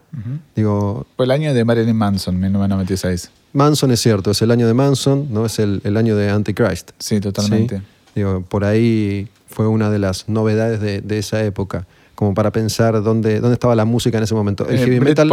Digo, 0.56 1.06
Fue 1.16 1.26
el 1.26 1.32
año 1.32 1.54
de 1.54 1.66
Marilyn 1.66 1.96
Manson, 1.96 2.40
1996. 2.40 3.32
Manson 3.54 3.92
es 3.92 4.00
cierto, 4.00 4.32
es 4.32 4.42
el 4.42 4.52
año 4.52 4.68
de 4.68 4.76
Manson, 4.76 5.28
no 5.32 5.46
es 5.46 5.58
el, 5.60 5.82
el 5.84 5.98
año 5.98 6.16
de 6.16 6.30
Antichrist. 6.30 6.92
Sí, 7.00 7.20
totalmente. 7.20 7.80
Sí. 7.80 7.84
Digo, 8.16 8.42
por 8.48 8.64
ahí 8.64 9.28
fue 9.48 9.68
una 9.68 9.90
de 9.90 9.98
las 9.98 10.30
novedades 10.30 10.80
de, 10.82 11.02
de 11.02 11.18
esa 11.18 11.44
época, 11.44 11.88
como 12.20 12.34
para 12.34 12.52
pensar 12.52 13.02
dónde, 13.02 13.40
dónde 13.40 13.54
estaba 13.54 13.76
la 13.76 13.86
música 13.86 14.18
en 14.18 14.26
ese 14.26 14.36
momento. 14.36 14.68
El 14.68 14.76
Eh, 14.76 14.80
heavy 14.80 15.00
metal. 15.00 15.32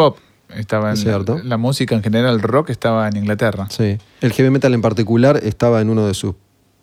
Estaba 0.54 0.90
en 0.90 0.96
cierto. 0.96 1.38
La, 1.38 1.42
la 1.42 1.56
música 1.56 1.96
en 1.96 2.02
general, 2.04 2.34
el 2.36 2.42
rock 2.42 2.70
estaba 2.70 3.08
en 3.08 3.16
Inglaterra. 3.16 3.66
Sí. 3.70 3.98
El 4.20 4.32
heavy 4.32 4.50
metal 4.50 4.72
en 4.72 4.80
particular 4.82 5.40
estaba 5.42 5.80
en 5.80 5.90
uno 5.90 6.06
de 6.06 6.14
sus 6.14 6.36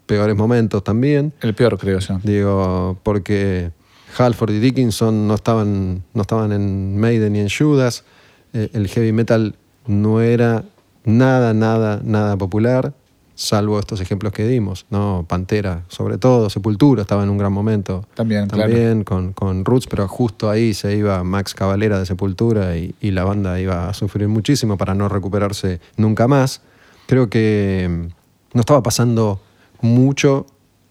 peores 0.06 0.36
momentos 0.36 0.84
también. 0.84 1.32
El 1.40 1.56
peor, 1.56 1.78
creo 1.78 2.00
yo. 2.00 2.20
Digo, 2.22 3.00
porque 3.02 3.72
Halford 4.18 4.52
y 4.52 4.60
Dickinson 4.60 5.26
no 5.26 5.36
estaban, 5.36 6.04
no 6.14 6.22
estaban 6.22 6.52
en 6.52 7.00
Maiden 7.00 7.32
ni 7.32 7.40
en 7.40 7.48
Judas. 7.50 8.04
Eh, 8.52 8.72
el 8.74 8.90
heavy 8.90 9.14
metal 9.14 9.56
no 9.88 10.20
era 10.20 10.66
nada, 11.06 11.54
nada, 11.54 12.02
nada 12.04 12.36
popular, 12.36 12.92
salvo 13.36 13.80
estos 13.80 14.00
ejemplos 14.02 14.34
que 14.34 14.48
dimos, 14.48 14.86
¿no? 14.90 15.26
Pantera, 15.28 15.84
sobre 15.88 16.18
todo, 16.18 16.50
Sepultura 16.50 17.02
estaba 17.02 17.24
en 17.24 17.30
un 17.30 17.38
gran 17.38 17.52
momento. 17.52 18.06
También, 18.14 18.48
claro. 18.48 18.72
También 18.72 19.04
con, 19.04 19.34
con 19.34 19.66
Roots, 19.66 19.88
pero 19.88 20.08
justo 20.08 20.50
ahí 20.50 20.74
se 20.74 20.96
iba 20.96 21.24
Max 21.24 21.54
Cavalera 21.54 22.00
de 22.00 22.06
Sepultura 22.06 22.78
y, 22.78 22.94
y 23.02 23.12
la 23.12 23.24
banda 23.24 23.60
iba 23.60 23.90
a 23.90 23.94
sufrir 23.94 24.28
muchísimo 24.28 24.78
para 24.78 24.94
no 24.94 25.10
recuperarse 25.10 25.80
nunca 25.98 26.28
más. 26.28 26.62
Creo 27.08 27.30
que 27.30 27.88
mm, 27.90 28.08
no 28.54 28.60
estaba 28.60 28.84
pasando 28.84 29.42
mucho 29.82 30.46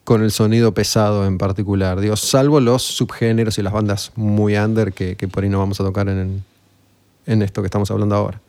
con 0.04 0.22
el 0.22 0.32
sonido 0.32 0.74
pesado 0.74 1.26
en 1.26 1.38
particular, 1.38 2.00
digo, 2.00 2.16
salvo 2.16 2.60
los 2.60 2.82
subgéneros 2.82 3.58
y 3.58 3.62
las 3.62 3.72
bandas 3.72 4.10
muy 4.16 4.56
under 4.56 4.92
que, 4.92 5.16
que 5.16 5.28
por 5.28 5.44
ahí 5.44 5.48
no 5.48 5.60
vamos 5.60 5.80
a 5.80 5.84
tocar 5.84 6.08
en, 6.08 6.42
en 7.26 7.42
esto 7.42 7.62
que 7.62 7.66
estamos 7.66 7.90
hablando 7.90 8.16
ahora. 8.16 8.40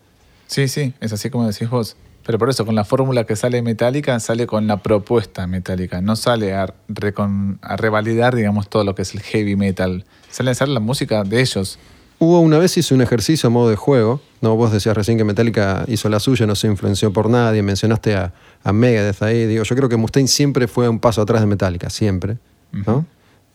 Sí, 0.48 0.68
sí, 0.68 0.94
es 1.00 1.14
así 1.14 1.30
como 1.30 1.48
decís 1.48 1.70
vos. 1.70 1.96
Pero 2.26 2.40
por 2.40 2.50
eso, 2.50 2.66
con 2.66 2.74
la 2.76 2.86
fórmula 2.86 3.26
que 3.26 3.36
sale 3.36 3.62
metálica, 3.62 4.18
sale 4.20 4.48
con 4.48 4.66
la 4.66 4.78
propuesta 4.78 5.46
metálica. 5.46 6.02
No 6.02 6.16
sale 6.16 6.54
a, 6.54 6.68
recon- 6.88 7.58
a 7.62 7.76
revalidar, 7.76 8.34
digamos, 8.36 8.70
todo 8.70 8.84
lo 8.86 8.96
que 8.96 9.02
es 9.02 9.14
el 9.14 9.22
heavy 9.22 9.56
metal. 9.58 10.06
Sale 10.30 10.50
a 10.50 10.54
hacer 10.54 10.70
la 10.70 10.80
música 10.80 11.24
de 11.24 11.42
ellos. 11.42 11.78
Hubo 12.20 12.40
una 12.40 12.58
vez 12.60 12.78
hice 12.78 12.94
un 12.94 13.02
ejercicio 13.02 13.48
a 13.48 13.50
modo 13.50 13.70
de 13.70 13.76
juego. 13.76 14.22
No, 14.40 14.56
vos 14.56 14.72
decías 14.72 14.96
recién 14.96 15.18
que 15.18 15.26
Metallica 15.26 15.84
hizo 15.90 16.08
la 16.08 16.22
suya, 16.22 16.46
no 16.48 16.56
se 16.56 16.68
influenció 16.68 17.12
por 17.12 17.30
nadie. 17.30 17.62
Mencionaste 17.62 18.16
a, 18.16 18.34
a 18.64 18.72
Megadeth 18.72 19.22
ahí. 19.22 19.46
Digo, 19.46 19.64
yo 19.64 19.76
creo 19.76 19.90
que 19.90 19.98
Mustaine 19.98 20.30
siempre 20.30 20.70
fue 20.70 20.88
un 20.88 21.00
paso 21.00 21.22
atrás 21.22 21.42
de 21.42 21.48
Metallica, 21.48 21.90
siempre. 21.90 22.38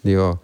Digo, 0.02 0.42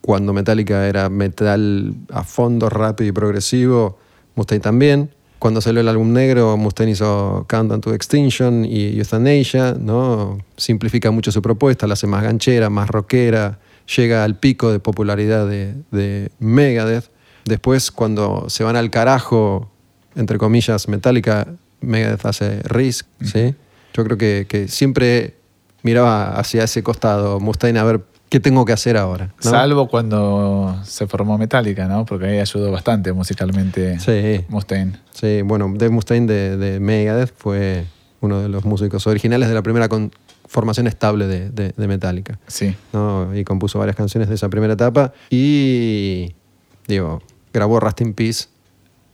cuando 0.00 0.32
Metallica 0.32 0.86
era 0.86 1.08
metal 1.08 1.94
a 2.12 2.22
fondo, 2.22 2.68
rápido 2.70 3.08
y 3.08 3.12
progresivo, 3.12 3.98
Mustaine 4.36 4.62
también. 4.62 5.10
Cuando 5.44 5.60
salió 5.60 5.82
el 5.82 5.88
álbum 5.88 6.10
negro, 6.14 6.56
Mustaine 6.56 6.92
hizo 6.92 7.44
Countdown 7.50 7.82
to 7.82 7.92
Extinction 7.92 8.64
y 8.64 8.98
Euthanasia, 8.98 9.76
¿no? 9.78 10.38
Simplifica 10.56 11.10
mucho 11.10 11.30
su 11.32 11.42
propuesta, 11.42 11.86
la 11.86 11.92
hace 11.92 12.06
más 12.06 12.22
ganchera, 12.22 12.70
más 12.70 12.88
rockera, 12.88 13.58
llega 13.94 14.24
al 14.24 14.38
pico 14.38 14.72
de 14.72 14.78
popularidad 14.78 15.46
de, 15.46 15.74
de 15.90 16.30
Megadeth. 16.38 17.10
Después, 17.44 17.90
cuando 17.90 18.48
se 18.48 18.64
van 18.64 18.74
al 18.74 18.90
carajo, 18.90 19.70
entre 20.16 20.38
comillas, 20.38 20.88
Metallica, 20.88 21.46
Megadeth 21.82 22.24
hace 22.24 22.62
Risk, 22.62 23.04
¿sí? 23.20 23.54
Yo 23.92 24.02
creo 24.02 24.16
que, 24.16 24.46
que 24.48 24.68
siempre 24.68 25.34
miraba 25.82 26.38
hacia 26.38 26.64
ese 26.64 26.82
costado 26.82 27.38
Mustaine 27.38 27.78
a 27.80 27.84
ver 27.84 28.00
¿Qué 28.34 28.40
tengo 28.40 28.64
que 28.64 28.72
hacer 28.72 28.96
ahora? 28.96 29.26
¿no? 29.44 29.48
Salvo 29.48 29.86
cuando 29.86 30.76
se 30.82 31.06
formó 31.06 31.38
Metallica, 31.38 31.86
¿no? 31.86 32.04
Porque 32.04 32.26
ahí 32.26 32.38
ayudó 32.40 32.72
bastante 32.72 33.12
musicalmente 33.12 34.00
Sí. 34.00 34.44
Mustaine. 34.48 34.98
Sí, 35.12 35.42
bueno, 35.42 35.72
Dave 35.72 35.90
Mustaine 35.90 36.26
de, 36.26 36.56
de 36.56 36.80
Megadeth 36.80 37.32
fue 37.36 37.84
uno 38.20 38.40
de 38.42 38.48
los 38.48 38.64
músicos 38.64 39.06
originales 39.06 39.48
de 39.48 39.54
la 39.54 39.62
primera 39.62 39.86
formación 40.48 40.88
estable 40.88 41.28
de, 41.28 41.50
de- 41.50 41.74
de 41.76 41.86
Metallica. 41.86 42.40
Sí. 42.48 42.74
¿no? 42.92 43.30
Y 43.36 43.44
compuso 43.44 43.78
varias 43.78 43.94
canciones 43.94 44.28
de 44.28 44.34
esa 44.34 44.48
primera 44.48 44.72
etapa. 44.72 45.12
Y, 45.30 46.34
digo, 46.88 47.22
grabó 47.52 47.78
Rust 47.78 48.00
in 48.00 48.14
Peace, 48.14 48.46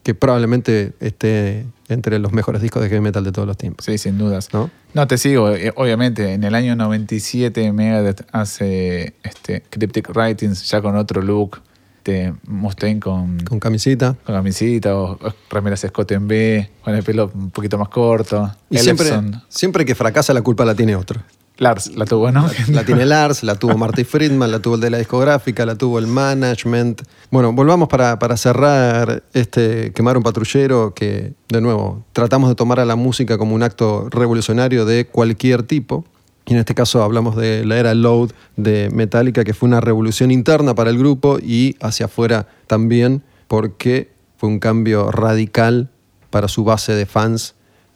que 0.02 0.14
probablemente 0.14 0.92
esté 1.00 1.66
entre 1.88 2.18
los 2.18 2.32
mejores 2.32 2.62
discos 2.62 2.82
de 2.82 2.88
heavy 2.88 3.00
metal 3.00 3.24
de 3.24 3.32
todos 3.32 3.46
los 3.46 3.56
tiempos. 3.56 3.84
Sí, 3.84 3.98
sin 3.98 4.16
dudas. 4.16 4.48
¿No? 4.52 4.70
No, 4.94 5.06
te 5.06 5.18
sigo. 5.18 5.50
Eh, 5.50 5.72
Obviamente, 5.76 6.32
en 6.32 6.44
el 6.44 6.54
año 6.54 6.76
97 6.76 7.72
Megadeth 7.72 8.22
hace 8.32 9.14
este, 9.22 9.62
Cryptic 9.68 10.10
Writings 10.14 10.68
ya 10.68 10.80
con 10.80 10.96
otro 10.96 11.22
look. 11.22 11.60
De 12.04 12.32
Mustaine 12.46 12.98
con, 12.98 13.36
con, 13.36 13.44
Con 13.44 13.60
camisita. 13.60 14.16
camisita 14.24 14.96
o, 14.96 15.12
o 15.20 15.34
remeras 15.50 15.80
Scott 15.86 16.12
en 16.12 16.26
B, 16.28 16.70
con 16.82 16.94
el 16.94 17.02
pelo 17.02 17.30
un 17.34 17.50
poquito 17.50 17.76
más 17.76 17.90
corto. 17.90 18.50
Y 18.70 18.78
siempre, 18.78 19.10
siempre 19.50 19.84
que 19.84 19.94
fracasa 19.94 20.32
la 20.32 20.40
culpa 20.40 20.64
la 20.64 20.74
tiene 20.74 20.96
otro. 20.96 21.20
Lars 21.58 21.94
la 21.94 22.06
tuvo, 22.06 22.32
¿no? 22.32 22.48
La 22.68 22.84
tiene 22.84 23.04
Lars, 23.04 23.42
la 23.42 23.54
tuvo 23.54 23.76
Marty 23.76 24.04
Friedman, 24.04 24.50
la 24.50 24.60
tuvo 24.60 24.76
el 24.76 24.80
de 24.80 24.88
la 24.88 24.96
discográfica, 24.96 25.66
la 25.66 25.74
tuvo 25.74 25.98
el 25.98 26.06
management. 26.06 27.02
Bueno, 27.30 27.52
volvamos 27.52 27.88
para, 27.88 28.18
para 28.18 28.36
cerrar 28.36 29.22
este 29.34 29.92
Quemar 29.92 30.16
un 30.16 30.24
patrullero, 30.24 30.94
que 30.94 31.32
de 31.48 31.60
nuevo 31.60 32.02
tratamos 32.12 32.48
de 32.48 32.56
tomar 32.56 32.80
a 32.80 32.84
la 32.84 32.96
música 32.96 33.38
como 33.38 33.54
un 33.54 33.62
acto 33.62 34.08
revolucionario 34.10 34.84
de 34.84 35.06
cualquier 35.06 35.62
tipo. 35.62 36.04
Y 36.46 36.54
en 36.54 36.58
este 36.58 36.74
caso 36.74 37.04
hablamos 37.04 37.36
de 37.36 37.64
la 37.64 37.76
era 37.76 37.94
Load 37.94 38.30
de 38.56 38.90
Metallica, 38.90 39.44
que 39.44 39.54
fue 39.54 39.68
una 39.68 39.80
revolución 39.80 40.32
interna 40.32 40.74
para 40.74 40.90
el 40.90 40.98
grupo 40.98 41.38
y 41.38 41.76
hacia 41.80 42.06
afuera 42.06 42.48
también, 42.66 43.22
porque 43.46 44.10
fue 44.36 44.48
un 44.48 44.58
cambio 44.58 45.12
radical 45.12 45.88
para 46.30 46.48
su 46.48 46.64
base 46.64 46.94
de 46.94 47.06
fans 47.06 47.54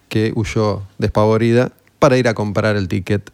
que 0.09 0.33
huyó 0.37 0.83
despavorida 0.99 1.73
para 1.99 2.16
ir 2.18 2.29
a 2.29 2.35
comprar 2.35 2.77
el 2.77 2.87
ticket 2.87 3.31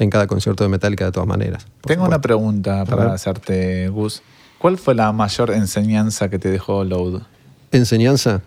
en 0.00 0.10
cada 0.10 0.26
concierto 0.26 0.64
de 0.64 0.70
Metallica 0.70 1.04
de 1.04 1.12
todas 1.12 1.28
maneras. 1.28 1.68
Tengo 1.82 2.04
una 2.04 2.20
pregunta 2.20 2.84
para 2.84 3.12
hacerte, 3.12 3.88
Gus. 3.90 4.22
¿Cuál 4.66 4.78
fue 4.78 4.96
la 4.96 5.12
mayor 5.12 5.52
enseñanza 5.52 6.28
que 6.28 6.40
te 6.40 6.50
dejó 6.50 6.82
Load? 6.82 7.22
Enseñanza. 7.70 8.42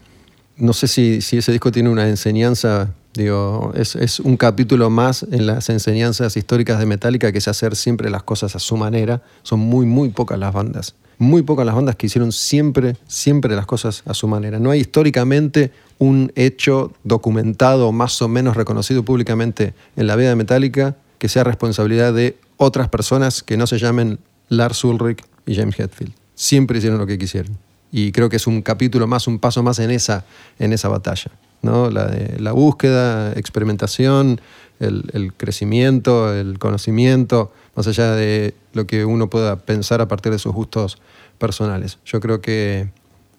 No 0.57 0.73
sé 0.73 0.89
si, 0.89 1.19
ese 1.19 1.51
disco 1.53 1.71
tiene 1.71 1.87
una 1.87 2.09
enseñanza, 2.09 2.89
digo, 3.13 3.71
es, 3.73 3.95
es 3.95 4.19
un 4.19 4.35
capítulo 4.35 4.89
más 4.89 5.25
en 5.31 5.47
las 5.47 5.69
enseñanzas 5.69 6.35
históricas 6.35 6.77
de 6.77 6.85
Metallica 6.87 7.31
que 7.31 7.37
es 7.37 7.47
hacer 7.47 7.73
siempre 7.77 8.09
las 8.09 8.23
cosas 8.23 8.53
a 8.57 8.59
su 8.59 8.75
manera. 8.75 9.21
Son 9.43 9.61
muy, 9.61 9.85
muy 9.85 10.09
pocas 10.09 10.37
las 10.37 10.53
bandas. 10.53 10.95
Muy 11.19 11.41
pocas 11.41 11.65
las 11.65 11.75
bandas 11.75 11.95
que 11.95 12.07
hicieron 12.07 12.33
siempre, 12.33 12.97
siempre 13.07 13.55
las 13.55 13.65
cosas 13.65 14.03
a 14.05 14.13
su 14.13 14.27
manera. 14.27 14.59
No 14.59 14.71
hay 14.71 14.81
históricamente 14.81 15.71
un 15.99 16.33
hecho 16.35 16.91
documentado, 17.05 17.93
más 17.93 18.21
o 18.21 18.27
menos 18.27 18.57
reconocido 18.57 19.03
públicamente 19.03 19.73
en 19.95 20.05
la 20.05 20.17
vida 20.17 20.27
de 20.27 20.35
Metallica, 20.35 20.97
que 21.17 21.29
sea 21.29 21.45
responsabilidad 21.45 22.13
de 22.13 22.37
otras 22.57 22.89
personas 22.89 23.41
que 23.41 23.55
no 23.55 23.67
se 23.67 23.79
llamen 23.79 24.19
Lars 24.49 24.83
Ulrich 24.83 25.23
y 25.49 25.55
James 25.55 25.79
Hetfield. 25.79 26.13
Siempre 26.35 26.77
hicieron 26.77 26.99
lo 26.99 27.07
que 27.07 27.17
quisieron. 27.17 27.57
Y 27.91 28.11
creo 28.11 28.29
que 28.29 28.35
es 28.35 28.45
un 28.45 28.61
capítulo 28.61 29.07
más, 29.07 29.25
un 29.27 29.39
paso 29.39 29.63
más 29.63 29.79
en 29.79 29.89
esa, 29.89 30.23
en 30.59 30.73
esa 30.73 30.89
batalla. 30.89 31.31
¿no? 31.63 31.89
La, 31.89 32.05
de, 32.05 32.39
la 32.39 32.51
búsqueda, 32.51 33.33
experimentación, 33.33 34.39
el, 34.79 35.33
crecimiento, 35.35 36.31
el 36.33 36.59
conocimiento, 36.59 37.51
más 37.75 37.87
allá 37.87 38.13
de 38.13 38.53
lo 38.73 38.85
que 38.85 39.05
uno 39.05 39.29
pueda 39.29 39.55
pensar 39.57 40.01
a 40.01 40.07
partir 40.07 40.31
de 40.31 40.37
sus 40.37 40.53
gustos 40.53 40.99
personales. 41.39 41.97
Yo 42.05 42.19
creo 42.19 42.41
que 42.41 42.89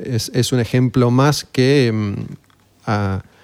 es, 0.01 0.33
es 0.35 0.53
un 0.53 0.59
ejemplo 0.59 1.13
más 1.13 1.45
que 1.45 1.93
mm, 1.95 2.15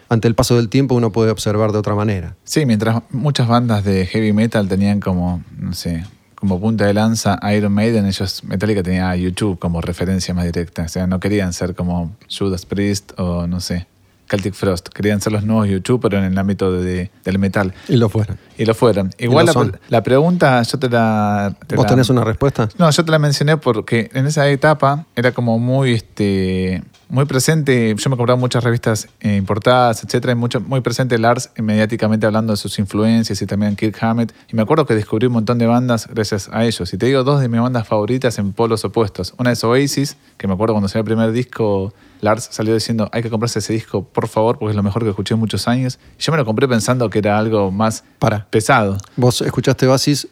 ante 0.08 0.26
el 0.26 0.34
paso 0.34 0.56
del 0.56 0.68
tiempo 0.68 0.96
uno 0.96 1.12
puede 1.12 1.30
observar 1.30 1.70
de 1.70 1.78
otra 1.78 1.94
manera. 1.94 2.34
Sí, 2.42 2.66
mientras 2.66 3.02
muchas 3.10 3.46
bandas 3.46 3.84
de 3.84 4.06
heavy 4.06 4.32
metal 4.32 4.68
tenían 4.68 4.98
como, 4.98 5.44
no 5.56 5.72
sé, 5.72 6.04
como 6.36 6.60
punta 6.60 6.86
de 6.86 6.94
lanza 6.94 7.38
Iron 7.54 7.72
Maiden, 7.72 8.06
ellos, 8.06 8.44
Metallica 8.44 8.82
tenía 8.82 9.14
YouTube 9.16 9.58
como 9.58 9.80
referencia 9.80 10.32
más 10.34 10.44
directa. 10.44 10.82
O 10.82 10.88
sea, 10.88 11.06
no 11.06 11.18
querían 11.18 11.52
ser 11.52 11.74
como 11.74 12.14
Judas 12.30 12.64
Priest 12.66 13.12
o, 13.18 13.46
no 13.46 13.60
sé, 13.60 13.86
Celtic 14.28 14.54
Frost. 14.54 14.88
Querían 14.88 15.20
ser 15.20 15.32
los 15.32 15.44
nuevos 15.44 15.68
YouTube, 15.68 16.00
pero 16.02 16.18
en 16.18 16.24
el 16.24 16.38
ámbito 16.38 16.72
de- 16.72 17.10
del 17.24 17.38
metal. 17.38 17.72
Y 17.88 17.96
lo 17.96 18.08
fueron. 18.08 18.38
Y 18.58 18.64
lo 18.64 18.74
fueron. 18.74 19.10
Igual 19.18 19.46
lo 19.46 19.70
la, 19.88 20.02
pregunta, 20.02 20.62
yo 20.62 20.78
te 20.78 20.88
la... 20.88 21.54
te 21.66 21.76
¿Vos 21.76 21.84
la- 21.84 21.90
tenés 21.90 22.10
una 22.10 22.24
respuesta? 22.24 22.68
No, 22.78 22.90
yo 22.90 23.04
te 23.04 23.10
la 23.10 23.18
mencioné 23.18 23.56
porque 23.56 24.10
en 24.14 24.26
esa 24.26 24.48
etapa 24.48 25.06
era 25.14 25.32
como 25.32 25.58
muy, 25.58 25.92
este, 25.92 26.82
muy 27.08 27.24
presente. 27.26 27.94
Yo 27.96 28.10
me 28.10 28.16
compraba 28.16 28.38
muchas 28.40 28.64
revistas 28.64 29.08
eh, 29.20 29.36
importadas, 29.36 30.02
etcétera, 30.02 30.32
y 30.32 30.36
mucho, 30.36 30.60
muy 30.60 30.80
presente 30.80 31.18
Lars 31.18 31.50
eh, 31.54 31.62
mediáticamente 31.62 32.26
hablando 32.26 32.52
de 32.52 32.56
sus 32.56 32.78
influencias 32.78 33.40
y 33.42 33.46
también 33.46 33.76
Kirk 33.76 33.96
Hammett. 34.02 34.32
Y 34.50 34.56
me 34.56 34.62
acuerdo 34.62 34.86
que 34.86 34.94
descubrí 34.94 35.26
un 35.26 35.34
montón 35.34 35.58
de 35.58 35.66
bandas 35.66 36.08
gracias 36.08 36.48
a 36.52 36.64
ellos. 36.64 36.92
Y 36.92 36.98
te 36.98 37.06
digo 37.06 37.22
dos 37.24 37.40
de 37.40 37.48
mis 37.48 37.60
bandas 37.60 37.86
favoritas 37.86 38.38
en 38.38 38.52
polos 38.52 38.84
opuestos. 38.84 39.34
Una 39.38 39.52
es 39.52 39.62
Oasis, 39.62 40.16
que 40.38 40.48
me 40.48 40.54
acuerdo 40.54 40.74
cuando 40.74 40.88
salió 40.88 41.00
el 41.00 41.06
primer 41.06 41.32
disco, 41.32 41.92
Lars 42.20 42.48
salió 42.50 42.74
diciendo 42.74 43.08
hay 43.12 43.22
que 43.22 43.30
comprarse 43.30 43.58
ese 43.58 43.72
disco, 43.72 44.04
por 44.04 44.28
favor, 44.28 44.58
porque 44.58 44.70
es 44.70 44.76
lo 44.76 44.82
mejor 44.82 45.02
que 45.02 45.10
escuché 45.10 45.34
en 45.34 45.40
muchos 45.40 45.68
años. 45.68 45.98
Y 46.18 46.22
yo 46.22 46.32
me 46.32 46.38
lo 46.38 46.44
compré 46.44 46.66
pensando 46.68 47.08
que 47.10 47.18
era 47.18 47.38
algo 47.38 47.70
más 47.70 48.04
Para. 48.18 48.46
pesado. 48.50 48.96
Vos 49.16 49.40
escuchaste 49.42 49.86
Oasis 49.86 50.28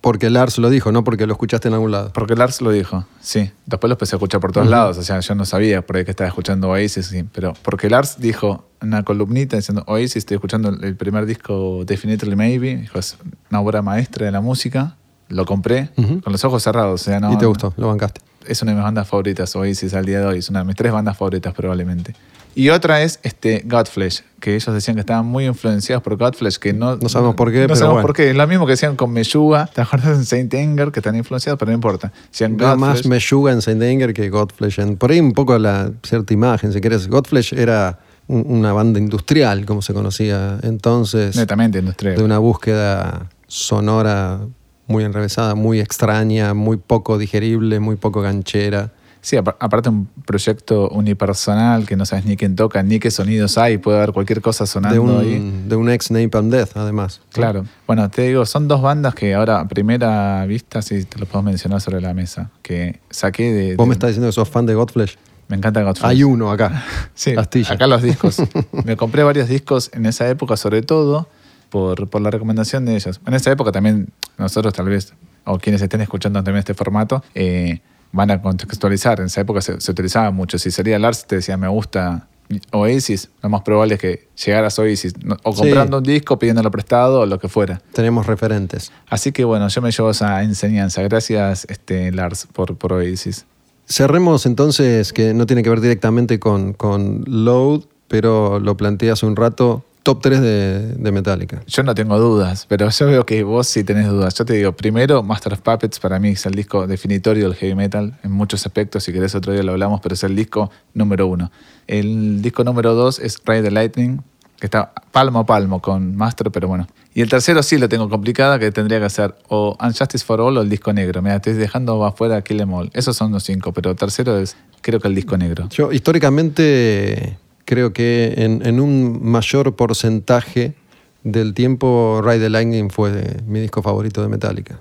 porque 0.00 0.28
Lars 0.28 0.58
lo 0.58 0.68
dijo, 0.68 0.92
no 0.92 1.02
porque 1.02 1.26
lo 1.26 1.32
escuchaste 1.32 1.68
en 1.68 1.74
algún 1.74 1.90
lado. 1.90 2.12
Porque 2.12 2.34
Lars 2.36 2.60
lo 2.60 2.70
dijo, 2.70 3.06
sí. 3.22 3.50
Después 3.64 3.88
lo 3.88 3.94
empecé 3.94 4.14
a 4.14 4.18
escuchar 4.18 4.38
por 4.38 4.52
todos 4.52 4.68
lados. 4.68 4.98
O 4.98 5.02
sea, 5.02 5.18
yo 5.20 5.34
no 5.34 5.46
sabía 5.46 5.80
por 5.86 5.96
ahí 5.96 6.04
que 6.04 6.10
estaba 6.10 6.28
escuchando 6.28 6.68
Oasis, 6.68 7.06
sí. 7.06 7.24
pero 7.32 7.54
porque 7.62 7.88
Lars 7.88 8.16
dijo 8.20 8.68
una 8.82 9.02
columnita 9.02 9.56
diciendo 9.56 9.82
Oasis, 9.86 10.16
estoy 10.16 10.34
escuchando 10.34 10.68
el 10.68 10.94
primer 10.96 11.24
disco 11.24 11.84
Definitely 11.86 12.36
Maybe. 12.36 12.76
Dijo, 12.76 12.98
es 12.98 13.16
una 13.50 13.60
obra 13.62 13.80
maestra 13.80 14.26
de 14.26 14.32
la 14.32 14.42
música. 14.42 14.96
Lo 15.28 15.46
compré 15.46 15.88
con 15.96 16.30
los 16.32 16.44
ojos 16.44 16.62
cerrados. 16.62 17.00
O 17.00 17.04
sea, 17.04 17.18
no, 17.18 17.32
y 17.32 17.36
te 17.38 17.44
no- 17.44 17.48
gustó, 17.48 17.72
lo 17.78 17.88
bancaste. 17.88 18.20
Es 18.46 18.62
una 18.62 18.72
de 18.72 18.76
mis 18.76 18.84
bandas 18.84 19.08
favoritas, 19.08 19.54
Oasis, 19.56 19.94
al 19.94 20.04
día 20.06 20.20
de 20.20 20.26
hoy. 20.26 20.38
Es 20.38 20.48
una 20.50 20.60
de 20.60 20.64
mis 20.66 20.76
tres 20.76 20.92
bandas 20.92 21.16
favoritas, 21.16 21.52
probablemente. 21.54 22.14
Y 22.56 22.68
otra 22.68 23.02
es 23.02 23.18
este, 23.24 23.62
Godflesh, 23.66 24.22
que 24.38 24.54
ellos 24.54 24.72
decían 24.72 24.94
que 24.94 25.00
estaban 25.00 25.26
muy 25.26 25.44
influenciados 25.46 26.04
por 26.04 26.16
Godflesh, 26.16 26.58
que 26.58 26.72
no... 26.72 26.94
No 26.96 27.08
sabemos 27.08 27.34
por 27.34 27.50
qué, 27.50 27.62
No 27.62 27.66
pero 27.66 27.74
sabemos 27.76 27.94
bueno. 27.94 28.06
por 28.06 28.14
qué. 28.16 28.30
Es 28.30 28.36
lo 28.36 28.46
mismo 28.46 28.64
que 28.64 28.72
decían 28.72 28.94
con 28.94 29.12
Meshuga. 29.12 29.66
¿Te 29.66 29.80
acuerdas 29.80 30.16
en 30.18 30.24
Saint 30.24 30.54
Anger? 30.54 30.92
Que 30.92 31.00
están 31.00 31.16
influenciados, 31.16 31.58
pero 31.58 31.70
no 31.70 31.74
importa. 31.74 32.12
Decían 32.30 32.56
más. 32.78 33.06
Meshuga 33.06 33.52
en 33.52 33.60
Saint 33.60 33.82
Anger 33.82 34.14
que 34.14 34.28
Godflesh. 34.30 34.78
Por 34.98 35.10
ahí 35.10 35.18
un 35.18 35.32
poco 35.32 35.58
la 35.58 35.90
cierta 36.04 36.32
imagen, 36.32 36.72
si 36.72 36.80
querés. 36.80 37.08
Godflesh 37.08 37.54
era 37.54 37.98
un- 38.28 38.44
una 38.46 38.72
banda 38.72 39.00
industrial, 39.00 39.66
como 39.66 39.82
se 39.82 39.92
conocía 39.92 40.58
entonces, 40.62 41.34
Netamente 41.36 41.80
industrial. 41.80 42.16
de 42.16 42.22
una 42.22 42.38
búsqueda 42.38 43.30
sonora 43.48 44.38
muy 44.86 45.04
enrevesada, 45.04 45.54
muy 45.54 45.80
extraña, 45.80 46.54
muy 46.54 46.76
poco 46.76 47.18
digerible, 47.18 47.80
muy 47.80 47.96
poco 47.96 48.20
ganchera. 48.20 48.92
Sí, 49.20 49.38
apa- 49.38 49.56
aparte 49.58 49.88
un 49.88 50.06
proyecto 50.26 50.90
unipersonal 50.90 51.86
que 51.86 51.96
no 51.96 52.04
sabes 52.04 52.26
ni 52.26 52.36
quién 52.36 52.56
toca, 52.56 52.82
ni 52.82 52.98
qué 52.98 53.10
sonidos 53.10 53.56
hay. 53.56 53.78
Puede 53.78 53.96
haber 53.96 54.12
cualquier 54.12 54.42
cosa 54.42 54.66
sonando 54.66 55.20
De 55.20 55.26
ahí. 55.26 55.36
un, 55.36 55.68
de 55.68 55.76
un 55.76 55.88
ex 55.88 56.10
Napalm 56.10 56.50
Death, 56.50 56.76
además. 56.76 57.22
Claro. 57.32 57.64
Bueno, 57.86 58.10
te 58.10 58.22
digo, 58.28 58.44
son 58.44 58.68
dos 58.68 58.82
bandas 58.82 59.14
que 59.14 59.32
ahora 59.34 59.60
a 59.60 59.68
primera 59.68 60.44
vista 60.44 60.82
sí 60.82 61.04
te 61.04 61.18
los 61.18 61.26
puedo 61.28 61.42
mencionar 61.42 61.80
sobre 61.80 62.02
la 62.02 62.12
mesa. 62.12 62.50
Que 62.60 63.00
saqué 63.08 63.50
de... 63.52 63.76
Vos 63.76 63.86
de- 63.86 63.88
me 63.88 63.92
estás 63.94 64.08
diciendo 64.08 64.28
que 64.28 64.32
sos 64.32 64.48
fan 64.50 64.66
de 64.66 64.74
Godflesh. 64.74 65.16
Me 65.48 65.56
encanta 65.56 65.82
Godfrey. 65.82 66.10
Hay 66.10 66.24
uno 66.24 66.50
acá. 66.50 66.84
Sí, 67.14 67.34
Astilla. 67.36 67.74
acá 67.74 67.86
los 67.86 68.02
discos. 68.02 68.36
Me 68.84 68.96
compré 68.96 69.22
varios 69.22 69.48
discos 69.48 69.90
en 69.94 70.04
esa 70.04 70.28
época, 70.28 70.56
sobre 70.58 70.82
todo 70.82 71.28
por, 71.74 72.08
por 72.08 72.20
la 72.20 72.30
recomendación 72.30 72.84
de 72.84 72.94
ellos. 72.94 73.20
En 73.26 73.34
esa 73.34 73.50
época 73.50 73.72
también 73.72 74.06
nosotros 74.38 74.72
tal 74.72 74.86
vez, 74.86 75.12
o 75.44 75.58
quienes 75.58 75.82
estén 75.82 76.00
escuchando 76.02 76.38
también 76.38 76.58
este 76.58 76.72
formato, 76.72 77.24
eh, 77.34 77.80
van 78.12 78.30
a 78.30 78.40
contextualizar. 78.40 79.18
En 79.18 79.26
esa 79.26 79.40
época 79.40 79.60
se, 79.60 79.80
se 79.80 79.90
utilizaba 79.90 80.30
mucho. 80.30 80.56
Si 80.56 80.70
salía 80.70 81.00
Lars 81.00 81.26
te 81.26 81.34
decía 81.34 81.56
me 81.56 81.66
gusta 81.66 82.28
Oasis, 82.70 83.28
lo 83.42 83.48
más 83.48 83.62
probable 83.62 83.94
es 83.94 84.00
que 84.00 84.28
llegaras 84.44 84.78
a 84.78 84.82
Oasis 84.82 85.14
o 85.42 85.52
Sí. 85.52 85.62
comprando 85.62 85.98
un 85.98 86.04
disco, 86.04 86.38
pidiéndolo 86.38 86.70
prestado 86.70 87.22
o 87.22 87.26
lo 87.26 87.40
que 87.40 87.48
fuera. 87.48 87.82
Tenemos 87.92 88.24
referentes. 88.26 88.92
Así 89.08 89.32
que 89.32 89.42
bueno, 89.42 89.66
yo 89.66 89.82
me 89.82 89.90
llevo 89.90 90.10
esa 90.10 90.44
enseñanza. 90.44 91.02
Gracias 91.02 91.66
este, 91.68 92.12
Lars 92.12 92.46
por, 92.52 92.76
por 92.76 92.92
Oasis. 92.92 93.46
Cerremos 93.88 94.46
entonces, 94.46 95.12
que 95.12 95.34
no 95.34 95.44
tiene 95.46 95.64
que 95.64 95.70
ver 95.70 95.80
directamente 95.80 96.38
con, 96.38 96.72
con 96.72 97.24
Load, 97.26 97.80
pero 98.06 98.60
lo 98.60 98.76
planteé 98.76 99.10
hace 99.10 99.26
un 99.26 99.34
rato, 99.34 99.84
top 100.04 100.20
3 100.20 100.40
de, 100.40 100.94
de 100.96 101.12
Metallica. 101.12 101.62
Yo 101.66 101.82
no 101.82 101.94
tengo 101.94 102.18
dudas, 102.18 102.66
pero 102.68 102.88
yo 102.90 103.06
veo 103.06 103.26
que 103.26 103.42
vos 103.42 103.66
sí 103.66 103.82
tenés 103.82 104.06
dudas. 104.06 104.34
Yo 104.34 104.44
te 104.44 104.52
digo, 104.52 104.72
primero, 104.72 105.22
Master 105.22 105.54
of 105.54 105.60
Puppets 105.62 105.98
para 105.98 106.20
mí 106.20 106.28
es 106.28 106.46
el 106.46 106.54
disco 106.54 106.86
definitorio 106.86 107.48
del 107.48 107.56
heavy 107.56 107.74
metal 107.74 108.16
en 108.22 108.30
muchos 108.30 108.64
aspectos. 108.66 109.02
Si 109.02 109.12
querés 109.12 109.34
otro 109.34 109.54
día 109.54 109.62
lo 109.62 109.72
hablamos, 109.72 110.00
pero 110.02 110.14
es 110.14 110.22
el 110.22 110.36
disco 110.36 110.70
número 110.92 111.26
uno. 111.26 111.50
El 111.86 112.42
disco 112.42 112.64
número 112.64 112.94
dos 112.94 113.18
es 113.18 113.40
Ride 113.46 113.62
the 113.62 113.70
Lightning, 113.70 114.20
que 114.60 114.66
está 114.66 114.92
palmo 115.10 115.40
a 115.40 115.46
palmo 115.46 115.80
con 115.80 116.14
Master, 116.14 116.50
pero 116.50 116.68
bueno. 116.68 116.86
Y 117.14 117.22
el 117.22 117.30
tercero 117.30 117.62
sí 117.62 117.78
lo 117.78 117.88
tengo 117.88 118.10
complicada, 118.10 118.58
que 118.58 118.70
tendría 118.72 119.00
que 119.00 119.08
ser 119.08 119.34
o 119.48 119.74
Unjustice 119.80 120.24
for 120.24 120.40
All 120.42 120.58
o 120.58 120.60
el 120.60 120.68
disco 120.68 120.92
negro. 120.92 121.22
Mira, 121.22 121.36
estoy 121.36 121.54
dejando 121.54 122.04
afuera 122.04 122.42
Kill 122.42 122.60
Em 122.60 122.74
All. 122.74 122.90
Esos 122.92 123.16
son 123.16 123.32
los 123.32 123.42
cinco, 123.44 123.72
pero 123.72 123.92
el 123.92 123.96
tercero 123.96 124.38
es, 124.38 124.54
creo 124.82 125.00
que 125.00 125.08
el 125.08 125.14
disco 125.14 125.38
negro. 125.38 125.68
Yo 125.70 125.92
históricamente 125.92 127.38
creo 127.64 127.92
que 127.92 128.34
en, 128.36 128.64
en 128.66 128.80
un 128.80 129.20
mayor 129.22 129.74
porcentaje 129.76 130.74
del 131.22 131.54
tiempo 131.54 132.20
Ride 132.24 132.40
the 132.40 132.50
Lightning 132.50 132.90
fue 132.90 133.38
mi 133.46 133.60
disco 133.60 133.82
favorito 133.82 134.22
de 134.22 134.28
Metallica. 134.28 134.78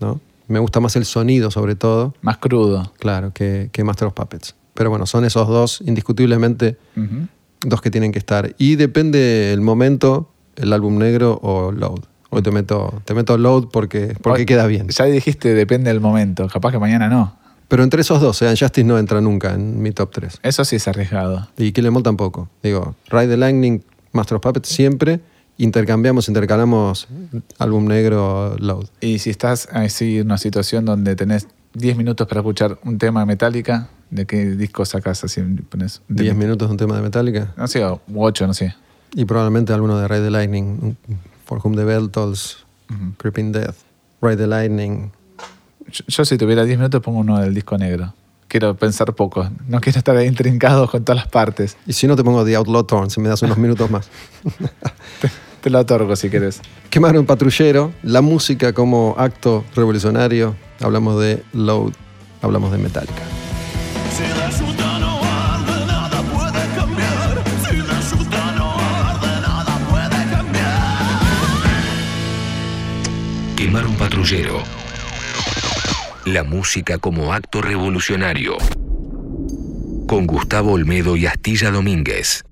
¿no? 0.00 0.20
Me 0.46 0.58
gusta 0.58 0.78
más 0.80 0.94
el 0.96 1.04
sonido 1.04 1.50
sobre 1.50 1.74
todo, 1.74 2.14
Más 2.22 2.38
crudo. 2.38 2.92
claro, 2.98 3.32
que, 3.32 3.70
que 3.72 3.82
Master 3.82 4.08
of 4.08 4.14
Puppets. 4.14 4.54
Pero 4.74 4.90
bueno, 4.90 5.06
son 5.06 5.24
esos 5.24 5.48
dos 5.48 5.80
indiscutiblemente 5.86 6.76
dos 7.60 7.80
que 7.80 7.90
tienen 7.90 8.12
que 8.12 8.18
estar. 8.18 8.54
Y 8.58 8.76
depende 8.76 9.52
el 9.52 9.60
momento, 9.60 10.30
el 10.56 10.72
álbum 10.72 10.98
negro 10.98 11.38
o 11.42 11.72
Load. 11.72 12.00
Hoy 12.30 12.42
te 12.42 12.50
meto, 12.50 13.00
te 13.04 13.14
meto 13.14 13.38
Load 13.38 13.68
porque, 13.72 14.16
porque 14.20 14.40
Hoy- 14.42 14.46
queda 14.46 14.66
bien. 14.66 14.88
Ya 14.88 15.04
dijiste, 15.06 15.54
depende 15.54 15.90
del 15.90 16.00
momento. 16.00 16.48
Capaz 16.48 16.72
que 16.72 16.78
mañana 16.78 17.08
no. 17.08 17.36
Pero 17.68 17.82
entre 17.82 18.02
esos 18.02 18.20
dos, 18.20 18.36
sean 18.36 18.56
Justice 18.56 18.84
no 18.84 18.98
entra 18.98 19.20
nunca 19.20 19.54
en 19.54 19.80
mi 19.80 19.92
top 19.92 20.10
3. 20.12 20.40
Eso 20.42 20.64
sí 20.64 20.76
es 20.76 20.86
arriesgado. 20.88 21.48
Y 21.56 21.72
Kill 21.72 21.86
Em 21.86 21.96
All 21.96 22.02
tampoco. 22.02 22.48
Digo, 22.62 22.94
Ride 23.08 23.28
the 23.28 23.36
Lightning, 23.36 23.82
Master 24.12 24.36
of 24.36 24.42
Puppets 24.42 24.68
siempre. 24.68 25.20
Intercambiamos, 25.56 26.28
intercalamos 26.28 27.06
álbum 27.58 27.86
negro, 27.86 28.56
Load. 28.58 28.86
Y 29.00 29.18
si 29.20 29.30
estás 29.30 29.68
así 29.72 30.18
en 30.18 30.26
una 30.26 30.38
situación 30.38 30.84
donde 30.84 31.14
tenés 31.16 31.46
10 31.74 31.96
minutos 31.96 32.26
para 32.26 32.40
escuchar 32.40 32.78
un 32.84 32.98
tema 32.98 33.20
de 33.20 33.26
Metallica, 33.26 33.88
¿de 34.10 34.26
qué 34.26 34.46
disco 34.50 34.84
sacas 34.84 35.22
así? 35.24 35.40
Pones 35.42 36.02
un 36.08 36.16
10 36.16 36.28
tema? 36.30 36.40
minutos 36.40 36.68
de 36.68 36.72
un 36.72 36.78
tema 36.78 36.96
de 36.96 37.02
Metallica. 37.02 37.54
No 37.56 37.66
sé, 37.68 37.84
o 37.84 38.00
8, 38.14 38.46
no 38.46 38.54
sé. 38.54 38.74
Y 39.14 39.24
probablemente 39.24 39.72
alguno 39.72 39.98
de 39.98 40.08
Ride 40.08 40.24
the 40.24 40.30
Lightning. 40.30 40.96
For 41.44 41.60
Whom 41.62 41.76
the 41.76 41.84
Bell 41.84 42.10
Tolls, 42.10 42.64
Creeping 43.18 43.52
Death. 43.52 43.76
Ride 44.20 44.36
the 44.38 44.46
Lightning. 44.46 45.12
Yo, 45.94 46.04
yo 46.08 46.24
si 46.24 46.36
tuviera 46.36 46.64
10 46.64 46.76
minutos 46.78 47.00
pongo 47.00 47.20
uno 47.20 47.38
del 47.38 47.54
disco 47.54 47.78
negro. 47.78 48.12
Quiero 48.48 48.74
pensar 48.74 49.14
poco. 49.14 49.48
No 49.68 49.80
quiero 49.80 49.98
estar 49.98 50.16
ahí 50.16 50.26
intrincado 50.26 50.88
con 50.88 51.04
todas 51.04 51.22
las 51.22 51.28
partes. 51.28 51.76
Y 51.86 51.92
si 51.92 52.08
no, 52.08 52.16
te 52.16 52.24
pongo 52.24 52.44
The 52.44 52.56
Outlaw 52.56 52.82
Torn, 52.82 53.10
si 53.10 53.20
me 53.20 53.28
das 53.28 53.42
unos 53.42 53.58
minutos 53.58 53.88
más. 53.90 54.08
Te 55.60 55.70
lo 55.70 55.78
otorgo 55.78 56.16
si 56.16 56.28
querés. 56.30 56.60
Quemar 56.90 57.16
un 57.16 57.26
patrullero, 57.26 57.92
la 58.02 58.20
música 58.22 58.72
como 58.72 59.14
acto 59.16 59.64
revolucionario. 59.74 60.56
Hablamos 60.80 61.20
de 61.20 61.44
Load, 61.52 61.92
hablamos 62.42 62.72
de 62.72 62.78
Metallica. 62.78 63.22
Si 64.12 64.24
la 64.24 64.50
ruta 64.50 64.98
no 64.98 65.20
arde, 65.22 65.86
nada 65.86 66.22
puede 66.22 66.74
cambiar. 66.74 67.42
Si 67.66 67.76
la 67.76 68.00
ruta 68.10 68.52
no 68.56 68.72
arde, 68.78 69.40
nada 69.40 69.78
puede 69.88 70.30
cambiar. 70.30 71.16
Quemar 73.56 73.86
un 73.86 73.94
patrullero. 73.94 74.83
La 76.26 76.42
música 76.42 76.96
como 76.96 77.34
acto 77.34 77.60
revolucionario. 77.60 78.56
Con 80.08 80.26
Gustavo 80.26 80.72
Olmedo 80.72 81.16
y 81.16 81.26
Astilla 81.26 81.70
Domínguez. 81.70 82.44